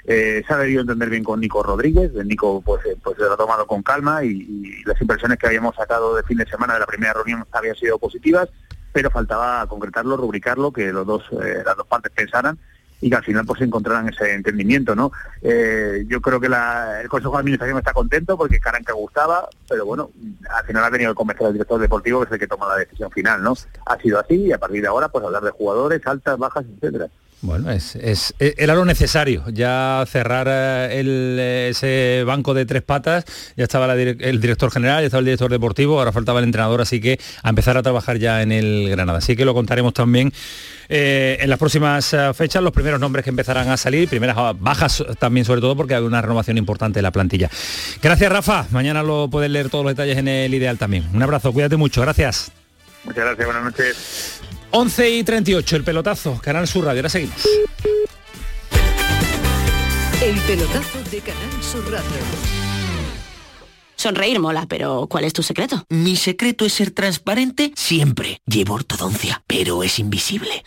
Se 0.06 0.43
ha 0.49 0.58
debido 0.58 0.82
entender 0.82 1.10
bien 1.12 1.23
con 1.23 1.39
Nico 1.39 1.62
Rodríguez, 1.62 2.12
Nico 2.25 2.62
pues, 2.62 2.82
pues 3.04 3.17
se 3.17 3.23
lo 3.23 3.34
ha 3.34 3.38
tomado 3.38 3.67
con 3.67 3.84
calma 3.84 4.23
y 4.23 4.84
las 4.84 4.99
impresiones 4.99 5.38
que 5.38 5.45
habíamos 5.45 5.76
sacado 5.76 6.16
de 6.16 6.24
fin 6.24 6.38
de 6.38 6.47
semana 6.47 6.74
de 6.74 6.80
la 6.80 6.88
primera 6.88 7.13
reunión 7.13 7.45
habían 7.51 7.76
sido 7.76 7.99
positivas, 7.99 8.49
pero 8.92 9.10
faltaba 9.10 9.66
concretarlo, 9.68 10.18
rubricarlo, 10.18 10.72
que 10.72 10.92
los 10.92 11.06
dos, 11.06 11.24
eh, 11.44 11.62
las 11.66 11.78
dos 11.78 11.88
partes 11.88 12.12
pensaran 12.14 12.58
y 13.04 13.10
que 13.10 13.16
al 13.16 13.24
final 13.24 13.46
pues 13.48 13.60
encontraran 13.62 14.08
ese 14.10 14.32
entendimiento, 14.34 14.96
¿no? 14.96 15.12
Eh, 15.42 16.06
yo 16.08 16.22
creo 16.22 16.39
que 16.39 16.48
la- 16.50 17.02
el 17.02 17.10
Consejo 17.10 17.34
de 17.34 17.39
Administración 17.39 17.78
está 17.80 17.94
contento 17.94 18.38
porque 18.38 18.60
Caranca 18.60 18.94
gustaba, 18.94 19.50
pero 19.68 19.86
bueno, 19.88 20.12
al 20.56 20.66
final 20.66 20.84
ha 20.84 20.92
tenido 20.92 21.12
que 21.12 21.16
convencer 21.16 21.48
al 21.48 21.54
director 21.54 21.80
deportivo 21.82 22.20
que 22.20 22.26
es 22.28 22.32
el 22.34 22.39
que 22.39 22.48
toma 22.48 22.68
la 22.68 22.76
decisión 22.78 23.10
final, 23.10 23.42
¿no? 23.42 23.56
Ha 23.88 23.98
sido 23.98 24.20
así 24.20 24.36
y 24.36 24.52
a 24.52 24.60
partir 24.60 24.82
de 24.84 24.88
ahora 24.88 25.10
pues 25.10 25.26
hablar 25.26 25.42
de 25.44 25.50
jugadores, 25.50 26.06
altas, 26.06 26.38
bajas, 26.38 26.64
etcétera. 26.76 27.08
Bueno, 27.44 27.72
es, 27.72 27.96
es- 27.96 28.36
e- 28.38 28.54
era 28.60 28.76
lo 28.76 28.86
necesario, 28.86 29.44
ya 29.52 30.04
cerrar 30.08 30.48
eh, 30.48 31.00
el, 31.00 31.38
eh, 31.39 31.70
ese 31.72 32.24
banco 32.24 32.54
de 32.54 32.68
tres 32.68 32.84
patas, 32.84 33.26
ya 33.58 33.64
estaba 33.64 33.88
la 33.88 33.94
el 34.00 34.39
director 34.39 34.70
general, 34.72 35.02
ya 35.02 35.08
estaba 35.08 35.20
el 35.20 35.26
director 35.26 35.50
deportivo, 35.50 35.98
ahora 35.98 36.12
faltaba 36.12 36.38
el 36.39 36.46
entrenador, 36.46 36.82
así 36.82 37.02
que 37.02 37.20
a 37.42 37.50
empezar 37.50 37.78
a 37.78 37.82
trabajar 37.82 38.20
ya 38.20 38.44
en 38.44 38.52
el 38.52 38.89
Granada. 38.92 39.18
Así 39.18 39.36
que 39.36 39.44
lo 39.44 39.56
contaremos 39.56 39.94
también 39.96 40.32
eh, 40.88 41.38
en 41.42 41.50
las 41.50 41.58
próximas 41.58 42.16
fechas, 42.36 42.62
los 42.62 42.74
primeros 42.74 43.00
nombres 43.00 43.24
que 43.24 43.32
empezarán 43.32 43.70
a 43.70 43.78
salir, 43.78 44.08
primeras 44.08 44.38
bajas 44.60 45.04
también 45.18 45.44
sobre 45.44 45.62
todo 45.62 45.76
porque 45.76 45.96
hay 45.96 46.04
una 46.04 46.22
renovación 46.22 46.60
importante 46.60 47.00
de 47.00 47.04
la 47.04 47.12
plantilla. 47.12 47.50
Gracias 48.04 48.32
Rafa, 48.32 48.68
mañana 48.70 49.02
lo 49.02 49.30
puedes 49.32 49.50
leer 49.50 49.70
todos 49.70 49.84
los 49.84 49.94
detalles 49.94 50.18
en 50.20 50.28
el 50.28 50.54
ideal 50.54 50.78
también. 50.78 51.08
Un 51.12 51.24
abrazo, 51.24 51.52
cuídate 51.52 51.76
mucho, 51.76 52.02
gracias. 52.02 52.52
Muchas 53.04 53.26
gracias, 53.26 53.46
buenas 53.48 53.64
noches. 53.64 54.41
11 54.72 55.09
y 55.09 55.24
38, 55.24 55.76
el 55.76 55.84
pelotazo, 55.84 56.39
Canal 56.41 56.67
Sur 56.67 56.86
Radio, 56.86 56.99
ahora 56.99 57.09
seguimos. 57.09 57.47
El 60.24 60.39
pelotazo 60.41 61.03
de 61.09 61.19
Canal 61.19 61.63
Sur 61.63 61.84
Radio. 61.91 62.09
Sonreír 63.95 64.39
mola, 64.39 64.65
pero 64.67 65.07
¿cuál 65.07 65.26
es 65.26 65.34
tu 65.34 65.43
secreto? 65.43 65.86
Mi 65.89 66.15
secreto 66.15 66.65
es 66.65 66.74
ser 66.74 66.91
transparente 66.91 67.72
siempre. 67.76 68.39
Llevo 68.47 68.74
ortodoncia, 68.74 69.43
pero 69.45 69.84
es 69.84 69.99
invisible. 69.99 70.63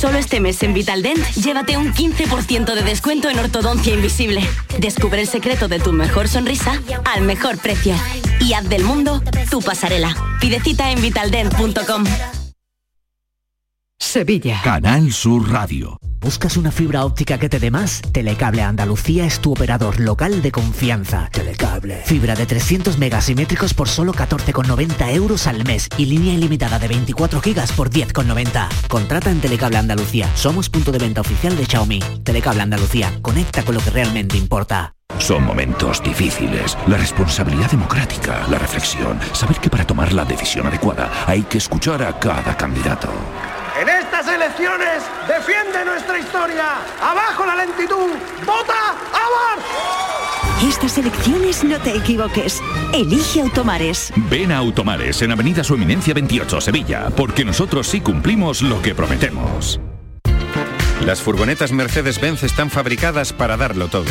Solo 0.00 0.18
este 0.18 0.40
mes 0.40 0.62
en 0.62 0.72
Vitaldent, 0.72 1.18
llévate 1.34 1.76
un 1.76 1.92
15% 1.92 2.74
de 2.74 2.82
descuento 2.82 3.28
en 3.28 3.38
ortodoncia 3.38 3.92
invisible. 3.92 4.40
Descubre 4.78 5.20
el 5.20 5.26
secreto 5.26 5.68
de 5.68 5.80
tu 5.80 5.92
mejor 5.92 6.28
sonrisa 6.28 6.80
al 7.04 7.22
mejor 7.22 7.58
precio. 7.58 7.94
Y 8.40 8.54
haz 8.54 8.68
del 8.68 8.84
mundo 8.84 9.20
tu 9.50 9.60
pasarela. 9.60 10.16
Pide 10.40 10.60
cita 10.60 10.90
en 10.92 11.02
vitaldent.com. 11.02 12.04
Sevilla. 14.00 14.60
Canal 14.64 15.12
Sur 15.12 15.52
Radio. 15.52 15.98
¿Buscas 16.18 16.56
una 16.56 16.72
fibra 16.72 17.04
óptica 17.04 17.38
que 17.38 17.48
te 17.48 17.60
dé 17.60 17.70
más? 17.70 18.02
Telecable 18.12 18.62
Andalucía 18.62 19.24
es 19.24 19.40
tu 19.40 19.52
operador 19.52 20.00
local 20.00 20.42
de 20.42 20.50
confianza. 20.50 21.28
Telecable. 21.30 22.02
Fibra 22.04 22.34
de 22.34 22.44
300 22.44 22.98
megasimétricos 22.98 23.72
por 23.72 23.88
solo 23.88 24.12
14,90 24.12 25.14
euros 25.14 25.46
al 25.46 25.64
mes 25.64 25.88
y 25.96 26.06
línea 26.06 26.34
ilimitada 26.34 26.78
de 26.78 26.88
24 26.88 27.40
gigas 27.40 27.72
por 27.72 27.90
10,90. 27.90 28.68
Contrata 28.88 29.30
en 29.30 29.40
Telecable 29.40 29.76
Andalucía. 29.76 30.28
Somos 30.34 30.68
punto 30.68 30.90
de 30.92 30.98
venta 30.98 31.20
oficial 31.20 31.56
de 31.56 31.66
Xiaomi. 31.66 32.00
Telecable 32.24 32.62
Andalucía. 32.62 33.12
Conecta 33.22 33.62
con 33.62 33.76
lo 33.76 33.80
que 33.80 33.90
realmente 33.90 34.36
importa. 34.36 34.94
Son 35.18 35.44
momentos 35.44 36.02
difíciles. 36.02 36.76
La 36.86 36.96
responsabilidad 36.96 37.70
democrática, 37.70 38.46
la 38.48 38.58
reflexión, 38.58 39.18
saber 39.32 39.58
que 39.58 39.70
para 39.70 39.86
tomar 39.86 40.12
la 40.12 40.24
decisión 40.24 40.66
adecuada 40.66 41.10
hay 41.26 41.42
que 41.42 41.58
escuchar 41.58 42.02
a 42.02 42.18
cada 42.18 42.56
candidato. 42.56 43.08
Elecciones 44.34 45.02
defiende 45.26 45.84
nuestra 45.84 46.18
historia. 46.18 46.64
Abajo 47.00 47.44
la 47.44 47.56
lentitud. 47.56 48.10
Vota 48.46 48.94
a 49.12 50.66
Estas 50.66 50.98
elecciones 50.98 51.64
no 51.64 51.78
te 51.78 51.96
equivoques. 51.96 52.62
Elige 52.92 53.40
Automares. 53.40 54.12
Ven 54.30 54.52
a 54.52 54.58
Automares 54.58 55.20
en 55.22 55.32
Avenida 55.32 55.64
Su 55.64 55.74
Eminencia 55.74 56.14
28, 56.14 56.60
Sevilla, 56.60 57.08
porque 57.16 57.44
nosotros 57.44 57.88
sí 57.88 58.00
cumplimos 58.00 58.62
lo 58.62 58.80
que 58.80 58.94
prometemos. 58.94 59.80
Las 61.04 61.20
furgonetas 61.22 61.72
Mercedes-Benz 61.72 62.42
están 62.42 62.70
fabricadas 62.70 63.32
para 63.32 63.56
darlo 63.56 63.88
todo. 63.88 64.10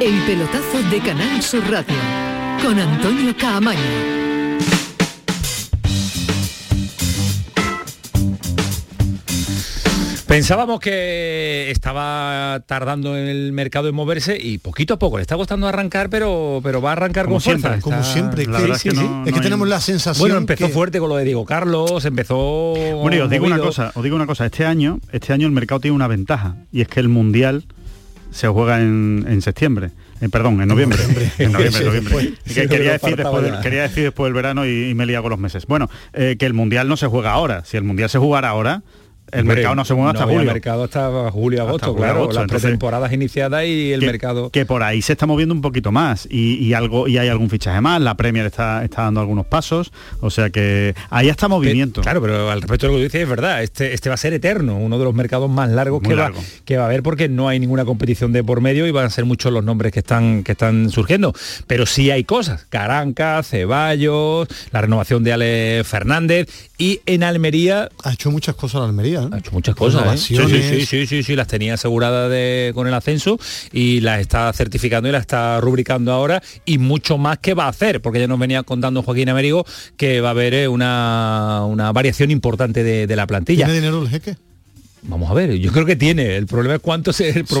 El 0.00 0.18
pelotazo 0.26 0.82
de 0.90 0.98
Canal 1.00 1.42
Sur 1.42 1.62
Radio 1.70 1.94
con 2.62 2.78
Antonio 2.78 3.34
Caamaño. 3.36 4.18
Pensábamos 10.26 10.78
que 10.78 11.72
estaba 11.72 12.62
tardando 12.66 13.16
en 13.18 13.26
el 13.26 13.52
mercado 13.52 13.88
en 13.88 13.96
moverse 13.96 14.38
y 14.40 14.58
poquito 14.58 14.94
a 14.94 14.98
poco 14.98 15.16
le 15.16 15.22
está 15.22 15.36
costando 15.36 15.66
arrancar, 15.66 16.08
pero, 16.08 16.60
pero 16.62 16.80
va 16.80 16.90
a 16.90 16.92
arrancar 16.92 17.24
Como 17.24 17.36
con 17.36 17.42
fuerza. 17.42 17.68
siempre, 17.70 17.82
como 17.82 17.96
Está- 17.96 18.12
siempre, 18.12 18.44
Sí, 18.44 18.50
que- 18.50 18.56
sí, 18.66 18.70
es 18.70 18.82
que 18.84 18.90
sí. 18.92 18.96
no- 18.96 19.22
Es 19.24 19.32
que 19.32 19.36
no 19.38 19.40
tenemos 19.42 19.66
hay- 19.66 19.70
la 19.70 19.80
sensación 19.80 20.20
Bueno, 20.22 20.36
empezó 20.36 20.68
que- 20.68 20.72
fuerte 20.72 21.00
con 21.00 21.08
lo 21.08 21.16
de 21.16 21.24
Diego 21.24 21.44
Carlos, 21.44 22.04
empezó. 22.04 22.36
Bueno, 23.02 23.16
y 23.16 23.20
os 23.20 23.28
digo 23.28 23.44
una 23.46 23.58
cosa, 23.58 23.90
os 23.92 24.04
digo 24.04 24.14
una 24.14 24.26
cosa, 24.26 24.46
este 24.46 24.64
año, 24.64 25.00
este 25.10 25.32
año 25.32 25.48
el 25.48 25.52
mercado 25.52 25.80
tiene 25.80 25.96
una 25.96 26.06
ventaja 26.06 26.54
y 26.70 26.80
es 26.82 26.86
que 26.86 27.00
el 27.00 27.08
mundial 27.08 27.64
se 28.30 28.48
juega 28.48 28.80
en, 28.80 29.24
en 29.28 29.42
septiembre. 29.42 29.90
Eh, 30.20 30.28
perdón, 30.28 30.60
en 30.60 30.68
noviembre. 30.68 30.98
en 31.38 31.52
noviembre, 31.52 31.84
noviembre. 31.84 32.34
Que 32.44 32.68
quería, 32.68 32.92
decir 32.92 33.16
después 33.16 33.42
del, 33.42 33.60
quería 33.60 33.82
decir 33.82 34.04
después 34.04 34.26
del 34.26 34.34
verano 34.34 34.66
y, 34.66 34.90
y 34.90 34.94
me 34.94 35.06
liago 35.06 35.28
los 35.28 35.38
meses. 35.38 35.66
Bueno, 35.66 35.88
eh, 36.12 36.36
que 36.38 36.46
el 36.46 36.54
mundial 36.54 36.88
no 36.88 36.96
se 36.96 37.06
juega 37.06 37.32
ahora. 37.32 37.64
Si 37.64 37.76
el 37.76 37.84
mundial 37.84 38.10
se 38.10 38.18
jugara 38.18 38.50
ahora, 38.50 38.82
el 39.32 39.40
Hombre, 39.40 39.54
mercado 39.56 39.74
no 39.74 39.84
se 39.84 39.94
mueve 39.94 40.10
hasta 40.12 40.24
julio. 40.24 40.44
mercado 40.52 40.84
hasta 40.84 41.30
julio, 41.30 41.60
Hasta 41.60 41.68
agosto, 41.70 41.86
julio, 41.88 42.02
claro. 42.04 42.18
agosto, 42.20 42.34
las 42.34 42.42
entonces- 42.44 42.62
pretemporadas 42.62 43.12
iniciadas 43.12 43.64
y 43.66 43.92
el 43.92 44.00
que, 44.00 44.06
mercado. 44.06 44.50
que 44.50 44.66
por 44.66 44.82
ahí 44.82 45.02
se 45.02 45.12
está 45.12 45.26
moviendo 45.26 45.54
un 45.54 45.60
poquito 45.60 45.92
más 45.92 46.26
y, 46.30 46.54
y 46.56 46.74
algo 46.74 47.08
y 47.08 47.18
hay 47.18 47.28
algún 47.28 47.50
fichaje 47.50 47.80
más 47.80 48.00
la 48.00 48.14
Premier 48.16 48.46
está, 48.46 48.84
está 48.84 49.02
dando 49.02 49.20
algunos 49.20 49.46
pasos 49.46 49.92
o 50.20 50.30
sea 50.30 50.50
que 50.50 50.94
ahí 51.10 51.28
está 51.28 51.48
movimiento 51.48 52.00
Claro, 52.02 52.20
pero 52.22 52.50
al 52.50 52.60
respecto 52.62 52.86
de 52.86 52.92
lo 52.92 52.98
que 52.98 53.04
dices 53.04 53.22
es 53.22 53.28
verdad, 53.28 53.62
este, 53.62 53.92
este 53.94 54.08
va 54.08 54.14
a 54.14 54.18
ser 54.18 54.32
eterno, 54.32 54.76
uno 54.76 54.98
de 54.98 55.04
los 55.04 55.14
mercados 55.14 55.50
más 55.50 55.68
largos 55.70 56.02
Muy 56.02 56.10
que 56.10 56.16
largo. 56.16 56.38
va, 56.38 56.44
que 56.64 56.76
va 56.76 56.84
a 56.84 56.86
haber 56.86 57.02
porque 57.02 57.28
no 57.28 57.48
hay 57.48 57.58
ninguna 57.60 57.84
competición 57.84 58.32
de 58.32 58.42
por 58.44 58.60
medio 58.60 58.86
y 58.86 58.90
van 58.90 59.06
a 59.06 59.10
ser 59.10 59.24
muchos 59.24 59.52
los 59.52 59.64
nombres 59.64 59.92
que 59.92 60.00
están, 60.00 60.42
que 60.44 60.52
están 60.52 60.90
surgiendo. 60.90 61.32
Pero 61.66 61.86
sí 61.86 62.10
hay 62.10 62.24
cosas, 62.24 62.64
Caranca, 62.68 63.42
Ceballos, 63.42 64.48
la 64.72 64.80
renovación 64.80 65.24
de 65.24 65.32
Ale 65.32 65.82
Fernández 65.84 66.48
y 66.78 67.00
en 67.06 67.22
Almería... 67.22 67.88
Ha 68.04 68.12
hecho 68.12 68.30
muchas 68.30 68.54
cosas 68.54 68.80
la 68.80 68.86
Almería. 68.86 69.19
Ha 69.32 69.38
hecho 69.38 69.50
muchas 69.52 69.74
cosas. 69.74 70.14
¿eh? 70.14 70.18
Sí, 70.18 70.36
sí, 70.36 70.86
sí, 70.86 71.06
sí, 71.06 71.22
sí, 71.22 71.36
las 71.36 71.46
tenía 71.46 71.74
aseguradas 71.74 72.30
de- 72.30 72.72
con 72.74 72.86
el 72.86 72.94
ascenso 72.94 73.38
y 73.72 74.00
las 74.00 74.20
está 74.20 74.52
certificando 74.52 75.08
y 75.08 75.12
las 75.12 75.22
está 75.22 75.60
rubricando 75.60 76.12
ahora 76.12 76.42
y 76.64 76.78
mucho 76.78 77.18
más 77.18 77.38
que 77.38 77.54
va 77.54 77.64
a 77.64 77.68
hacer, 77.68 78.00
porque 78.00 78.20
ya 78.20 78.26
nos 78.26 78.38
venía 78.38 78.62
contando 78.62 79.02
Joaquín 79.02 79.28
Américo 79.28 79.66
que 79.96 80.20
va 80.20 80.28
a 80.28 80.30
haber 80.32 80.54
eh, 80.54 80.68
una, 80.68 81.62
una 81.66 81.92
variación 81.92 82.30
importante 82.30 82.82
de, 82.82 83.06
de 83.06 83.16
la 83.16 83.26
plantilla. 83.26 83.66
¿Tiene 83.66 83.80
dinero 83.80 84.02
el 84.02 84.08
jeque? 84.08 84.36
Vamos 85.02 85.30
a 85.30 85.34
ver, 85.34 85.54
yo 85.56 85.72
creo 85.72 85.86
que 85.86 85.96
tiene. 85.96 86.36
El 86.36 86.46
problema 86.46 86.74
es 86.74 86.80
cuánto 86.82 87.12
se, 87.14 87.30
el 87.30 87.46
Si 87.46 87.54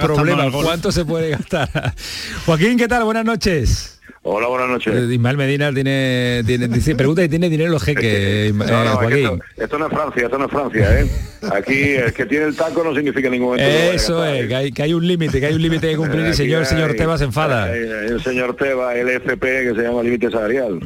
problema 0.00 0.50
cuánto 0.50 0.90
se 0.90 1.04
puede 1.04 1.28
gastar. 1.30 1.94
Joaquín, 2.46 2.78
¿qué 2.78 2.88
tal? 2.88 3.04
Buenas 3.04 3.24
noches. 3.26 3.95
Hola, 4.28 4.48
buenas 4.48 4.68
noches. 4.68 4.92
Eh, 4.92 5.14
Ismael 5.14 5.36
Medina 5.36 5.72
tiene, 5.72 6.42
tiene 6.44 6.66
dice, 6.66 6.96
pregunta 6.96 7.22
si 7.22 7.28
tiene 7.28 7.48
dinero 7.48 7.70
los 7.70 7.80
jeques, 7.84 8.52
No, 8.54 8.64
eh, 8.64 8.88
es 8.92 9.08
que 9.08 9.22
esto, 9.22 9.38
esto 9.56 9.78
no 9.78 9.86
es 9.86 9.92
Francia, 9.92 10.24
esto 10.24 10.38
no 10.38 10.44
es 10.46 10.50
Francia, 10.50 11.00
¿eh? 11.00 11.06
Aquí 11.52 11.90
el 11.92 12.12
que 12.12 12.26
tiene 12.26 12.46
el 12.46 12.56
taco 12.56 12.82
no 12.82 12.92
significa 12.92 13.30
ningún 13.30 13.56
Eso 13.60 14.24
es, 14.24 14.48
que 14.48 14.54
hay, 14.56 14.72
que 14.72 14.82
hay 14.82 14.94
un 14.94 15.06
límite, 15.06 15.38
que 15.38 15.46
hay 15.46 15.54
un 15.54 15.62
límite 15.62 15.88
que 15.90 15.96
cumplir 15.96 16.26
y 16.26 16.34
señor, 16.34 16.62
hay- 16.62 16.66
señor 16.66 16.94
Tebas 16.94 17.20
se 17.20 17.26
enfada. 17.26 17.66
Hay, 17.66 17.80
un 18.10 18.18
señor 18.20 18.56
Teba, 18.56 18.96
el 18.96 19.08
FP, 19.10 19.62
que 19.62 19.74
se 19.76 19.82
llama 19.82 20.02
límite 20.02 20.28
salarial. 20.28 20.80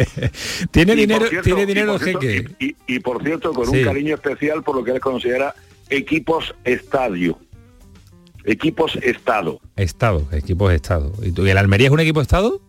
tiene 0.70 0.92
Y, 0.92 0.96
dinero, 0.96 1.26
cierto- 1.28 1.44
tiene 1.44 1.64
dinero 1.64 1.92
por 1.92 2.00
el 2.02 2.04
cierto- 2.04 2.20
jeque. 2.20 2.54
Y, 2.58 2.66
y- 2.66 2.76
y, 2.96 2.98
por 3.00 3.22
cierto, 3.22 3.54
con 3.54 3.70
Sí. 3.70 3.78
un 3.78 3.84
cariño 3.84 4.14
especial 4.16 4.62
por 4.62 4.76
lo 4.76 4.84
que 4.84 4.90
él 4.90 5.00
considera 5.00 5.54
equipos 5.88 6.54
estadio. 6.64 7.38
Equipos 8.46 8.96
estado. 9.02 9.60
Estado, 9.76 10.26
equipos 10.32 10.72
Estado. 10.72 11.12
¿Y, 11.22 11.32
tú- 11.32 11.46
y 11.46 11.50
el 11.50 11.58
Almería 11.58 11.88
es 11.88 11.92
un 11.92 12.00
equipo 12.00 12.20
Estado? 12.20 12.60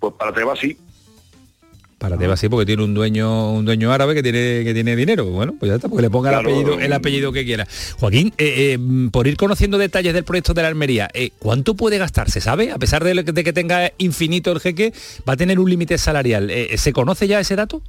Pues 0.00 0.12
para 0.18 0.32
Teba 0.34 0.54
sí. 0.56 0.76
Para 1.98 2.18
Tebas 2.18 2.38
sí, 2.38 2.50
porque 2.50 2.66
tiene 2.66 2.82
un 2.84 2.92
dueño 2.92 3.52
un 3.52 3.64
dueño 3.64 3.90
árabe 3.90 4.14
que 4.14 4.22
tiene 4.22 4.62
que 4.62 4.74
tiene 4.74 4.94
dinero. 4.94 5.24
Bueno, 5.24 5.54
pues 5.58 5.70
ya 5.70 5.76
está, 5.76 5.88
porque 5.88 6.02
le 6.02 6.10
ponga 6.10 6.28
Claro. 6.30 6.48
el 6.50 6.54
apellido 6.56 6.80
el 6.80 6.92
apellido 6.92 7.32
que 7.32 7.44
quiera. 7.46 7.66
Joaquín, 7.98 8.34
eh, 8.36 8.74
eh, 8.76 9.08
por 9.10 9.26
ir 9.26 9.38
conociendo 9.38 9.78
detalles 9.78 10.12
del 10.12 10.24
proyecto 10.24 10.52
de 10.52 10.60
la 10.62 10.68
Almería, 10.68 11.08
eh, 11.14 11.30
¿cuánto 11.38 11.74
puede 11.76 11.96
gastar? 11.96 12.30
¿Se 12.30 12.42
sabe? 12.42 12.72
A 12.72 12.78
pesar 12.78 13.04
de, 13.04 13.24
que- 13.24 13.52
tenga 13.54 13.90
infinito 13.96 14.52
el 14.52 14.60
jeque, 14.60 14.92
va 15.26 15.32
a 15.34 15.36
tener 15.38 15.58
un 15.58 15.70
límite 15.70 15.96
salarial. 15.96 16.50
¿Se 16.76 16.92
conoce 16.92 17.26
ya 17.26 17.40
ese 17.40 17.56
dato? 17.56 17.80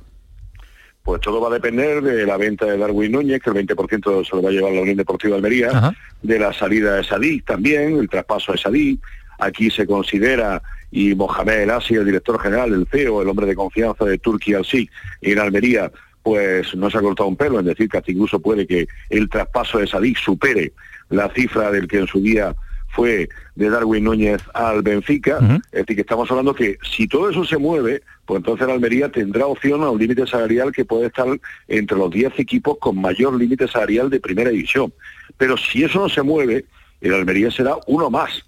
Pues 1.05 1.21
todo 1.21 1.39
va 1.39 1.49
a 1.49 1.53
depender 1.53 2.01
de 2.01 2.25
la 2.25 2.35
venta 2.35 2.65
de 2.65 2.79
Darwin 2.79 3.11
Núñez, 3.11 3.39
que 3.39 3.51
el 3.51 3.55
20% 3.67 4.27
se 4.27 4.35
lo 4.35 4.41
va 4.41 4.49
a 4.49 4.51
llevar 4.51 4.71
la 4.73 4.81
Unión 4.81 4.97
Deportiva 4.97 5.33
de 5.33 5.37
Almería, 5.37 5.69
Ajá. 5.69 5.95
de 6.23 6.39
la 6.39 6.51
salida 6.51 6.95
de 6.95 7.03
Sadik 7.03 7.45
también, 7.45 7.97
el 7.99 8.09
traspaso 8.09 8.51
de 8.53 8.57
Sadik. 8.57 8.99
Aquí 9.37 9.69
se 9.69 9.85
considera, 9.85 10.63
y 10.91 11.13
Mohamed 11.13 11.59
El 11.61 11.69
Asi, 11.69 11.93
el 11.93 12.05
director 12.05 12.39
general, 12.41 12.73
el 12.73 12.87
CEO, 12.89 13.21
el 13.21 13.29
hombre 13.29 13.45
de 13.45 13.53
confianza 13.55 14.03
de 14.03 14.17
Turquía 14.17 14.57
al 14.57 14.65
sí 14.65 14.89
en 15.21 15.37
Almería, 15.37 15.91
pues 16.23 16.73
no 16.73 16.89
se 16.89 16.97
ha 16.97 17.01
cortado 17.01 17.29
un 17.29 17.35
pelo 17.35 17.59
en 17.59 17.65
decir 17.65 17.87
que 17.87 17.99
hasta 17.99 18.11
incluso 18.11 18.39
puede 18.39 18.65
que 18.65 18.87
el 19.11 19.29
traspaso 19.29 19.77
de 19.77 19.85
Sadik 19.85 20.17
supere 20.17 20.73
la 21.09 21.29
cifra 21.29 21.69
del 21.69 21.87
que 21.87 21.99
en 21.99 22.07
su 22.07 22.19
día 22.19 22.55
fue 22.95 23.27
de 23.55 23.69
Darwin 23.69 24.03
Núñez 24.05 24.41
al 24.53 24.81
Benfica. 24.81 25.37
Es 25.71 25.79
decir, 25.81 25.95
que 25.97 26.01
estamos 26.01 26.29
hablando 26.31 26.53
que 26.55 26.77
si 26.95 27.07
todo 27.07 27.29
eso 27.29 27.43
se 27.43 27.57
mueve, 27.57 28.01
pues 28.25 28.37
entonces 28.39 28.65
la 28.67 28.73
Almería 28.73 29.09
tendrá 29.11 29.45
opción 29.47 29.83
a 29.83 29.89
un 29.89 29.99
límite 29.99 30.25
salarial 30.25 30.71
que 30.71 30.85
puede 30.85 31.07
estar 31.07 31.27
entre 31.67 31.97
los 31.97 32.09
10 32.09 32.39
equipos 32.39 32.77
con 32.79 32.99
mayor 32.99 33.35
límite 33.35 33.67
salarial 33.67 34.09
de 34.09 34.19
primera 34.19 34.49
división. 34.49 34.93
Pero 35.37 35.57
si 35.57 35.83
eso 35.83 35.99
no 35.99 36.09
se 36.09 36.21
mueve, 36.21 36.65
el 37.01 37.13
Almería 37.13 37.51
será 37.51 37.75
uno 37.87 38.09
más 38.09 38.43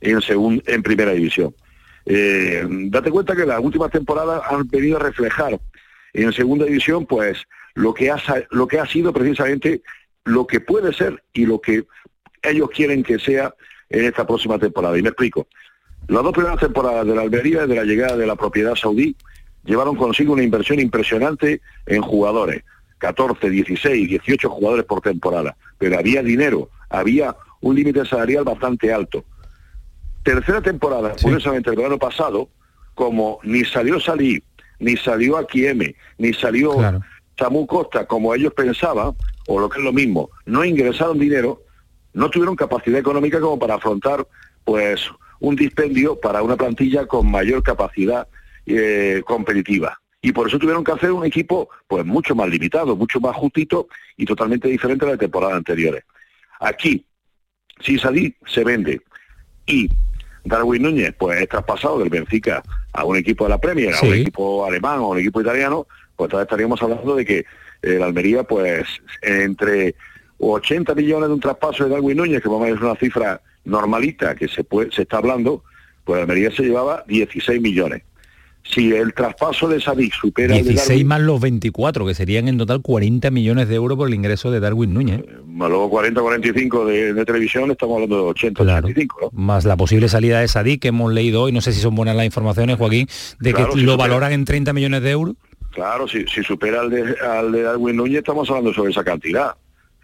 en, 0.00 0.18
segun- 0.20 0.62
en 0.66 0.82
primera 0.82 1.12
división. 1.12 1.54
Eh, 2.04 2.64
date 2.68 3.10
cuenta 3.10 3.34
que 3.34 3.46
las 3.46 3.60
últimas 3.60 3.90
temporadas 3.90 4.42
han 4.50 4.68
venido 4.68 4.96
a 4.96 5.00
reflejar 5.00 5.58
en 6.12 6.32
segunda 6.32 6.64
división 6.64 7.04
pues 7.06 7.38
lo 7.74 7.92
que 7.94 8.10
ha, 8.10 8.16
lo 8.50 8.66
que 8.66 8.78
ha 8.78 8.86
sido 8.86 9.12
precisamente 9.12 9.82
lo 10.24 10.46
que 10.46 10.60
puede 10.60 10.92
ser 10.92 11.22
y 11.32 11.46
lo 11.46 11.60
que 11.60 11.84
ellos 12.42 12.70
quieren 12.70 13.02
que 13.02 13.18
sea 13.18 13.52
en 13.90 14.04
esta 14.04 14.26
próxima 14.26 14.58
temporada. 14.58 14.98
Y 14.98 15.02
me 15.02 15.08
explico. 15.08 15.46
Las 16.08 16.22
dos 16.22 16.32
primeras 16.32 16.60
temporadas 16.60 17.06
de 17.06 17.14
la 17.14 17.22
Almería, 17.22 17.62
desde 17.62 17.74
la 17.74 17.84
llegada 17.84 18.16
de 18.16 18.26
la 18.26 18.36
propiedad 18.36 18.74
saudí, 18.74 19.16
llevaron 19.64 19.96
consigo 19.96 20.32
una 20.32 20.42
inversión 20.42 20.78
impresionante 20.78 21.60
en 21.86 22.02
jugadores. 22.02 22.62
14, 22.98 23.50
16, 23.50 24.08
18 24.08 24.48
jugadores 24.48 24.84
por 24.86 25.00
temporada. 25.00 25.56
Pero 25.78 25.98
había 25.98 26.22
dinero, 26.22 26.70
había 26.88 27.36
un 27.60 27.74
límite 27.74 28.04
salarial 28.06 28.44
bastante 28.44 28.92
alto. 28.92 29.24
Tercera 30.22 30.60
temporada, 30.60 31.14
curiosamente 31.20 31.70
el 31.70 31.76
verano 31.76 31.98
pasado, 31.98 32.48
como 32.94 33.38
ni 33.42 33.64
salió 33.64 34.00
Salí, 34.00 34.42
ni 34.78 34.96
salió 34.96 35.36
Akieme, 35.36 35.94
ni 36.18 36.32
salió 36.32 36.74
Samu 37.38 37.66
Costa 37.66 38.06
como 38.06 38.34
ellos 38.34 38.52
pensaban, 38.54 39.12
o 39.46 39.60
lo 39.60 39.68
que 39.68 39.78
es 39.78 39.84
lo 39.84 39.92
mismo, 39.92 40.30
no 40.46 40.64
ingresaron 40.64 41.18
dinero, 41.18 41.62
no 42.16 42.30
tuvieron 42.30 42.56
capacidad 42.56 42.98
económica 42.98 43.38
como 43.40 43.58
para 43.58 43.74
afrontar 43.74 44.26
pues 44.64 45.02
un 45.38 45.54
dispendio 45.54 46.18
para 46.18 46.42
una 46.42 46.56
plantilla 46.56 47.06
con 47.06 47.30
mayor 47.30 47.62
capacidad 47.62 48.26
eh, 48.64 49.22
competitiva. 49.26 50.00
Y 50.22 50.32
por 50.32 50.48
eso 50.48 50.58
tuvieron 50.58 50.82
que 50.82 50.92
hacer 50.92 51.12
un 51.12 51.26
equipo 51.26 51.68
pues 51.86 52.06
mucho 52.06 52.34
más 52.34 52.48
limitado, 52.48 52.96
mucho 52.96 53.20
más 53.20 53.36
justito 53.36 53.88
y 54.16 54.24
totalmente 54.24 54.66
diferente 54.66 55.04
a 55.04 55.10
las 55.10 55.18
temporadas 55.18 55.58
anteriores. 55.58 56.04
Aquí, 56.58 57.04
si 57.80 57.98
Sadí 57.98 58.34
se 58.46 58.64
vende 58.64 59.02
y 59.66 59.90
Darwin 60.42 60.82
Núñez 60.82 61.14
pues 61.18 61.42
es 61.42 61.48
traspasado 61.50 61.98
del 61.98 62.08
Benfica 62.08 62.62
a 62.94 63.04
un 63.04 63.18
equipo 63.18 63.44
de 63.44 63.50
la 63.50 63.58
Premier, 63.58 63.92
a 63.94 64.00
un 64.00 64.14
equipo 64.14 64.64
alemán 64.64 65.00
o 65.00 65.04
a 65.04 65.08
un 65.08 65.18
equipo 65.18 65.42
italiano, 65.42 65.86
pues 66.16 66.28
entonces 66.28 66.46
estaríamos 66.46 66.82
hablando 66.82 67.14
de 67.14 67.26
que 67.26 67.44
el 67.82 68.02
Almería 68.02 68.42
pues 68.42 68.86
entre 69.20 69.94
80 70.38 70.94
millones 70.94 71.28
de 71.28 71.34
un 71.34 71.40
traspaso 71.40 71.84
de 71.84 71.90
Darwin 71.90 72.16
Núñez, 72.16 72.42
que 72.42 72.48
vamos 72.48 72.62
a 72.64 72.66
ver 72.66 72.76
es 72.76 72.82
una 72.82 72.96
cifra 72.96 73.40
normalita 73.64 74.34
que 74.34 74.48
se 74.48 74.64
puede, 74.64 74.90
se 74.92 75.02
está 75.02 75.18
hablando, 75.18 75.62
pues 76.04 76.20
Almería 76.20 76.50
se 76.50 76.62
llevaba 76.62 77.04
16 77.08 77.60
millones. 77.60 78.02
Si 78.68 78.92
el 78.92 79.14
traspaso 79.14 79.68
de 79.68 79.80
Sadik 79.80 80.12
supera 80.12 80.56
el 80.56 80.64
de 80.64 80.70
16 80.70 80.88
Darwin, 80.88 81.06
más 81.06 81.20
los 81.20 81.40
24, 81.40 82.04
que 82.04 82.14
serían 82.14 82.48
en 82.48 82.58
total 82.58 82.82
40 82.82 83.30
millones 83.30 83.68
de 83.68 83.76
euros 83.76 83.96
por 83.96 84.08
el 84.08 84.14
ingreso 84.14 84.50
de 84.50 84.58
Darwin 84.58 84.92
Núñez. 84.92 85.22
más 85.46 85.68
luego 85.70 85.88
40-45 85.90 86.84
de, 86.84 87.14
de 87.14 87.24
televisión, 87.24 87.70
estamos 87.70 87.94
hablando 87.94 88.16
de 88.16 88.22
80, 88.30 88.62
85, 88.62 89.18
¿no? 89.22 89.30
Más 89.40 89.64
la 89.64 89.76
posible 89.76 90.08
salida 90.08 90.40
de 90.40 90.48
Sadik 90.48 90.82
que 90.82 90.88
hemos 90.88 91.12
leído 91.12 91.42
hoy, 91.42 91.52
no 91.52 91.60
sé 91.60 91.72
si 91.72 91.80
son 91.80 91.94
buenas 91.94 92.16
las 92.16 92.26
informaciones, 92.26 92.76
Joaquín, 92.76 93.06
de 93.38 93.52
Claro, 93.52 93.68
que 93.72 93.78
si 93.78 93.84
lo 93.84 93.92
supera. 93.92 94.08
valoran 94.08 94.32
en 94.32 94.44
30 94.44 94.72
millones 94.72 95.02
de 95.02 95.10
euros. 95.12 95.36
Claro, 95.70 96.08
si, 96.08 96.26
si 96.26 96.42
supera 96.42 96.80
al 96.80 96.90
de, 96.90 97.14
al 97.20 97.52
de 97.52 97.62
Darwin 97.62 97.96
Núñez, 97.96 98.18
estamos 98.18 98.48
hablando 98.50 98.72
sobre 98.74 98.90
esa 98.90 99.04
cantidad. 99.04 99.54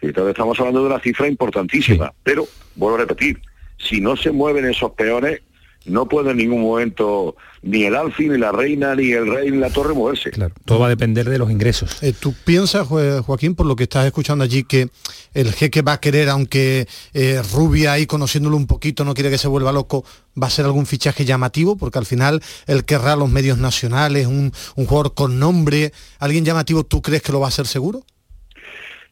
Entonces 0.07 0.31
estamos 0.31 0.59
hablando 0.59 0.81
de 0.81 0.87
una 0.87 0.99
cifra 0.99 1.27
importantísima. 1.27 2.13
Pero, 2.23 2.47
vuelvo 2.75 2.97
a 2.97 2.99
repetir, 3.01 3.39
si 3.77 4.01
no 4.01 4.15
se 4.17 4.31
mueven 4.31 4.65
esos 4.65 4.91
peones, 4.91 5.41
no 5.85 6.07
puede 6.07 6.31
en 6.31 6.37
ningún 6.37 6.61
momento 6.61 7.35
ni 7.61 7.83
el 7.83 7.95
Alfi, 7.95 8.29
ni 8.29 8.37
la 8.37 8.53
Reina, 8.53 8.95
ni 8.95 9.11
el 9.11 9.27
Rey, 9.29 9.51
ni 9.51 9.57
la 9.57 9.69
Torre 9.69 9.93
moverse. 9.93 10.31
Todo 10.63 10.79
va 10.79 10.85
a 10.85 10.89
depender 10.89 11.29
de 11.29 11.37
los 11.37 11.51
ingresos. 11.51 12.01
Eh, 12.01 12.13
¿Tú 12.17 12.33
piensas, 12.45 12.87
Jo- 12.87 13.21
Joaquín, 13.23 13.53
por 13.53 13.65
lo 13.65 13.75
que 13.75 13.83
estás 13.83 14.05
escuchando 14.05 14.45
allí, 14.45 14.63
que 14.63 14.87
el 15.33 15.51
jeque 15.51 15.81
va 15.81 15.93
a 15.93 15.99
querer, 15.99 16.29
aunque 16.29 16.87
eh, 17.13 17.41
Rubia 17.53 17.91
ahí 17.93 18.05
conociéndolo 18.05 18.55
un 18.55 18.65
poquito 18.67 19.03
no 19.03 19.13
quiere 19.13 19.29
que 19.29 19.37
se 19.37 19.49
vuelva 19.49 19.73
loco, 19.73 20.05
va 20.41 20.47
a 20.47 20.49
ser 20.49 20.63
algún 20.65 20.85
fichaje 20.85 21.25
llamativo? 21.25 21.75
Porque 21.77 21.99
al 21.99 22.05
final 22.05 22.41
él 22.65 22.85
querrá 22.85 23.17
los 23.17 23.29
medios 23.29 23.57
nacionales, 23.57 24.27
un, 24.27 24.53
un 24.77 24.85
jugador 24.85 25.13
con 25.13 25.37
nombre, 25.37 25.91
alguien 26.19 26.45
llamativo, 26.45 26.85
¿tú 26.85 27.01
crees 27.01 27.21
que 27.23 27.33
lo 27.33 27.41
va 27.41 27.47
a 27.47 27.49
hacer 27.49 27.67
seguro? 27.67 28.03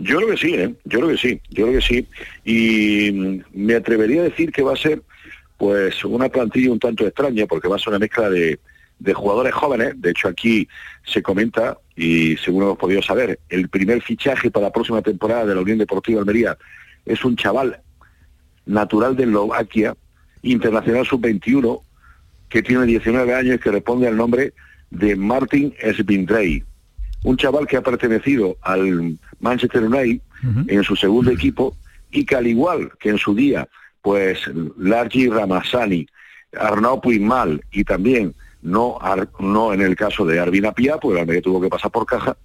Yo 0.01 0.17
creo 0.17 0.29
que 0.29 0.37
sí, 0.37 0.53
¿eh? 0.55 0.73
yo 0.85 0.99
creo 0.99 1.09
que 1.09 1.17
sí, 1.17 1.41
yo 1.49 1.67
creo 1.67 1.79
que 1.79 1.85
sí. 1.85 2.07
Y 2.43 3.41
me 3.53 3.75
atrevería 3.75 4.21
a 4.21 4.25
decir 4.25 4.51
que 4.51 4.63
va 4.63 4.73
a 4.73 4.77
ser 4.77 5.01
pues 5.57 6.03
una 6.03 6.27
plantilla 6.27 6.71
un 6.71 6.79
tanto 6.79 7.05
extraña, 7.05 7.45
porque 7.45 7.67
va 7.67 7.75
a 7.75 7.79
ser 7.79 7.89
una 7.89 7.99
mezcla 7.99 8.29
de, 8.29 8.59
de 8.97 9.13
jugadores 9.13 9.53
jóvenes. 9.53 9.93
De 10.01 10.09
hecho, 10.09 10.27
aquí 10.27 10.67
se 11.05 11.21
comenta, 11.21 11.77
y 11.95 12.35
según 12.37 12.63
hemos 12.63 12.77
podido 12.79 13.01
saber, 13.03 13.39
el 13.49 13.69
primer 13.69 14.01
fichaje 14.01 14.49
para 14.49 14.67
la 14.67 14.71
próxima 14.71 15.03
temporada 15.03 15.45
de 15.45 15.55
la 15.55 15.61
Unión 15.61 15.77
Deportiva 15.77 16.19
Almería 16.19 16.57
es 17.05 17.23
un 17.23 17.35
chaval 17.35 17.79
natural 18.65 19.15
de 19.15 19.23
Eslovaquia, 19.23 19.95
internacional 20.41 21.05
sub-21, 21.05 21.81
que 22.49 22.63
tiene 22.63 22.85
19 22.85 23.33
años 23.33 23.55
y 23.55 23.59
que 23.59 23.71
responde 23.71 24.07
al 24.07 24.17
nombre 24.17 24.53
de 24.89 25.15
Martin 25.15 25.73
Svindrey. 25.95 26.63
Un 27.23 27.37
chaval 27.37 27.67
que 27.67 27.77
ha 27.77 27.81
pertenecido 27.81 28.57
al 28.61 29.17
Manchester 29.39 29.83
United 29.83 30.21
en 30.67 30.83
su 30.83 30.95
segundo 30.95 31.29
equipo 31.31 31.77
y 32.09 32.25
que 32.25 32.35
al 32.35 32.47
igual 32.47 32.91
que 32.99 33.09
en 33.09 33.17
su 33.19 33.35
día, 33.35 33.67
pues 34.01 34.39
Largi 34.77 35.29
Ramassani, 35.29 36.07
Arnau 36.59 36.99
Puigmal 36.99 37.63
y 37.71 37.83
también 37.83 38.33
no, 38.63 38.97
Ar- 38.99 39.29
no 39.39 39.71
en 39.71 39.81
el 39.81 39.95
caso 39.95 40.25
de 40.25 40.39
Arvin 40.39 40.65
Apia, 40.65 40.97
porque 40.97 41.17
el 41.17 41.21
Almería 41.21 41.41
tuvo 41.43 41.61
que 41.61 41.69
pasar 41.69 41.91
por 41.91 42.05
caja, 42.07 42.35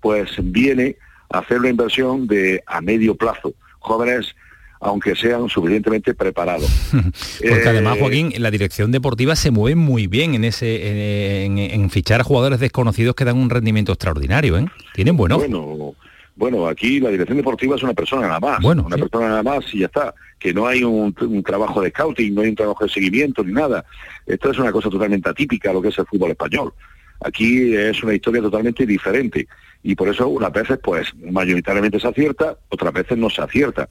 pues 0.00 0.30
viene 0.42 0.96
a 1.30 1.38
hacer 1.38 1.58
una 1.60 1.70
inversión 1.70 2.26
de 2.26 2.62
a 2.66 2.80
medio 2.82 3.14
plazo. 3.14 3.54
Jóvenes, 3.78 4.35
aunque 4.80 5.14
sean 5.14 5.48
suficientemente 5.48 6.14
preparados. 6.14 6.70
Porque 6.92 7.62
Eh, 7.62 7.68
además, 7.68 7.98
Joaquín, 7.98 8.32
la 8.38 8.50
dirección 8.50 8.92
deportiva 8.92 9.36
se 9.36 9.50
mueve 9.50 9.76
muy 9.76 10.06
bien 10.06 10.34
en 10.34 10.44
ese 10.44 11.44
en, 11.44 11.90
fichar 11.90 12.20
a 12.20 12.24
jugadores 12.24 12.60
desconocidos 12.60 13.14
que 13.14 13.24
dan 13.24 13.36
un 13.36 13.50
rendimiento 13.50 13.92
extraordinario, 13.92 14.58
¿eh? 14.58 14.66
Tienen 14.94 15.16
buen 15.16 15.32
ojo. 15.32 15.40
Bueno, 15.40 15.94
bueno, 16.36 16.68
aquí 16.68 17.00
la 17.00 17.10
dirección 17.10 17.38
deportiva 17.38 17.76
es 17.76 17.82
una 17.82 17.94
persona 17.94 18.26
nada 18.26 18.40
más. 18.40 18.60
Bueno, 18.60 18.84
una 18.86 18.96
sí. 18.96 19.02
persona 19.02 19.28
nada 19.28 19.42
más 19.42 19.64
y 19.72 19.80
ya 19.80 19.86
está. 19.86 20.14
Que 20.38 20.52
no 20.52 20.66
hay 20.66 20.84
un, 20.84 21.14
un 21.18 21.42
trabajo 21.42 21.80
de 21.80 21.88
scouting, 21.88 22.34
no 22.34 22.42
hay 22.42 22.48
un 22.50 22.54
trabajo 22.54 22.84
de 22.84 22.90
seguimiento 22.90 23.42
ni 23.42 23.52
nada. 23.52 23.84
Esto 24.26 24.50
es 24.50 24.58
una 24.58 24.70
cosa 24.70 24.90
totalmente 24.90 25.30
atípica 25.30 25.72
lo 25.72 25.80
que 25.80 25.88
es 25.88 25.98
el 25.98 26.06
fútbol 26.06 26.32
español. 26.32 26.74
Aquí 27.20 27.74
es 27.74 28.02
una 28.02 28.14
historia 28.14 28.42
totalmente 28.42 28.84
diferente. 28.84 29.48
Y 29.82 29.94
por 29.94 30.08
eso 30.08 30.28
unas 30.28 30.52
veces, 30.52 30.78
pues, 30.82 31.08
mayoritariamente 31.30 31.98
se 31.98 32.08
acierta, 32.08 32.58
otras 32.68 32.92
veces 32.92 33.16
no 33.16 33.30
se 33.30 33.40
acierta. 33.40 33.88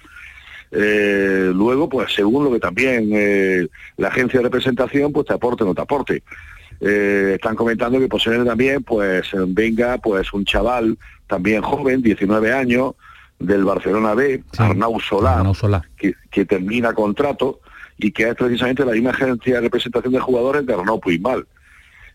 Eh, 0.78 1.52
luego, 1.54 1.88
pues, 1.88 2.14
según 2.14 2.44
lo 2.44 2.52
que 2.52 2.60
también 2.60 3.10
eh, 3.14 3.68
la 3.98 4.10
agencia 4.10 4.40
de 4.40 4.44
representación, 4.44 5.14
pues 5.14 5.26
te 5.26 5.34
aporte 5.34 5.64
o 5.64 5.68
no 5.68 5.76
te 5.76 5.82
aporte. 5.82 6.24
Eh, 6.82 7.34
están 7.36 7.56
comentando 7.56 8.00
que 8.00 8.10
posiblemente 8.10 8.50
también 8.50 8.84
pues 8.84 9.30
venga 9.48 9.98
pues 9.98 10.34
un 10.34 10.44
chaval 10.44 10.98
también 11.26 11.62
joven, 11.62 12.02
19 12.02 12.52
años, 12.52 12.96
del 13.40 13.64
Barcelona 13.64 14.14
B, 14.14 14.44
Arnau 14.58 15.00
Solá, 15.00 15.38
Que, 15.96 16.14
que 16.30 16.46
termina 16.46 16.94
contrato 16.94 17.62
y 17.98 18.12
que 18.12 18.30
es 18.30 18.36
precisamente 18.36 18.86
la 18.86 18.92
misma 18.92 19.12
agencia 19.12 19.56
de 19.56 19.62
representación 19.62 20.14
de 20.14 20.20
jugadores 20.20 20.66
de 20.66 20.74
Arnau 20.74 21.00
Puigmal. 21.00 21.46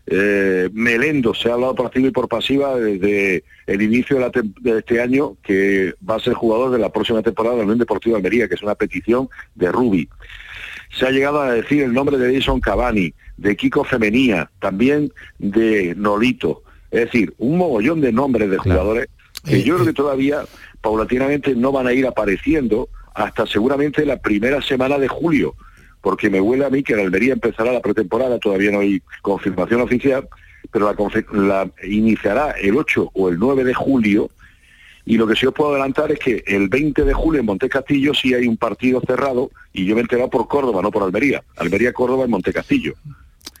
Eh, 0.07 0.69
Melendo 0.73 1.33
se 1.33 1.49
ha 1.49 1.53
hablado 1.53 1.75
por 1.75 1.85
activa 1.85 2.07
y 2.07 2.11
por 2.11 2.27
pasiva 2.27 2.75
desde 2.75 3.43
el 3.67 3.81
inicio 3.81 4.15
de, 4.17 4.21
la 4.21 4.31
tem- 4.31 4.53
de 4.59 4.79
este 4.79 4.99
año 4.99 5.37
que 5.43 5.93
va 6.07 6.15
a 6.15 6.19
ser 6.19 6.33
jugador 6.33 6.71
de 6.71 6.79
la 6.79 6.91
próxima 6.91 7.21
temporada 7.21 7.55
de 7.55 7.59
la 7.61 7.65
Unión 7.65 7.79
Deportiva 7.79 8.17
Almería, 8.17 8.47
que 8.47 8.55
es 8.55 8.63
una 8.63 8.75
petición 8.75 9.29
de 9.55 9.71
Rubi. 9.71 10.09
Se 10.97 11.05
ha 11.05 11.11
llegado 11.11 11.39
a 11.41 11.53
decir 11.53 11.83
el 11.83 11.93
nombre 11.93 12.17
de 12.17 12.29
Edison 12.33 12.59
Cavani, 12.59 13.13
de 13.37 13.55
Kiko 13.55 13.83
Femenía, 13.83 14.49
también 14.59 15.13
de 15.39 15.93
Nolito, 15.95 16.63
Es 16.89 17.05
decir, 17.05 17.33
un 17.37 17.57
mogollón 17.57 18.01
de 18.01 18.11
nombres 18.11 18.49
de 18.49 18.57
jugadores 18.57 19.07
que 19.45 19.57
Eh, 19.57 19.63
yo 19.63 19.75
creo 19.75 19.87
que 19.87 19.93
todavía 19.93 20.41
paulatinamente 20.81 21.55
no 21.55 21.71
van 21.71 21.87
a 21.87 21.93
ir 21.93 22.05
apareciendo 22.05 22.89
hasta 23.13 23.45
seguramente 23.47 24.05
la 24.05 24.17
primera 24.17 24.61
semana 24.61 24.97
de 24.97 25.07
julio, 25.07 25.53
porque 26.01 26.29
me 26.29 26.41
huele 26.41 26.65
a 26.65 26.69
mí 26.69 26.83
que 26.83 26.93
en 26.93 26.99
Almería 26.99 27.33
empezará 27.33 27.71
la 27.71 27.81
pretemporada, 27.81 28.39
todavía 28.39 28.71
no 28.71 28.79
hay 28.79 29.01
confirmación 29.21 29.81
oficial, 29.81 30.27
pero 30.71 30.93
la, 31.33 31.69
iniciará 31.83 32.51
el 32.51 32.75
8 32.75 33.11
o 33.13 33.29
el 33.29 33.37
9 33.39 33.63
de 33.63 33.73
julio 33.73 34.29
y 35.05 35.17
lo 35.17 35.27
que 35.27 35.35
sí 35.35 35.45
os 35.45 35.53
puedo 35.53 35.71
adelantar 35.71 36.11
es 36.11 36.19
que 36.19 36.43
el 36.45 36.69
20 36.69 37.03
de 37.03 37.13
julio 37.13 37.39
en 37.39 37.45
Montecastillo 37.45 38.13
sí 38.13 38.33
hay 38.33 38.47
un 38.47 38.57
partido 38.57 39.01
cerrado 39.01 39.51
y 39.73 39.85
yo 39.85 39.95
me 39.95 40.01
he 40.01 40.03
enterado 40.03 40.29
por 40.29 40.47
Córdoba, 40.47 40.81
no 40.81 40.91
por 40.91 41.03
Almería. 41.03 41.43
Almería-Córdoba 41.57 42.25
en 42.25 42.31
Montecastillo. 42.31 42.93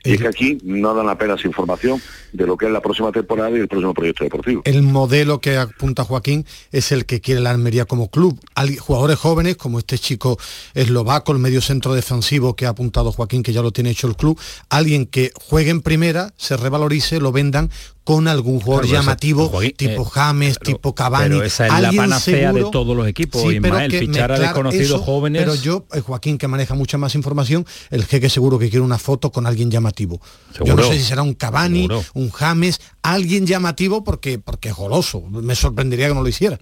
Y 0.03 0.13
es 0.13 0.21
que 0.21 0.27
aquí 0.27 0.57
no 0.63 0.93
dan 0.93 1.09
apenas 1.09 1.45
información 1.45 2.01
de 2.33 2.47
lo 2.47 2.57
que 2.57 2.65
es 2.65 2.71
la 2.71 2.81
próxima 2.81 3.11
temporada 3.11 3.51
y 3.51 3.55
el 3.59 3.67
próximo 3.67 3.93
proyecto 3.93 4.23
deportivo. 4.23 4.61
El 4.65 4.81
modelo 4.83 5.39
que 5.41 5.57
apunta 5.57 6.03
Joaquín 6.03 6.45
es 6.71 6.91
el 6.91 7.05
que 7.05 7.21
quiere 7.21 7.41
la 7.41 7.51
Almería 7.51 7.85
como 7.85 8.09
club. 8.09 8.39
Al- 8.55 8.77
jugadores 8.77 9.17
jóvenes, 9.19 9.57
como 9.57 9.79
este 9.79 9.97
chico 9.99 10.37
eslovaco, 10.73 11.31
el 11.31 11.39
medio 11.39 11.61
centro 11.61 11.93
defensivo 11.93 12.55
que 12.55 12.65
ha 12.65 12.69
apuntado 12.69 13.11
Joaquín, 13.11 13.43
que 13.43 13.53
ya 13.53 13.61
lo 13.61 13.71
tiene 13.71 13.91
hecho 13.91 14.07
el 14.07 14.15
club, 14.15 14.39
alguien 14.69 15.05
que 15.05 15.31
juegue 15.35 15.69
en 15.71 15.81
primera, 15.81 16.33
se 16.37 16.57
revalorice, 16.57 17.19
lo 17.19 17.31
vendan 17.31 17.69
con 18.03 18.27
algún 18.27 18.59
jugador 18.59 18.85
Claro, 18.87 18.91
pero 18.93 19.01
llamativo, 19.03 19.49
Joaquín, 19.49 19.73
tipo 19.77 20.01
eh, 20.01 20.09
James, 20.11 20.59
tipo 20.59 20.95
Cavani. 20.95 21.29
pero 21.35 21.43
esa 21.43 21.67
es 21.67 21.81
la 21.83 21.91
panacea 21.91 22.51
de 22.51 22.65
todos 22.71 22.97
los 22.97 23.07
equipos, 23.07 23.41
Sí, 23.41 23.59
pero 23.61 23.75
Ismael, 23.75 23.91
que 23.91 23.99
fichar 23.99 24.31
a 24.31 24.39
desconocidos 24.39 24.85
eso, 24.85 24.99
jóvenes. 24.99 25.43
Pero 25.43 25.53
yo, 25.55 25.85
eh, 25.93 25.99
Joaquín, 26.01 26.39
que 26.39 26.47
maneja 26.47 26.73
mucha 26.73 26.97
más 26.97 27.13
información, 27.13 27.65
el 27.91 28.03
jeque 28.05 28.29
seguro 28.29 28.57
que 28.57 28.69
quiere 28.71 28.83
una 28.83 28.97
foto 28.97 29.31
con 29.31 29.45
alguien 29.45 29.69
llamativo. 29.69 29.90
Yo 29.95 30.17
no 30.59 30.65
Seguro. 30.65 30.83
sé 30.87 30.93
si 30.93 31.03
será 31.05 31.21
un 31.21 31.33
Cavani, 31.33 31.81
Seguro. 31.83 32.03
un 32.13 32.29
James, 32.31 32.81
alguien 33.01 33.45
llamativo 33.45 34.03
porque, 34.03 34.39
porque 34.39 34.69
es 34.69 34.75
goloso. 34.75 35.21
Me 35.29 35.55
sorprendería 35.55 36.07
que 36.07 36.13
no 36.13 36.21
lo 36.23 36.27
hiciera. 36.29 36.59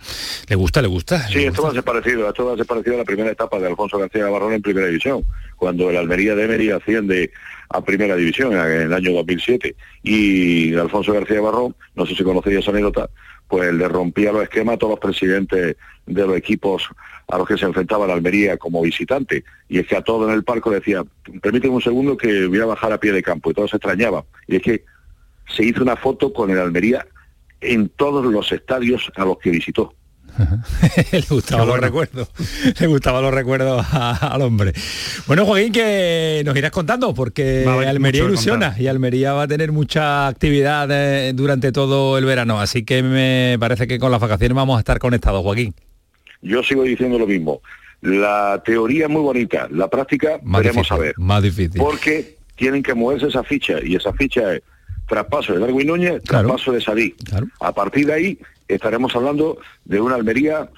Le 0.48 0.56
gusta, 0.56 0.82
le 0.82 0.88
gusta. 0.88 1.28
Sí, 1.28 1.44
esto 1.46 1.64
va 1.64 1.70
a 1.70 1.74
ser 1.74 1.84
parecido, 1.84 2.28
esto 2.28 2.46
va 2.46 2.54
a 2.54 2.58
ser 2.58 2.66
parecido 2.66 2.96
a 2.96 3.00
la 3.00 3.06
primera 3.06 3.32
etapa 3.32 3.60
de 3.60 3.68
Alfonso 3.68 3.98
García 3.98 4.28
Barrón 4.30 4.54
en 4.54 4.62
primera 4.62 4.88
división, 4.88 5.26
cuando 5.56 5.90
el 5.90 5.98
Almería 5.98 6.36
de 6.36 6.46
Emery 6.46 6.72
asciende 6.72 7.32
a 7.70 7.84
primera 7.84 8.15
división 8.15 8.53
en 8.53 8.82
el 8.82 8.93
año 8.93 9.13
2007 9.13 9.76
y 10.03 10.76
Alfonso 10.76 11.13
García 11.13 11.39
Barrón, 11.39 11.76
no 11.95 12.05
sé 12.05 12.15
si 12.15 12.24
conocéis 12.24 12.59
esa 12.59 12.72
anécdota, 12.72 13.09
pues 13.47 13.74
le 13.74 13.88
rompía 13.88 14.32
los 14.32 14.43
esquemas 14.43 14.76
a 14.76 14.78
todos 14.78 14.91
los 14.91 14.99
presidentes 14.99 15.76
de 16.05 16.28
los 16.28 16.36
equipos 16.36 16.89
a 17.28 17.38
los 17.38 17.47
que 17.47 17.57
se 17.57 17.65
enfrentaba 17.65 18.07
la 18.07 18.13
Almería 18.13 18.57
como 18.57 18.82
visitante. 18.82 19.43
Y 19.67 19.80
es 19.80 19.88
que 19.88 19.95
a 19.95 20.01
todos 20.01 20.28
en 20.28 20.36
el 20.36 20.43
parco 20.43 20.72
decía, 20.72 21.03
permíteme 21.41 21.76
un 21.76 21.82
segundo 21.82 22.17
que 22.17 22.47
voy 22.47 22.59
a 22.59 22.65
bajar 22.65 22.91
a 22.91 22.99
pie 22.99 23.11
de 23.11 23.22
campo. 23.22 23.51
Y 23.51 23.53
todos 23.53 23.70
se 23.70 23.78
extrañaban. 23.78 24.24
Y 24.47 24.55
es 24.55 24.61
que 24.61 24.84
se 25.47 25.63
hizo 25.63 25.84
una 25.84 25.95
foto 25.95 26.34
con 26.34 26.49
el 26.49 26.59
Almería 26.59 27.05
en 27.61 27.89
todos 27.89 28.26
los 28.26 28.51
estadios 28.51 29.11
a 29.15 29.26
los 29.26 29.38
que 29.38 29.51
visitó. 29.51 29.93
le 31.12 31.22
gustaba 31.30 31.66
los 31.66 31.80
recuerdos. 31.80 32.30
Le 32.80 32.88
gustaba 32.88 33.22
los 33.22 33.34
recuerdos 33.34 33.86
a- 33.92 34.28
al 34.34 34.42
hombre. 34.42 34.74
Bueno, 35.28 35.46
Joaquín, 35.46 35.72
que 35.72 36.42
nos 36.46 36.56
irás 36.56 36.72
contando, 36.72 37.14
porque 37.14 37.64
Va 37.66 37.72
a 37.74 37.76
haber 37.76 37.88
Almería 37.90 38.24
ilusiona 38.24 38.76
y 38.78 38.88
Almería 38.88 39.34
va 39.34 39.44
a 39.44 39.48
tener 39.48 39.72
mucha 39.72 40.28
actividad 40.28 40.88
eh, 40.92 41.34
durante 41.34 41.72
todo 41.72 42.18
el 42.18 42.26
verano. 42.26 42.60
Así 42.60 42.84
que 42.84 43.04
me 43.04 43.58
parece 43.60 43.88
que 43.88 44.00
con 44.00 44.12
las 44.12 44.22
vacaciones 44.22 44.56
vamos 44.56 44.78
a 44.78 44.80
estar 44.80 45.00
conectados, 45.00 45.42
Joaquín. 45.44 45.74
Yo 46.42 46.64
sigo 46.64 46.84
diciendo 46.84 47.20
lo 47.20 47.28
mismo. 47.28 47.62
La 48.02 48.62
teoría 48.66 49.06
es 49.06 49.10
muy 49.12 49.22
bonita, 49.22 49.68
la 49.72 49.90
práctica 49.90 50.40
Más 50.42 50.62
veremos 50.62 50.84
difícil, 50.84 50.94
a 50.96 51.00
ver. 51.00 51.14
Más 51.18 51.44
difícil. 51.44 51.82
Porque 51.82 52.38
tienen 52.56 52.82
que 52.82 52.94
moverse 52.94 53.28
esa 53.28 53.44
ficha 53.44 53.76
y 53.84 53.96
esa 53.96 54.14
ficha 54.14 54.54
es 54.56 54.62
traspaso 55.08 55.54
de 55.54 55.60
Darwin 55.60 55.88
Núñez, 55.88 56.24
traspaso 56.24 56.72
de 56.72 56.80
Sadí. 56.82 57.14
A 57.60 57.74
partir 57.74 58.06
de 58.08 58.14
ahí 58.14 58.40
estaremos 58.70 59.15
hablando 59.15 59.57
de 59.86 59.99
una 59.99 60.15
Almería 60.15 60.70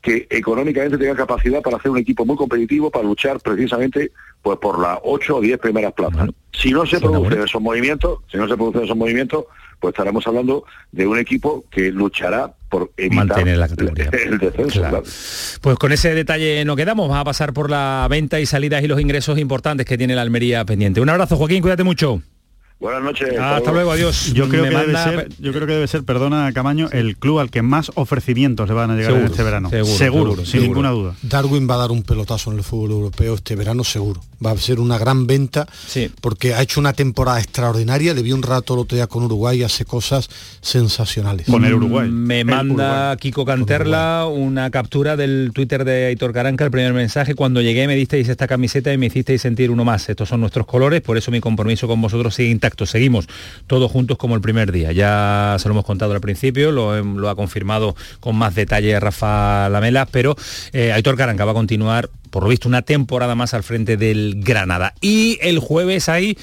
que 0.00 0.26
económicamente 0.30 0.96
tenga 0.96 1.14
capacidad 1.14 1.60
para 1.60 1.76
hacer 1.76 1.90
un 1.90 1.98
equipo 1.98 2.24
muy 2.24 2.36
competitivo 2.36 2.90
para 2.90 3.04
luchar 3.04 3.38
precisamente 3.40 4.12
pues 4.40 4.58
por 4.58 4.78
las 4.78 4.98
8 5.02 5.36
o 5.36 5.40
10 5.40 5.58
primeras 5.58 5.92
plazas. 5.92 6.30
Si 6.52 6.70
no 6.70 6.86
se 6.86 6.98
producen 6.98 7.42
esos 7.42 7.60
movimientos, 7.60 8.20
si 8.30 8.38
no 8.38 8.48
se 8.48 8.56
producen 8.56 8.84
esos 8.84 8.96
movimientos, 8.96 9.44
pues 9.78 9.92
estaremos 9.92 10.26
hablando 10.26 10.64
de 10.92 11.06
un 11.06 11.18
equipo 11.18 11.64
que 11.70 11.90
luchará 11.90 12.54
por 12.70 12.92
evitar 12.96 13.26
Mantener 13.26 13.58
la 13.58 13.68
categoría. 13.68 14.10
el 14.12 14.38
descenso. 14.38 14.80
Claro. 14.80 15.02
claro. 15.02 15.04
Pues 15.60 15.78
con 15.78 15.92
ese 15.92 16.14
detalle 16.14 16.64
no 16.64 16.76
quedamos. 16.76 17.08
Vamos 17.08 17.20
a 17.20 17.24
pasar 17.24 17.52
por 17.52 17.70
la 17.70 18.06
venta 18.08 18.40
y 18.40 18.46
salidas 18.46 18.82
y 18.82 18.88
los 18.88 19.00
ingresos 19.00 19.38
importantes 19.38 19.84
que 19.84 19.98
tiene 19.98 20.14
la 20.14 20.22
Almería 20.22 20.64
pendiente. 20.64 21.00
Un 21.00 21.10
abrazo, 21.10 21.36
Joaquín, 21.36 21.60
cuídate 21.60 21.84
mucho. 21.84 22.22
Buenas 22.80 23.02
noches. 23.02 23.38
Hasta 23.38 23.72
luego, 23.72 23.92
adiós. 23.92 24.32
Yo 24.32 24.48
creo, 24.48 24.62
Me 24.64 24.70
que 24.70 24.76
debe 24.76 24.94
ser, 24.94 25.28
yo 25.38 25.52
creo 25.52 25.66
que 25.66 25.72
debe 25.74 25.86
ser, 25.86 26.02
perdona 26.02 26.50
Camaño, 26.54 26.88
el 26.92 27.16
club 27.18 27.38
al 27.38 27.50
que 27.50 27.60
más 27.60 27.92
ofrecimientos 27.94 28.66
le 28.68 28.74
van 28.74 28.90
a 28.90 28.94
llegar 28.94 29.10
Seguro, 29.12 29.26
en 29.26 29.30
este 29.32 29.42
verano. 29.42 29.68
seguro, 29.70 29.86
seguro, 29.96 29.98
seguro, 29.98 30.36
sin 30.36 30.46
seguro. 30.46 30.66
ninguna 30.68 30.90
duda. 30.90 31.14
Darwin 31.22 31.68
va 31.68 31.74
a 31.74 31.78
dar 31.78 31.90
un 31.90 32.02
pelotazo 32.02 32.50
en 32.50 32.56
el 32.58 32.64
fútbol 32.64 32.92
europeo 32.92 33.34
este 33.34 33.54
verano 33.54 33.84
seguro. 33.84 34.20
Va 34.44 34.52
a 34.52 34.56
ser 34.56 34.80
una 34.80 34.98
gran 34.98 35.26
venta 35.26 35.66
porque 36.20 36.54
ha 36.54 36.62
hecho 36.62 36.80
una 36.80 36.92
temporada 36.92 37.38
extraordinaria. 37.38 38.14
Le 38.14 38.22
vi 38.22 38.32
un 38.32 38.42
rato 38.42 38.74
el 38.74 38.80
otro 38.80 38.96
día 38.96 39.06
con 39.06 39.24
Uruguay 39.24 39.60
y 39.60 39.62
hace 39.64 39.84
cosas 39.84 40.28
sensacionales. 40.60 41.48
Me 41.48 42.44
manda 42.44 43.16
Kiko 43.16 43.44
Canterla 43.44 44.26
una 44.26 44.70
captura 44.70 45.16
del 45.16 45.50
Twitter 45.52 45.84
de 45.84 46.06
Aitor 46.06 46.32
Caranca, 46.32 46.64
el 46.64 46.70
primer 46.70 46.92
mensaje. 46.92 47.34
Cuando 47.34 47.60
llegué 47.60 47.86
me 47.86 47.94
disteis 47.94 48.28
esta 48.28 48.46
camiseta 48.46 48.92
y 48.92 48.98
me 48.98 49.06
hicisteis 49.06 49.42
sentir 49.42 49.70
uno 49.70 49.84
más. 49.84 50.08
Estos 50.08 50.28
son 50.28 50.40
nuestros 50.40 50.66
colores, 50.66 51.00
por 51.00 51.16
eso 51.16 51.30
mi 51.30 51.40
compromiso 51.40 51.86
con 51.86 52.00
vosotros 52.00 52.34
sigue 52.34 52.50
intacto. 52.50 52.86
Seguimos 52.86 53.26
todos 53.66 53.90
juntos 53.90 54.16
como 54.16 54.34
el 54.34 54.40
primer 54.40 54.72
día. 54.72 54.92
Ya 54.92 55.56
se 55.58 55.68
lo 55.68 55.74
hemos 55.74 55.84
contado 55.84 56.12
al 56.12 56.20
principio, 56.20 56.72
lo 56.72 57.28
ha 57.28 57.36
confirmado 57.36 57.94
con 58.20 58.36
más 58.36 58.54
detalle 58.54 58.98
Rafa 59.00 59.68
Lamela, 59.68 60.06
pero 60.06 60.36
eh, 60.72 60.92
Aitor 60.92 61.16
Caranca 61.16 61.44
va 61.44 61.52
a 61.52 61.54
continuar, 61.54 62.10
por 62.30 62.42
lo 62.44 62.48
visto, 62.48 62.68
una 62.68 62.82
temporada 62.82 63.34
más 63.34 63.52
al 63.54 63.62
frente 63.62 63.96
del 63.96 64.36
Granada. 64.38 64.94
Y 65.00 65.38
el 65.42 65.58
jueves 65.58 66.08
hay 66.08 66.36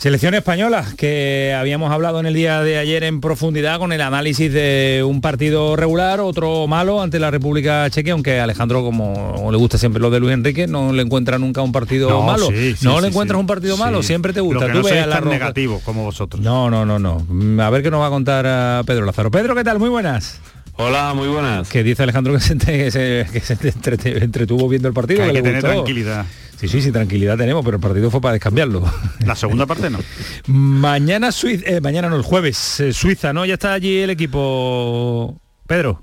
Selección 0.00 0.32
española, 0.32 0.86
que 0.96 1.54
habíamos 1.54 1.92
hablado 1.92 2.20
en 2.20 2.24
el 2.24 2.32
día 2.32 2.62
de 2.62 2.78
ayer 2.78 3.04
en 3.04 3.20
profundidad 3.20 3.78
con 3.78 3.92
el 3.92 4.00
análisis 4.00 4.50
de 4.50 5.02
un 5.06 5.20
partido 5.20 5.76
regular, 5.76 6.20
otro 6.20 6.66
malo 6.66 7.02
ante 7.02 7.18
la 7.18 7.30
República 7.30 7.86
Checa, 7.90 8.12
aunque 8.12 8.40
Alejandro, 8.40 8.82
como 8.82 9.50
le 9.52 9.58
gusta 9.58 9.76
siempre 9.76 10.00
lo 10.00 10.08
de 10.08 10.18
Luis 10.18 10.32
Enrique, 10.32 10.66
no 10.66 10.94
le 10.94 11.02
encuentra 11.02 11.38
nunca 11.38 11.60
un 11.60 11.72
partido 11.72 12.08
No, 12.08 12.22
malo. 12.22 12.46
sí, 12.46 12.76
sí, 12.78 12.86
no 12.86 12.96
sí, 12.96 13.02
le 13.02 13.08
encuentras 13.08 13.38
un 13.38 13.46
partido 13.46 13.76
malo, 13.76 14.02
siempre 14.02 14.32
te 14.32 14.38
Lo 14.38 14.46
gusta. 14.46 14.68
que 14.68 14.72
Tú 14.72 14.78
no 14.78 14.84
ves 14.84 15.02
a 15.02 15.06
la 15.06 15.20
negativo 15.20 15.82
como 15.84 16.04
vosotros. 16.04 16.40
No, 16.42 16.70
no, 16.70 16.86
no, 16.86 16.98
no. 16.98 17.62
A 17.62 17.68
ver 17.68 17.82
qué 17.82 17.90
nos 17.90 18.00
va 18.00 18.06
a 18.06 18.10
contar 18.10 18.46
a 18.46 18.82
Pedro 18.86 19.04
Lázaro. 19.04 19.30
Pedro, 19.30 19.54
¿qué 19.54 19.64
tal? 19.64 19.78
Muy 19.78 19.90
buenas. 19.90 20.40
Hola, 20.82 21.12
muy 21.14 21.28
buenas. 21.28 21.68
Que 21.68 21.82
dice 21.82 22.02
Alejandro 22.02 22.32
que 22.34 22.40
se, 22.40 22.56
que 22.56 22.90
se- 22.90 23.26
que 23.30 23.40
se 23.40 23.54
entrete- 23.56 24.22
entretuvo 24.22 24.68
viendo 24.68 24.88
el 24.88 24.94
partido. 24.94 25.18
Que 25.18 25.24
hay 25.24 25.28
que 25.30 25.34
que 25.36 25.42
le 25.42 25.48
tener 25.48 25.62
gustó. 25.62 25.74
tranquilidad. 25.74 26.26
Sí, 26.58 26.68
sí, 26.68 26.80
sí, 26.82 26.90
tranquilidad 26.92 27.36
tenemos, 27.38 27.64
pero 27.64 27.76
el 27.76 27.80
partido 27.82 28.10
fue 28.10 28.20
para 28.20 28.32
descambiarlo. 28.34 28.82
La 29.24 29.34
segunda 29.36 29.66
parte 29.66 29.88
no. 29.90 29.98
Mañana 30.46 31.32
Suiza, 31.32 31.64
eh, 31.66 31.80
mañana 31.80 32.08
no, 32.08 32.16
el 32.16 32.22
jueves, 32.22 32.80
eh, 32.80 32.92
Suiza, 32.92 33.32
¿no? 33.32 33.44
Ya 33.44 33.54
está 33.54 33.72
allí 33.74 33.98
el 33.98 34.10
equipo. 34.10 35.38
Pedro. 35.66 36.02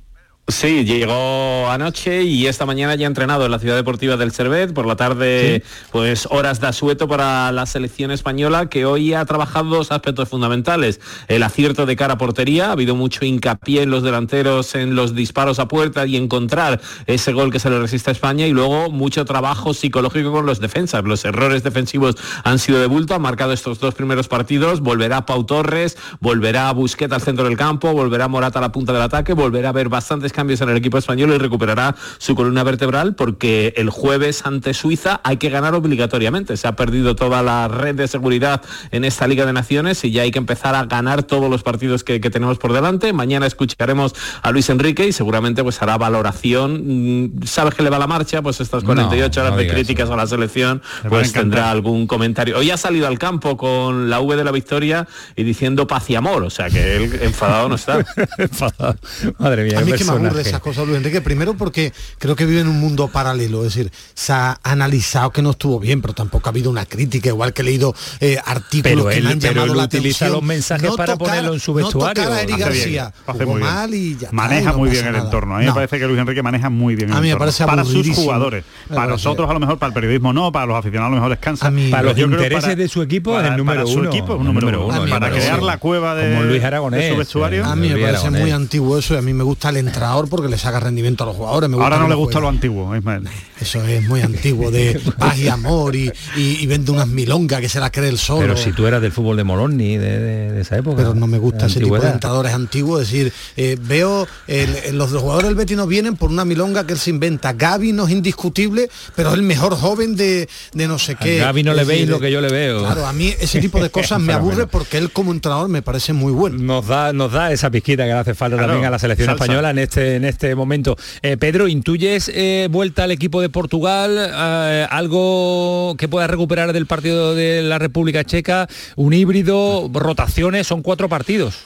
Sí, 0.50 0.86
llegó 0.86 1.70
anoche 1.70 2.24
y 2.24 2.48
esta 2.48 2.66
mañana 2.66 2.96
ya 2.96 3.06
ha 3.06 3.10
entrenado 3.10 3.44
en 3.44 3.52
la 3.52 3.60
ciudad 3.60 3.76
deportiva 3.76 4.16
del 4.16 4.32
Servet. 4.32 4.74
Por 4.74 4.86
la 4.86 4.96
tarde, 4.96 5.62
pues 5.92 6.26
horas 6.32 6.62
de 6.62 6.68
asueto 6.68 7.10
para 7.10 7.52
la 7.52 7.66
selección 7.66 8.12
española 8.12 8.70
que 8.70 8.86
hoy 8.86 9.14
ha 9.14 9.26
trabajado 9.26 9.76
dos 9.76 9.92
aspectos 9.92 10.30
fundamentales. 10.30 11.02
El 11.28 11.44
acierto 11.44 11.86
de 11.86 11.98
cara 11.98 12.14
a 12.14 12.18
portería, 12.18 12.70
ha 12.70 12.72
habido 12.72 12.96
mucho 12.96 13.26
hincapié 13.26 13.82
en 13.82 13.90
los 13.90 14.04
delanteros, 14.04 14.74
en 14.76 14.96
los 14.96 15.14
disparos 15.16 15.60
a 15.60 15.68
puerta 15.68 16.06
y 16.06 16.16
encontrar 16.16 16.80
ese 17.08 17.34
gol 17.34 17.52
que 17.52 17.60
se 17.60 17.70
le 17.70 17.80
resiste 17.80 18.10
a 18.12 18.14
España 18.14 18.48
y 18.48 18.54
luego 18.54 18.90
mucho 18.90 19.26
trabajo 19.26 19.74
psicológico 19.74 20.32
con 20.32 20.46
los 20.46 20.62
defensas. 20.62 21.04
Los 21.04 21.26
errores 21.26 21.62
defensivos 21.64 22.16
han 22.46 22.58
sido 22.60 22.80
de 22.80 22.88
bulto, 22.88 23.16
han 23.16 23.22
marcado 23.22 23.52
estos 23.52 23.82
dos 23.82 23.96
primeros 23.96 24.30
partidos. 24.30 24.80
Volverá 24.80 25.26
Pau 25.26 25.44
Torres, 25.44 25.98
volverá 26.22 26.72
Busquets 26.72 27.12
al 27.12 27.22
centro 27.22 27.44
del 27.44 27.58
campo, 27.58 27.92
volverá 27.92 28.30
Morata 28.30 28.60
a 28.60 28.62
la 28.62 28.72
punta 28.72 28.94
del 28.94 29.02
ataque, 29.02 29.34
volverá 29.34 29.68
a 29.68 29.72
haber 29.72 29.90
bastantes 29.90 30.37
cambios 30.38 30.62
en 30.62 30.70
el 30.70 30.78
equipo 30.78 31.00
español 31.00 31.32
y 31.34 31.40
recuperará 31.40 31.96
su 32.20 32.36
columna 32.36 32.64
vertebral 32.64 33.16
porque 33.16 33.74
el 33.76 33.90
jueves 33.90 34.46
ante 34.46 34.76
Suiza 34.76 35.20
hay 35.24 35.38
que 35.38 35.50
ganar 35.50 35.74
obligatoriamente. 35.74 36.56
Se 36.58 36.68
ha 36.68 36.76
perdido 36.76 37.16
toda 37.16 37.42
la 37.42 37.68
red 37.68 37.96
de 37.96 38.08
seguridad 38.08 38.62
en 38.92 39.04
esta 39.04 39.26
Liga 39.28 39.48
de 39.48 39.54
Naciones 39.54 40.04
y 40.04 40.12
ya 40.12 40.22
hay 40.22 40.30
que 40.30 40.38
empezar 40.38 40.76
a 40.76 40.86
ganar 40.86 41.24
todos 41.24 41.50
los 41.50 41.64
partidos 41.64 42.04
que, 42.04 42.22
que 42.22 42.30
tenemos 42.30 42.60
por 42.60 42.72
delante. 42.72 43.14
Mañana 43.14 43.48
escucharemos 43.48 44.14
a 44.44 44.52
Luis 44.52 44.70
Enrique 44.70 45.08
y 45.08 45.12
seguramente 45.12 45.64
pues 45.64 45.82
hará 45.82 45.98
valoración. 45.98 47.24
Mm, 47.24 47.44
¿Sabes 47.46 47.74
que 47.74 47.82
le 47.82 47.90
va 47.90 47.98
la 47.98 48.06
marcha? 48.06 48.44
Pues 48.44 48.62
estas 48.62 48.84
48 48.84 49.40
No, 49.40 49.42
horas 49.42 49.58
no 49.58 49.64
de 49.64 49.68
críticas 49.68 50.10
a 50.12 50.16
la 50.16 50.28
selección, 50.28 50.84
Me 51.04 51.10
pues 51.10 51.34
tendrá 51.34 51.72
algún 51.72 52.06
comentario. 52.06 52.60
Hoy 52.60 52.70
ha 52.70 52.78
salido 52.78 53.08
al 53.08 53.18
campo 53.18 53.58
con 53.58 54.12
la 54.12 54.20
V 54.20 54.36
de 54.36 54.44
la 54.44 54.52
victoria 54.52 55.08
y 55.36 55.44
diciendo 55.44 55.88
paz 55.88 56.08
y 56.12 56.16
amor, 56.16 56.44
o 56.44 56.52
sea 56.52 56.70
que 56.70 56.98
él 56.98 57.20
enfadado 57.24 57.70
no 57.70 57.76
está. 57.76 58.06
Enfadado. 58.38 58.98
Madre 59.40 59.64
mía, 59.64 59.80
A 59.80 59.84
qué 59.84 59.92
mí 59.92 59.98
que 59.98 60.04
me 60.04 60.12
aburre 60.28 60.42
esas 60.42 60.62
cosas, 60.62 60.86
Luis 60.86 60.98
Enrique. 60.98 61.22
Primero 61.22 61.56
porque 61.56 61.94
creo 62.20 62.36
que 62.36 62.46
vive 62.46 62.62
en 62.62 62.68
un 62.68 62.80
mundo 62.80 63.08
paralelo. 63.08 63.66
Es 63.66 63.74
decir, 63.76 63.92
se 64.14 64.34
ha 64.34 64.60
analizado 64.64 65.32
que 65.32 65.42
no 65.42 65.52
estuvo 65.52 65.80
bien, 65.80 66.02
pero 66.02 66.14
tampoco 66.14 66.50
ha 66.50 66.52
habido 66.52 66.70
una 66.70 66.86
crítica, 66.86 67.30
igual 67.30 67.54
que 67.54 67.62
he 67.62 67.66
leído 67.66 67.94
eh, 68.20 68.38
artículos 68.46 68.84
Pero 68.84 69.06
que 69.10 69.18
él, 69.18 69.24
me 69.26 69.30
han 69.32 69.40
pero 69.40 69.54
llamado 69.54 69.72
él 69.74 69.78
la 69.78 69.84
utiliza 69.86 70.26
atención. 70.26 70.32
los 70.34 70.44
mensajes 70.44 70.92
para 70.96 71.14
tocar- 71.14 71.28
ponerlo 71.30 71.54
en 71.54 71.60
su 71.60 71.72
no 71.72 71.78
vestuario. 71.78 72.24
tocar 72.24 72.38
a 72.38 72.42
Eric 72.42 72.56
Hace 72.56 72.64
bien, 72.64 72.70
García. 72.80 73.14
hace 73.26 73.40
Jugó 73.44 73.52
muy 73.54 73.62
bien. 73.62 73.74
mal 73.74 73.94
y 73.94 74.10
ya 74.12 74.16
está, 74.26 74.32
maneja 74.32 74.72
no 74.72 74.78
muy 74.78 74.90
bien 74.90 75.06
el 75.06 75.12
nada. 75.14 75.26
entorno. 75.26 75.56
A 75.56 75.58
mí 75.60 75.64
me 75.64 75.70
No. 75.70 75.76
parece 75.76 76.00
que 76.00 76.08
Luis 76.08 76.20
Enrique 76.20 76.44
maneja 76.44 76.70
muy 76.70 76.96
bien 76.96 77.10
el 77.10 77.16
A 77.16 77.18
mí 77.18 77.22
me 77.24 77.28
entorno. 77.30 77.46
parece 77.46 77.66
para 77.66 77.84
sus 77.86 78.08
jugadores. 78.16 78.64
Me 78.90 78.96
Para 78.96 79.08
nosotros 79.12 79.50
a 79.50 79.54
lo 79.54 79.60
mejor, 79.60 79.78
para 79.78 79.88
el 79.90 79.94
periodismo 79.94 80.34
no, 80.34 80.52
para 80.52 80.66
los 80.66 80.78
aficionados 80.78 81.08
a 81.08 81.10
lo 81.12 81.16
mejor 81.18 81.30
descansa. 81.32 81.72
Para 81.92 82.04
los 82.04 82.18
intereses 82.18 82.78
de 82.78 82.88
su 82.88 83.02
equipo 83.02 83.32
es 83.32 83.38
para- 83.38 83.50
el 83.50 83.58
número 83.58 83.82
para 83.82 83.92
su 83.92 84.00
uno. 84.00 84.10
equipo 84.10 84.34
es 84.34 84.40
un 84.40 84.46
número 84.48 84.86
uno. 84.88 85.06
Para 85.10 85.30
crear 85.32 85.62
la 85.64 85.78
cueva 85.78 86.16
de, 86.16 87.10
su 87.12 87.18
vestuario. 87.18 87.66
A 87.66 87.76
mí 87.76 87.90
me 87.90 87.98
parece 87.98 88.30
muy 88.30 88.52
antiguo 88.52 88.98
eso 88.98 89.14
y 89.14 89.18
a 89.18 89.22
mí 89.22 89.34
me 89.34 89.44
gusta 89.44 89.70
el 89.70 89.78
entrenador 90.18 90.30
porque 90.30 90.48
le 90.50 90.58
saca 90.58 90.80
rendimiento 90.80 91.24
a 91.24 91.28
los 91.28 91.36
jugadores. 91.36 91.70
Me 91.70 91.76
gusta 91.76 91.86
Ahora 91.88 92.00
no 92.04 92.10
le 92.10 92.16
gusta 92.16 92.34
juega. 92.40 92.42
lo 92.42 92.50
antiguo, 92.50 92.96
Ismael. 92.96 93.24
Eso 93.60 93.84
es 93.86 94.08
muy 94.08 94.22
antiguo, 94.22 94.70
de 94.72 95.00
paz 95.18 95.38
y 95.38 95.48
amor 95.48 95.96
y, 95.96 96.12
y- 96.36 96.58
y 96.62 96.66
vende 96.68 96.92
unas 96.92 97.08
milongas 97.08 97.60
que 97.62 97.70
se 97.70 97.80
las 97.80 97.92
cree 97.92 98.10
el 98.10 98.18
solo. 98.18 98.42
Pero 98.42 98.58
si 98.58 98.72
tú 98.72 98.86
eras 98.88 99.02
del 99.02 99.12
fútbol 99.12 99.38
de 99.38 99.44
Moloni 99.44 99.98
de, 99.98 100.20
de- 100.20 100.52
de 100.52 100.62
esa 100.62 100.78
época. 100.78 100.98
pero 100.98 101.14
no 101.14 101.28
me 101.28 101.38
gusta 101.38 101.66
ese 101.68 101.80
tipo 101.80 101.98
de 102.00 102.08
entrenadores 102.10 102.54
antiguos. 102.54 103.02
Es 103.04 103.12
decir, 103.12 103.34
eh, 103.56 103.78
veo 103.82 104.28
el- 104.48 104.76
el- 104.86 104.98
los 104.98 105.12
jugadores 105.12 105.48
del 105.48 105.56
Betis 105.56 105.76
no 105.78 105.88
vienen 105.88 106.16
por 106.16 106.30
una 106.30 106.46
milonga 106.46 106.86
que 106.86 106.94
él 106.94 107.00
se 107.00 107.10
inventa. 107.10 107.54
Gaby 107.54 107.94
no 107.94 108.06
es 108.06 108.12
indiscutible, 108.12 108.90
pero 109.16 109.30
es 109.30 109.36
el 109.36 109.42
mejor 109.44 109.76
joven 109.76 110.16
de, 110.16 110.48
de 110.74 110.88
no 110.88 111.00
sé 111.00 111.14
A 111.14 111.16
qué. 111.16 111.38
Gaby 111.40 111.64
no 111.64 111.72
Es 111.72 111.78
le 111.78 111.86
decir, 111.86 111.98
veis 112.02 112.10
lo 112.10 112.20
que 112.20 112.32
yo 112.32 112.42
le 112.42 112.50
veo. 112.50 112.80
Claro, 112.82 113.06
a 113.08 113.14
mí 113.14 113.34
ese 113.40 113.60
tipo 113.60 113.82
de 113.82 113.90
cosas 113.98 114.20
me 114.20 114.34
aburre 114.34 114.68
porque 114.68 114.98
él 114.98 115.12
como 115.12 115.32
entrenador 115.32 115.68
me 115.70 115.82
parece 115.82 116.14
muy 116.14 116.32
bueno. 116.32 116.58
Nos 116.60 116.88
da, 116.88 117.14
nos 117.14 117.32
da 117.32 117.52
esa 117.52 117.70
pizquita 117.70 118.04
que 118.04 118.10
le 118.14 118.20
hace 118.20 118.34
falta 118.36 118.56
Claro, 118.58 118.74
también 118.74 118.88
a 118.88 118.92
la 118.92 119.00
selección 119.00 119.28
salsa. 119.28 119.44
española 119.44 119.72
en 119.72 119.80
este, 119.80 120.07
en 120.16 120.26
este 120.26 120.56
momento. 120.56 120.96
Eh, 121.22 121.38
Pedro, 121.38 121.68
¿intuyes 121.68 122.32
eh, 122.34 122.68
vuelta 122.72 123.04
al 123.04 123.12
equipo 123.12 123.42
de 123.42 123.50
Portugal? 123.50 124.16
eh, 124.18 124.88
¿Algo 124.90 125.96
que 125.98 126.08
pueda 126.08 126.28
recuperar 126.28 126.74
del 126.74 126.86
partido 126.86 127.36
de 127.36 127.62
la 127.62 127.80
República 127.80 128.24
Checa? 128.24 128.68
¿Un 128.96 129.14
híbrido? 129.14 129.90
¿Rotaciones? 129.94 130.68
Son 130.68 130.82
cuatro 130.82 131.10
partidos. 131.10 131.66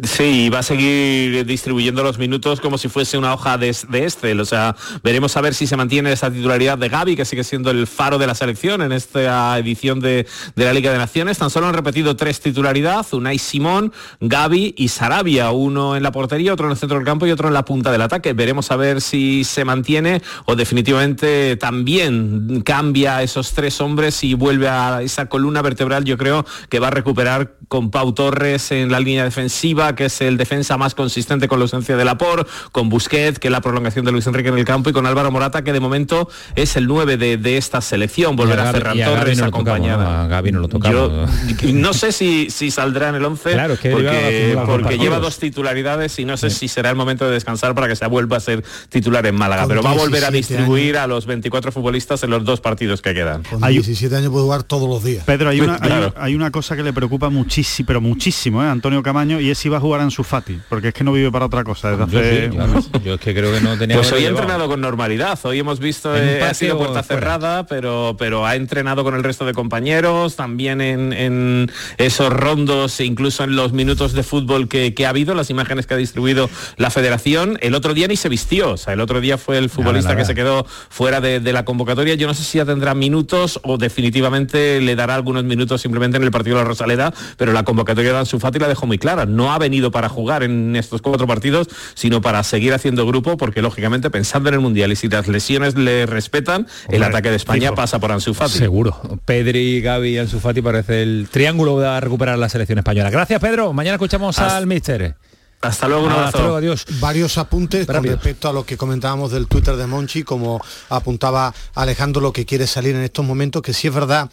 Sí, 0.00 0.46
y 0.46 0.48
va 0.48 0.60
a 0.60 0.62
seguir 0.62 1.44
distribuyendo 1.44 2.02
los 2.02 2.16
minutos 2.16 2.62
como 2.62 2.78
si 2.78 2.88
fuese 2.88 3.18
una 3.18 3.34
hoja 3.34 3.58
de, 3.58 3.76
de 3.90 4.04
Excel. 4.04 4.40
O 4.40 4.46
sea, 4.46 4.74
veremos 5.04 5.36
a 5.36 5.42
ver 5.42 5.52
si 5.52 5.66
se 5.66 5.76
mantiene 5.76 6.10
esa 6.10 6.30
titularidad 6.30 6.78
de 6.78 6.88
Gaby, 6.88 7.14
que 7.14 7.26
sigue 7.26 7.44
siendo 7.44 7.70
el 7.70 7.86
faro 7.86 8.16
de 8.16 8.26
la 8.26 8.34
selección 8.34 8.80
en 8.80 8.90
esta 8.92 9.58
edición 9.58 10.00
de, 10.00 10.26
de 10.56 10.64
la 10.64 10.72
Liga 10.72 10.92
de 10.92 10.96
Naciones. 10.96 11.36
Tan 11.36 11.50
solo 11.50 11.66
han 11.66 11.74
repetido 11.74 12.16
tres 12.16 12.40
titularidad, 12.40 13.04
Unai 13.12 13.38
Simón, 13.38 13.92
Gaby 14.20 14.74
y 14.78 14.88
Sarabia, 14.88 15.50
uno 15.50 15.94
en 15.94 16.02
la 16.02 16.10
portería, 16.10 16.54
otro 16.54 16.66
en 16.66 16.72
el 16.72 16.78
centro 16.78 16.96
del 16.96 17.06
campo 17.06 17.26
y 17.26 17.30
otro 17.30 17.48
en 17.48 17.54
la 17.54 17.66
punta 17.66 17.92
del 17.92 18.00
ataque. 18.00 18.32
Veremos 18.32 18.70
a 18.70 18.76
ver 18.76 19.02
si 19.02 19.44
se 19.44 19.66
mantiene 19.66 20.22
o 20.46 20.56
definitivamente 20.56 21.56
también 21.56 22.62
cambia 22.62 23.22
esos 23.22 23.52
tres 23.52 23.78
hombres 23.82 24.24
y 24.24 24.32
vuelve 24.32 24.68
a 24.68 25.02
esa 25.02 25.26
columna 25.26 25.60
vertebral, 25.60 26.04
yo 26.04 26.16
creo 26.16 26.46
que 26.70 26.78
va 26.78 26.88
a 26.88 26.92
recuperar 26.92 27.56
con 27.68 27.90
Pau 27.90 28.12
Torres 28.12 28.70
en 28.72 28.90
la 28.90 29.00
línea 29.00 29.24
defensiva, 29.24 29.81
que 29.94 30.06
es 30.06 30.20
el 30.20 30.36
defensa 30.36 30.76
más 30.78 30.94
consistente 30.94 31.48
con 31.48 31.58
la 31.58 31.64
ausencia 31.64 31.96
de 31.96 32.04
Lapor, 32.04 32.46
con 32.70 32.88
Busquets, 32.88 33.38
que 33.38 33.48
es 33.48 33.52
la 33.52 33.60
prolongación 33.60 34.04
de 34.04 34.12
Luis 34.12 34.26
Enrique 34.26 34.48
en 34.48 34.58
el 34.58 34.64
campo, 34.64 34.90
y 34.90 34.92
con 34.92 35.06
Álvaro 35.06 35.30
Morata, 35.30 35.62
que 35.64 35.72
de 35.72 35.80
momento 35.80 36.28
es 36.54 36.76
el 36.76 36.86
9 36.86 37.16
de, 37.16 37.36
de 37.36 37.56
esta 37.56 37.80
selección. 37.80 38.36
Volverá 38.36 38.64
Y 38.64 38.68
a 38.68 38.72
Ferran 38.72 38.98
Torres 38.98 39.38
no 39.38 39.44
tocamos, 39.46 39.68
acompañada. 39.68 40.04
¿no? 40.04 40.10
A 40.22 40.26
Gaby 40.28 40.52
no 40.52 40.60
lo 40.60 40.68
tocamos. 40.68 41.30
Yo 41.60 41.72
no 41.72 41.92
sé 41.92 42.12
si, 42.12 42.48
si 42.50 42.70
saldrá 42.70 43.08
en 43.08 43.16
el 43.16 43.24
11 43.24 43.52
Claro, 43.52 43.74
es 43.74 43.80
que 43.80 43.88
lleva 43.90 44.64
porque, 44.66 44.98
lleva 44.98 45.18
dos 45.18 45.38
titularidades 45.38 46.18
y 46.18 46.24
no 46.24 46.36
sé 46.36 46.50
si 46.50 46.68
será 46.68 46.90
el 46.90 46.96
momento 46.96 47.24
de 47.26 47.32
descansar 47.32 47.74
para 47.74 47.88
que 47.88 47.96
se 47.96 48.06
vuelva 48.06 48.36
a 48.36 48.40
ser 48.40 48.62
titular 48.88 49.26
en 49.26 49.34
Málaga, 49.34 49.62
Con 49.62 49.68
pero 49.70 49.82
va 49.82 49.90
a 49.90 49.94
volver 49.94 50.24
a 50.24 50.30
17 50.30 50.54
distribuir 50.62 50.96
a 50.98 51.06
los 51.06 51.26
24 51.26 51.72
futbolistas 51.72 52.22
en 52.22 52.30
los 52.30 52.44
dos 52.44 52.60
partidos 52.60 53.02
que 53.02 53.14
quedan. 53.14 53.42
Con 53.42 53.60
17 53.60 54.14
años 54.16 54.30
puede 54.30 54.44
jugar 54.44 54.62
todos 54.62 54.88
los 54.88 55.02
días. 55.02 55.24
Pedro, 55.24 55.48
hay 55.50 55.60
una, 55.60 55.74
hay- 55.74 55.80
Claro. 55.92 56.14
hay, 56.16 56.34
una 56.34 56.50
cosa 56.50 56.76
que 56.76 56.82
le 56.82 56.92
preocupa 56.92 57.28
muchísimo, 57.30 57.86
pero 57.86 58.00
muchísimo, 58.00 58.62
¿eh? 58.62 58.66
Antonio 58.68 59.02
Camaño, 59.02 59.40
y 59.40 59.50
es 59.50 59.58
si 59.58 59.68
va 59.72 59.78
a 59.78 59.80
jugar 59.80 60.00
en 60.02 60.10
su 60.10 60.22
Fati, 60.24 60.60
porque 60.68 60.88
es 60.88 60.94
que 60.94 61.02
no 61.04 61.12
vive 61.12 61.30
para 61.32 61.46
otra 61.46 61.64
cosa 61.64 61.90
desde 61.96 62.12
Yo 62.12 62.18
hace... 62.18 62.50
sí, 62.82 62.90
yo- 62.92 63.00
yo 63.02 63.14
es 63.14 63.20
que 63.20 63.34
creo 63.34 63.52
que 63.52 63.60
no 63.60 63.76
tenía 63.78 63.96
Pues 63.96 64.12
hoy 64.12 64.24
ha 64.24 64.28
entrenado 64.28 64.68
con 64.68 64.80
normalidad. 64.80 65.38
Hoy 65.44 65.58
hemos 65.58 65.80
visto 65.80 66.16
eh, 66.16 66.42
ha 66.42 66.54
sido 66.54 66.78
puerta 66.78 67.02
cerrada, 67.02 67.66
pero 67.66 68.16
pero 68.18 68.46
ha 68.46 68.54
entrenado 68.56 69.02
con 69.04 69.14
el 69.14 69.22
resto 69.24 69.44
de 69.44 69.52
compañeros, 69.54 70.36
también 70.36 70.80
en, 70.80 71.12
en 71.12 71.70
esos 71.98 72.32
rondos, 72.32 72.98
e 73.00 73.04
incluso 73.04 73.44
en 73.44 73.56
los 73.56 73.72
minutos 73.72 74.12
de 74.12 74.22
fútbol 74.22 74.68
que, 74.68 74.94
que 74.94 75.06
ha 75.06 75.08
habido, 75.08 75.34
las 75.34 75.50
imágenes 75.50 75.86
que 75.86 75.94
ha 75.94 75.96
distribuido 75.96 76.48
la 76.76 76.90
Federación. 76.90 77.58
El 77.62 77.74
otro 77.74 77.94
día 77.94 78.06
ni 78.08 78.16
se 78.16 78.28
vistió, 78.28 78.72
o 78.72 78.76
sea, 78.76 78.92
el 78.92 79.00
otro 79.00 79.20
día 79.20 79.38
fue 79.38 79.58
el 79.58 79.70
futbolista 79.70 80.10
nada. 80.10 80.20
que 80.22 80.26
se 80.26 80.34
quedó 80.34 80.66
fuera 80.88 81.20
de, 81.20 81.40
de 81.40 81.52
la 81.52 81.64
convocatoria. 81.64 82.14
Yo 82.14 82.26
no 82.26 82.34
sé 82.34 82.44
si 82.44 82.58
ya 82.58 82.64
tendrá 82.64 82.94
minutos 82.94 83.58
o 83.64 83.78
definitivamente 83.78 84.80
le 84.80 84.94
dará 84.94 85.14
algunos 85.14 85.44
minutos 85.44 85.80
simplemente 85.80 86.16
en 86.18 86.22
el 86.22 86.30
partido 86.30 86.56
de 86.58 86.62
la 86.62 86.68
Rosaleda, 86.68 87.12
pero 87.36 87.52
la 87.52 87.62
convocatoria 87.64 88.12
de 88.12 88.18
Ansu 88.18 88.38
Fati 88.38 88.58
la 88.58 88.68
dejó 88.68 88.86
muy 88.86 88.98
clara. 88.98 89.24
No 89.26 89.52
ha 89.52 89.58
venido 89.62 89.90
para 89.90 90.08
jugar 90.10 90.42
en 90.42 90.76
estos 90.76 91.00
cuatro 91.00 91.26
partidos, 91.26 91.68
sino 91.94 92.20
para 92.20 92.42
seguir 92.44 92.74
haciendo 92.74 93.06
grupo, 93.06 93.36
porque 93.38 93.62
lógicamente 93.62 94.10
pensando 94.10 94.48
en 94.50 94.56
el 94.56 94.60
Mundial 94.60 94.92
y 94.92 94.96
si 94.96 95.08
las 95.08 95.28
lesiones 95.28 95.74
le 95.76 96.04
respetan, 96.06 96.66
el 96.90 97.02
ataque 97.02 97.30
de 97.30 97.36
España 97.36 97.74
pasa 97.74 97.98
por 97.98 98.12
Ansu 98.12 98.34
Fati. 98.34 98.58
Seguro. 98.58 99.00
Pedri, 99.24 99.80
Gaby 99.80 100.10
y 100.10 100.18
Ansu 100.18 100.40
Fati 100.40 100.60
parece 100.60 101.02
el 101.02 101.28
triángulo 101.30 101.78
de 101.80 102.00
recuperar 102.00 102.38
la 102.38 102.48
selección 102.48 102.78
española. 102.78 103.08
Gracias, 103.10 103.40
Pedro. 103.40 103.72
Mañana 103.72 103.94
escuchamos 103.94 104.38
Hasta- 104.38 104.56
al 104.56 104.66
míster. 104.66 105.14
Hasta 105.62 105.86
luego, 105.86 106.02
un 106.06 106.10
Hasta 106.10 106.22
abrazo. 106.22 106.38
luego, 106.40 106.56
adiós. 106.56 106.84
Varios 106.98 107.38
apuntes 107.38 107.86
con 107.86 108.02
respecto 108.02 108.48
a 108.48 108.52
lo 108.52 108.66
que 108.66 108.76
comentábamos 108.76 109.30
del 109.30 109.46
Twitter 109.46 109.76
de 109.76 109.86
Monchi, 109.86 110.24
como 110.24 110.60
apuntaba 110.88 111.54
Alejandro 111.76 112.20
lo 112.20 112.32
que 112.32 112.44
quiere 112.44 112.66
salir 112.66 112.96
en 112.96 113.02
estos 113.02 113.24
momentos, 113.24 113.62
que 113.62 113.72
sí 113.72 113.86
es 113.86 113.94
verdad 113.94 114.28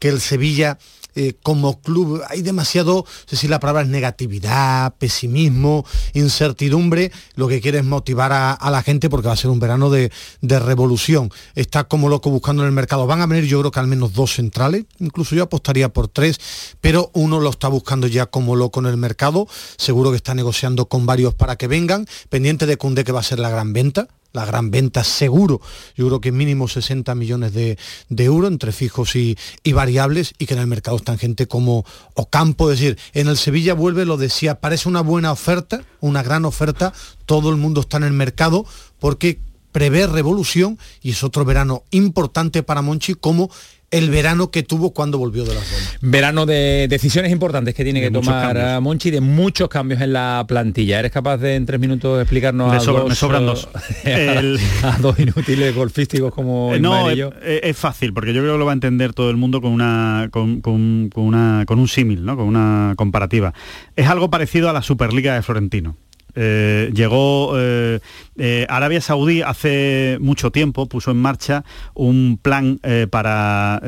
que 0.00 0.08
el 0.08 0.20
Sevilla 0.20 0.78
eh, 1.14 1.34
como 1.42 1.80
club 1.80 2.22
hay 2.28 2.42
demasiado, 2.42 3.04
no 3.06 3.06
sé 3.26 3.36
si 3.36 3.48
la 3.48 3.60
palabra 3.60 3.82
es 3.82 3.88
negatividad, 3.88 4.94
pesimismo, 4.98 5.84
incertidumbre, 6.14 7.12
lo 7.34 7.48
que 7.48 7.60
quiere 7.60 7.78
es 7.78 7.84
motivar 7.84 8.32
a, 8.32 8.52
a 8.52 8.70
la 8.70 8.82
gente 8.82 9.10
porque 9.10 9.28
va 9.28 9.34
a 9.34 9.36
ser 9.36 9.50
un 9.50 9.60
verano 9.60 9.90
de, 9.90 10.10
de 10.40 10.58
revolución. 10.58 11.30
Está 11.54 11.84
como 11.84 12.08
loco 12.08 12.30
buscando 12.30 12.62
en 12.62 12.68
el 12.68 12.72
mercado. 12.72 13.06
Van 13.06 13.20
a 13.20 13.26
venir 13.26 13.44
yo 13.44 13.60
creo 13.60 13.70
que 13.70 13.80
al 13.80 13.86
menos 13.86 14.12
dos 14.12 14.34
centrales, 14.34 14.84
incluso 14.98 15.34
yo 15.34 15.44
apostaría 15.44 15.88
por 15.88 16.08
tres, 16.08 16.40
pero 16.80 17.10
uno 17.14 17.40
lo 17.40 17.50
está 17.50 17.68
buscando 17.68 18.06
ya 18.06 18.26
como 18.26 18.56
loco 18.56 18.80
en 18.80 18.86
el 18.86 18.96
mercado, 18.96 19.46
seguro 19.76 20.10
que 20.10 20.16
está 20.16 20.34
negociando 20.34 20.86
con 20.86 21.06
varios 21.06 21.34
para 21.34 21.56
que 21.56 21.66
vengan, 21.66 22.06
pendiente 22.28 22.66
de 22.66 22.76
Cundé 22.76 23.04
que 23.04 23.12
va 23.12 23.20
a 23.20 23.24
ser 23.24 23.38
la 23.38 23.50
gran 23.50 23.72
venta, 23.72 24.08
la 24.32 24.44
gran 24.44 24.70
venta 24.70 25.04
seguro, 25.04 25.60
yo 25.96 26.06
creo 26.06 26.20
que 26.20 26.32
mínimo 26.32 26.68
60 26.68 27.14
millones 27.14 27.52
de, 27.52 27.78
de 28.08 28.24
euros 28.24 28.50
entre 28.50 28.72
fijos 28.72 29.14
y, 29.16 29.36
y 29.62 29.72
variables 29.72 30.34
y 30.38 30.46
que 30.46 30.54
en 30.54 30.60
el 30.60 30.66
mercado 30.66 30.96
están 30.96 31.18
gente 31.18 31.46
como 31.46 31.84
Ocampo, 32.14 32.70
es 32.70 32.80
decir, 32.80 32.98
en 33.12 33.28
el 33.28 33.36
Sevilla 33.36 33.74
vuelve, 33.74 34.04
lo 34.04 34.16
decía, 34.16 34.60
parece 34.60 34.88
una 34.88 35.00
buena 35.00 35.32
oferta, 35.32 35.82
una 36.00 36.22
gran 36.22 36.44
oferta, 36.44 36.92
todo 37.26 37.50
el 37.50 37.56
mundo 37.56 37.82
está 37.82 37.98
en 37.98 38.04
el 38.04 38.12
mercado 38.12 38.66
porque 38.98 39.40
prevé 39.72 40.06
revolución 40.06 40.78
y 41.02 41.10
es 41.10 41.24
otro 41.24 41.44
verano 41.44 41.82
importante 41.90 42.62
para 42.62 42.82
Monchi 42.82 43.14
como 43.14 43.50
el 43.90 44.08
verano 44.08 44.50
que 44.50 44.62
tuvo 44.62 44.94
cuando 44.94 45.18
volvió 45.18 45.44
de 45.44 45.54
la 45.54 45.60
zona. 45.60 45.86
Verano 46.00 46.46
de 46.46 46.86
decisiones 46.88 47.30
importantes 47.30 47.74
que 47.74 47.84
tiene 47.84 48.00
De 48.00 48.06
que 48.06 48.10
tomar 48.10 48.46
cambios. 48.54 48.66
a 48.70 48.80
Monchi, 48.80 49.10
de 49.10 49.20
muchos 49.20 49.68
cambios 49.68 50.00
en 50.00 50.14
la 50.14 50.42
plantilla. 50.48 50.98
¿Eres 50.98 51.12
capaz 51.12 51.36
de 51.36 51.56
en 51.56 51.66
tres 51.66 51.78
minutos 51.78 52.18
explicarnos 52.18 52.70
Me 52.70 52.78
a, 52.78 52.80
sobra- 52.80 53.00
dos, 53.00 53.08
me 53.10 53.14
sobran 53.14 53.42
eh, 53.42 53.44
dos. 53.44 53.68
a- 54.06 54.08
El- 54.10 54.58
a 54.82 54.96
dos 54.98 55.18
inútiles 55.18 55.74
golfísticos 55.74 56.32
como 56.32 56.74
Eh, 56.74 56.80
No, 56.80 57.10
y 57.10 57.12
es, 57.12 57.18
yo? 57.18 57.32
es- 57.44 57.60
es 57.64 57.76
fácil, 57.76 58.14
porque 58.14 58.32
yo 58.32 58.40
creo 58.40 58.54
que 58.54 58.58
lo 58.60 58.64
va 58.64 58.72
a 58.72 58.80
entender 58.80 59.12
todo 59.12 59.28
el 59.28 59.36
mundo 59.36 59.60
con 59.60 59.72
una 59.72 60.28
con, 60.30 60.62
con- 60.62 61.10
con 61.12 61.24
una 61.24 61.64
con 61.66 61.78
un 61.78 61.86
símil, 61.86 62.24
¿no? 62.24 62.34
con 62.34 62.46
una 62.46 62.94
comparativa. 62.96 63.52
Es 63.94 64.06
algo 64.06 64.30
parecido 64.30 64.70
a 64.70 64.72
la 64.72 64.80
Superliga 64.80 65.34
de 65.34 65.42
Florentino. 65.42 65.96
Eh, 66.34 66.90
llegó 66.94 67.52
eh, 67.58 68.00
eh, 68.36 68.66
Arabia 68.68 69.00
Saudí 69.00 69.42
hace 69.42 70.16
mucho 70.20 70.50
tiempo, 70.50 70.86
puso 70.86 71.10
en 71.10 71.18
marcha 71.18 71.64
un 71.94 72.38
plan 72.40 72.80
para 73.10 73.80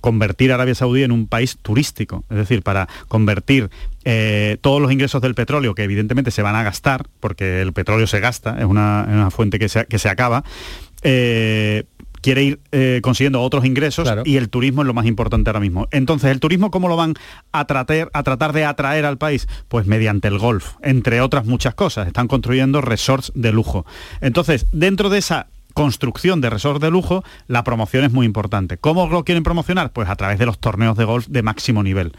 convertir 0.00 0.50
a 0.50 0.54
Arabia 0.56 0.74
Saudí 0.74 1.02
en 1.02 1.12
un 1.12 1.26
país 1.26 1.58
turístico, 1.60 2.24
es 2.30 2.36
decir, 2.36 2.62
para 2.62 2.88
convertir 3.08 3.70
todos 4.60 4.80
los 4.80 4.90
ingresos 4.90 5.20
del 5.20 5.34
petróleo, 5.34 5.74
que 5.74 5.82
evidentemente 5.82 6.30
se 6.30 6.42
van 6.42 6.56
a 6.56 6.62
gastar, 6.62 7.06
porque 7.20 7.60
el 7.60 7.72
petróleo 7.72 8.06
se 8.06 8.20
gasta, 8.20 8.58
es 8.58 8.64
una, 8.64 9.06
una 9.08 9.30
fuente 9.30 9.58
que 9.58 9.68
se, 9.68 9.86
que 9.86 9.98
se 9.98 10.08
acaba, 10.08 10.44
quiere 12.20 12.42
ir 12.42 12.60
eh, 12.72 13.00
consiguiendo 13.02 13.40
otros 13.42 13.64
ingresos 13.64 14.08
y 14.24 14.36
el 14.36 14.48
turismo 14.48 14.82
es 14.82 14.86
lo 14.86 14.94
más 14.94 15.06
importante 15.06 15.50
ahora 15.50 15.60
mismo. 15.60 15.88
Entonces, 15.90 16.30
¿el 16.30 16.40
turismo 16.40 16.70
cómo 16.70 16.88
lo 16.88 16.96
van 16.96 17.14
a 17.52 17.66
tratar, 17.66 18.10
a 18.12 18.22
tratar 18.22 18.52
de 18.52 18.64
atraer 18.64 19.04
al 19.04 19.18
país? 19.18 19.48
Pues 19.68 19.86
mediante 19.86 20.28
el 20.28 20.38
golf, 20.38 20.74
entre 20.82 21.20
otras 21.20 21.46
muchas 21.46 21.74
cosas. 21.74 22.06
Están 22.06 22.28
construyendo 22.28 22.80
resorts 22.80 23.32
de 23.34 23.52
lujo. 23.52 23.86
Entonces, 24.20 24.66
dentro 24.72 25.10
de 25.10 25.18
esa 25.18 25.48
construcción 25.78 26.40
de 26.40 26.50
resorts 26.50 26.80
de 26.80 26.90
lujo, 26.90 27.22
la 27.46 27.62
promoción 27.62 28.04
es 28.04 28.12
muy 28.12 28.26
importante. 28.26 28.78
¿Cómo 28.78 29.06
lo 29.06 29.22
quieren 29.24 29.44
promocionar? 29.44 29.92
Pues 29.92 30.08
a 30.08 30.16
través 30.16 30.38
de 30.40 30.44
los 30.44 30.58
torneos 30.58 30.96
de 30.96 31.04
golf 31.04 31.28
de 31.28 31.42
máximo 31.44 31.84
nivel. 31.84 32.16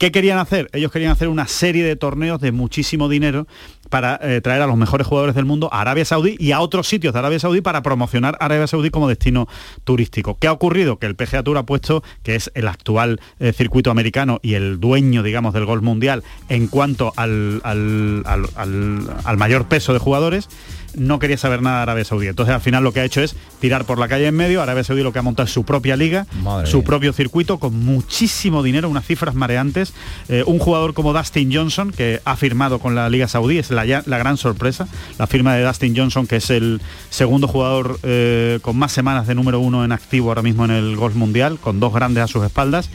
¿Qué 0.00 0.10
querían 0.10 0.38
hacer? 0.38 0.70
Ellos 0.72 0.90
querían 0.90 1.12
hacer 1.12 1.28
una 1.28 1.46
serie 1.46 1.84
de 1.84 1.94
torneos 1.94 2.40
de 2.40 2.52
muchísimo 2.52 3.10
dinero 3.10 3.46
para 3.90 4.18
eh, 4.22 4.40
traer 4.40 4.62
a 4.62 4.66
los 4.66 4.78
mejores 4.78 5.06
jugadores 5.06 5.34
del 5.34 5.44
mundo 5.44 5.68
a 5.72 5.82
Arabia 5.82 6.06
Saudí 6.06 6.36
y 6.38 6.52
a 6.52 6.60
otros 6.60 6.88
sitios 6.88 7.12
de 7.12 7.18
Arabia 7.18 7.38
Saudí 7.38 7.60
para 7.60 7.82
promocionar 7.82 8.38
Arabia 8.40 8.66
Saudí 8.66 8.88
como 8.88 9.08
destino 9.08 9.46
turístico. 9.84 10.38
¿Qué 10.40 10.46
ha 10.46 10.52
ocurrido? 10.52 10.98
Que 10.98 11.04
el 11.04 11.16
PGA 11.16 11.42
Tour 11.42 11.58
ha 11.58 11.64
puesto, 11.64 12.02
que 12.22 12.34
es 12.34 12.50
el 12.54 12.66
actual 12.68 13.20
eh, 13.40 13.52
circuito 13.52 13.90
americano 13.90 14.38
y 14.40 14.54
el 14.54 14.80
dueño, 14.80 15.22
digamos, 15.22 15.52
del 15.52 15.66
golf 15.66 15.82
mundial 15.82 16.24
en 16.48 16.68
cuanto 16.68 17.12
al, 17.16 17.60
al, 17.62 18.22
al, 18.24 19.36
mayor 19.36 19.68
peso 19.68 19.92
de 19.92 19.98
jugadores, 19.98 20.48
no 20.94 21.18
quería 21.18 21.36
saber 21.36 21.62
nada 21.62 21.76
de 21.78 21.82
Arabia 21.82 22.04
Saudí. 22.04 22.28
Entonces 22.28 22.54
al 22.54 22.60
final 22.60 22.84
lo 22.84 22.92
que 22.92 23.00
ha 23.00 23.04
hecho 23.04 23.22
es 23.22 23.36
tirar 23.60 23.84
por 23.84 23.98
la 23.98 24.08
calle 24.08 24.26
en 24.26 24.36
medio. 24.36 24.62
Arabia 24.62 24.84
Saudí 24.84 25.02
lo 25.02 25.12
que 25.12 25.18
ha 25.18 25.22
montado 25.22 25.46
es 25.46 25.52
su 25.52 25.64
propia 25.64 25.96
liga, 25.96 26.26
Madre 26.42 26.66
su 26.66 26.78
mía. 26.78 26.86
propio 26.86 27.12
circuito 27.12 27.58
con 27.58 27.78
muchísimo 27.84 28.62
dinero, 28.62 28.88
unas 28.88 29.06
cifras 29.06 29.34
mareantes. 29.34 29.92
Eh, 30.28 30.44
un 30.46 30.58
jugador 30.58 30.94
como 30.94 31.12
Dustin 31.12 31.52
Johnson, 31.52 31.92
que 31.92 32.20
ha 32.24 32.36
firmado 32.36 32.78
con 32.78 32.94
la 32.94 33.08
Liga 33.08 33.28
Saudí, 33.28 33.58
es 33.58 33.70
la 33.70 33.84
gran 33.84 34.36
sorpresa. 34.36 34.88
La 35.18 35.26
firma 35.26 35.54
de 35.54 35.64
Dustin 35.64 35.96
Johnson, 35.96 36.26
que 36.26 36.36
es 36.36 36.50
el 36.50 36.80
segundo 37.10 37.48
jugador 37.48 37.98
eh, 38.02 38.58
con 38.62 38.76
más 38.76 38.92
semanas 38.92 39.26
de 39.26 39.34
número 39.34 39.60
uno 39.60 39.84
en 39.84 39.92
activo 39.92 40.28
ahora 40.28 40.42
mismo 40.42 40.64
en 40.64 40.70
el 40.70 40.96
golf 40.96 41.14
mundial, 41.14 41.58
con 41.60 41.80
dos 41.80 41.92
grandes 41.92 42.24
a 42.24 42.26
sus 42.26 42.44
espaldas. 42.44 42.90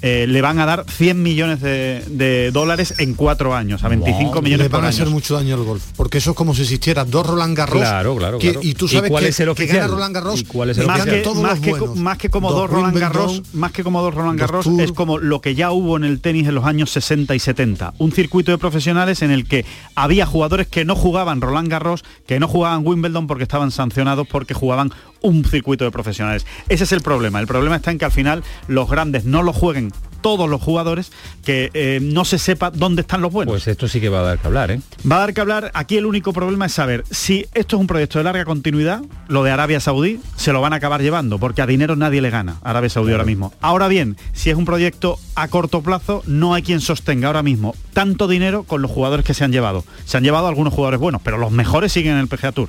Eh, 0.00 0.26
le 0.28 0.40
van 0.42 0.60
a 0.60 0.66
dar 0.66 0.84
100 0.88 1.20
millones 1.22 1.60
de, 1.60 2.04
de 2.08 2.52
dólares 2.52 2.94
en 2.98 3.14
cuatro 3.14 3.54
años, 3.56 3.82
a 3.82 3.88
25 3.88 4.42
millones 4.42 4.66
Le 4.66 4.68
van 4.68 4.80
por 4.82 4.86
a 4.86 4.90
hacer 4.90 5.08
mucho 5.08 5.34
daño 5.34 5.56
al 5.56 5.64
golf, 5.64 5.82
porque 5.96 6.18
eso 6.18 6.30
es 6.30 6.36
como 6.36 6.54
si 6.54 6.62
existieran 6.62 7.10
dos 7.10 7.26
Roland 7.26 7.56
Garros. 7.56 7.80
Claro, 7.80 8.14
claro, 8.16 8.38
que- 8.38 8.52
claro. 8.52 8.60
Y 8.64 8.74
tú 8.74 8.84
¿Y 8.86 8.88
sabes 8.90 9.10
cuál 9.10 9.24
que, 9.24 9.30
es 9.30 9.40
el 9.40 9.46
que 9.46 9.50
oficial? 9.50 9.76
gana 9.78 9.88
Roland 9.92 10.14
Garros. 10.14 10.40
¿Y 10.40 10.44
cuál 10.44 10.70
es 10.70 10.78
el 10.78 10.86
más 10.86 11.00
oficial? 11.00 11.22
que 11.22 11.34
más, 11.40 11.60
que, 11.60 12.00
más 12.00 12.18
que 12.18 12.30
como 12.30 12.50
Dos 12.52 12.60
dos 12.60 12.70
Roland 12.70 12.96
Garros, 12.96 13.42
más 13.54 13.72
que 13.72 13.82
como 13.82 14.00
dos 14.02 14.14
Roland 14.14 14.38
Garros, 14.38 14.64
Tour. 14.64 14.80
es 14.82 14.92
como 14.92 15.18
lo 15.18 15.40
que 15.40 15.54
ya 15.56 15.72
hubo 15.72 15.96
en 15.96 16.04
el 16.04 16.20
tenis 16.20 16.46
en 16.46 16.54
los 16.54 16.64
años 16.64 16.90
60 16.90 17.34
y 17.34 17.38
70. 17.40 17.94
Un 17.98 18.12
circuito 18.12 18.52
de 18.52 18.58
profesionales 18.58 19.22
en 19.22 19.32
el 19.32 19.46
que 19.48 19.64
había 19.96 20.26
jugadores 20.26 20.68
que 20.68 20.84
no 20.84 20.94
jugaban 20.94 21.40
Roland 21.40 21.68
Garros, 21.68 22.04
que 22.26 22.38
no 22.38 22.46
jugaban 22.46 22.86
Wimbledon 22.86 23.26
porque 23.26 23.42
estaban 23.42 23.72
sancionados 23.72 24.28
porque 24.28 24.54
jugaban 24.54 24.92
un 25.20 25.44
circuito 25.44 25.84
de 25.84 25.90
profesionales. 25.90 26.46
Ese 26.68 26.84
es 26.84 26.92
el 26.92 27.00
problema. 27.00 27.40
El 27.40 27.48
problema 27.48 27.74
está 27.74 27.90
en 27.90 27.98
que 27.98 28.04
al 28.04 28.12
final 28.12 28.44
los 28.68 28.88
grandes 28.88 29.24
no 29.24 29.42
lo 29.42 29.52
jueguen 29.52 29.87
todos 30.20 30.48
los 30.48 30.60
jugadores, 30.60 31.12
que 31.44 31.70
eh, 31.74 32.00
no 32.02 32.24
se 32.24 32.38
sepa 32.38 32.70
dónde 32.70 33.02
están 33.02 33.20
los 33.20 33.32
buenos. 33.32 33.52
Pues 33.52 33.68
esto 33.68 33.88
sí 33.88 34.00
que 34.00 34.08
va 34.08 34.20
a 34.20 34.22
dar 34.22 34.38
que 34.38 34.46
hablar, 34.46 34.70
¿eh? 34.70 34.80
Va 35.10 35.16
a 35.16 35.20
dar 35.20 35.34
que 35.34 35.40
hablar, 35.40 35.70
aquí 35.74 35.96
el 35.96 36.06
único 36.06 36.32
problema 36.32 36.66
es 36.66 36.72
saber 36.72 37.04
si 37.10 37.46
esto 37.54 37.76
es 37.76 37.80
un 37.80 37.86
proyecto 37.86 38.18
de 38.18 38.24
larga 38.24 38.44
continuidad, 38.44 39.02
lo 39.28 39.44
de 39.44 39.50
Arabia 39.50 39.80
Saudí, 39.80 40.20
se 40.36 40.52
lo 40.52 40.60
van 40.60 40.72
a 40.72 40.76
acabar 40.76 41.02
llevando, 41.02 41.38
porque 41.38 41.62
a 41.62 41.66
dinero 41.66 41.96
nadie 41.96 42.20
le 42.20 42.30
gana 42.30 42.56
a 42.62 42.70
Arabia 42.70 42.90
Saudí 42.90 43.12
ahora 43.12 43.24
mismo. 43.24 43.52
Ahora 43.60 43.88
bien, 43.88 44.16
si 44.32 44.50
es 44.50 44.56
un 44.56 44.64
proyecto 44.64 45.18
a 45.34 45.48
corto 45.48 45.82
plazo, 45.82 46.22
no 46.26 46.54
hay 46.54 46.62
quien 46.62 46.80
sostenga 46.80 47.28
ahora 47.28 47.42
mismo 47.42 47.74
tanto 47.92 48.28
dinero 48.28 48.62
con 48.62 48.80
los 48.82 48.90
jugadores 48.90 49.24
que 49.24 49.34
se 49.34 49.44
han 49.44 49.52
llevado. 49.52 49.84
Se 50.04 50.16
han 50.16 50.22
llevado 50.22 50.46
algunos 50.46 50.72
jugadores 50.72 51.00
buenos, 51.00 51.20
pero 51.22 51.36
los 51.36 51.50
mejores 51.50 51.92
siguen 51.92 52.12
en 52.12 52.18
el 52.18 52.28
PGA 52.28 52.52
Tour. 52.52 52.68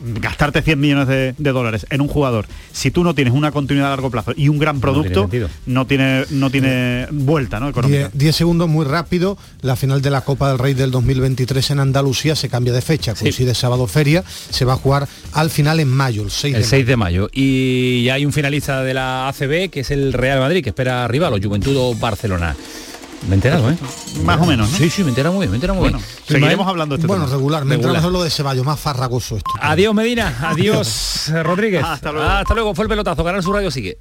Gastarte 0.00 0.62
100 0.62 0.80
millones 0.80 1.08
de, 1.08 1.34
de 1.36 1.52
dólares 1.52 1.86
en 1.90 2.00
un 2.00 2.08
jugador, 2.08 2.46
si 2.72 2.90
tú 2.90 3.04
no 3.04 3.14
tienes 3.14 3.34
una 3.34 3.52
continuidad 3.52 3.88
a 3.88 3.90
largo 3.90 4.10
plazo 4.10 4.32
y 4.36 4.48
un 4.48 4.58
gran 4.58 4.80
producto, 4.80 5.22
sentido. 5.22 5.48
no 5.66 5.86
tiene, 5.86 6.24
no 6.30 6.50
tiene 6.50 7.06
vuelta 7.10 7.60
¿no? 7.60 7.68
económica. 7.68 8.10
10 8.14 8.36
segundos 8.36 8.68
muy 8.68 8.84
rápido, 8.86 9.36
la 9.60 9.76
final 9.76 10.02
de 10.02 10.10
la 10.10 10.22
Copa 10.22 10.48
del 10.48 10.58
Rey 10.58 10.74
del 10.74 10.90
2023 10.90 11.70
en 11.72 11.80
Andalucía 11.80 12.34
se 12.34 12.48
cambia 12.48 12.72
de 12.72 12.80
fecha, 12.80 13.14
coincide 13.14 13.54
sábado 13.54 13.86
feria, 13.86 14.24
se 14.26 14.64
va 14.64 14.74
a 14.74 14.76
jugar 14.76 15.08
al 15.32 15.50
final 15.50 15.80
en 15.80 15.88
mayo, 15.88 16.22
el 16.22 16.30
6 16.30 16.54
El 16.54 16.62
de 16.62 16.68
6 16.68 16.86
de 16.86 16.96
mayo. 16.96 17.28
Y 17.32 18.04
ya 18.04 18.14
hay 18.14 18.24
un 18.26 18.32
finalista 18.32 18.82
de 18.82 18.94
la 18.94 19.28
ACB, 19.28 19.70
que 19.70 19.80
es 19.80 19.90
el 19.90 20.12
Real 20.12 20.40
Madrid, 20.40 20.62
que 20.62 20.70
espera 20.70 21.04
arriba 21.04 21.28
a 21.28 21.30
los 21.30 21.40
Juventud 21.40 21.76
o 21.76 21.94
Barcelona. 21.94 22.56
Me 23.28 23.32
he 23.32 23.34
enterado, 23.34 23.70
¿eh? 23.70 23.76
Más 24.24 24.40
o 24.40 24.46
menos, 24.46 24.70
¿no? 24.70 24.76
Sí, 24.78 24.88
sí, 24.90 25.02
me 25.02 25.08
he 25.08 25.10
enterado 25.10 25.34
muy 25.34 25.42
bien, 25.42 25.50
me 25.50 25.56
he 25.56 25.58
enterado 25.58 25.78
muy 25.78 25.90
Bueno, 25.90 25.98
bien. 25.98 26.10
seguiremos 26.26 26.66
hablando 26.66 26.94
de 26.96 27.00
este 27.00 27.06
Bueno, 27.06 27.24
tema. 27.24 27.36
regular, 27.36 27.64
mientras 27.66 27.92
Regular. 27.92 28.12
lo 28.12 28.24
de 28.24 28.30
Ceballos, 28.30 28.64
más 28.64 28.80
farragoso 28.80 29.36
esto. 29.36 29.50
Adiós 29.60 29.94
Medina, 29.94 30.38
adiós 30.42 31.30
Rodríguez. 31.42 31.84
Hasta 31.84 32.12
luego. 32.12 32.28
Hasta 32.28 32.54
luego, 32.54 32.74
fue 32.74 32.84
el 32.84 32.88
pelotazo, 32.88 33.22
Canal 33.22 33.42
Sur 33.42 33.56
Radio 33.56 33.70
sigue. 33.70 33.98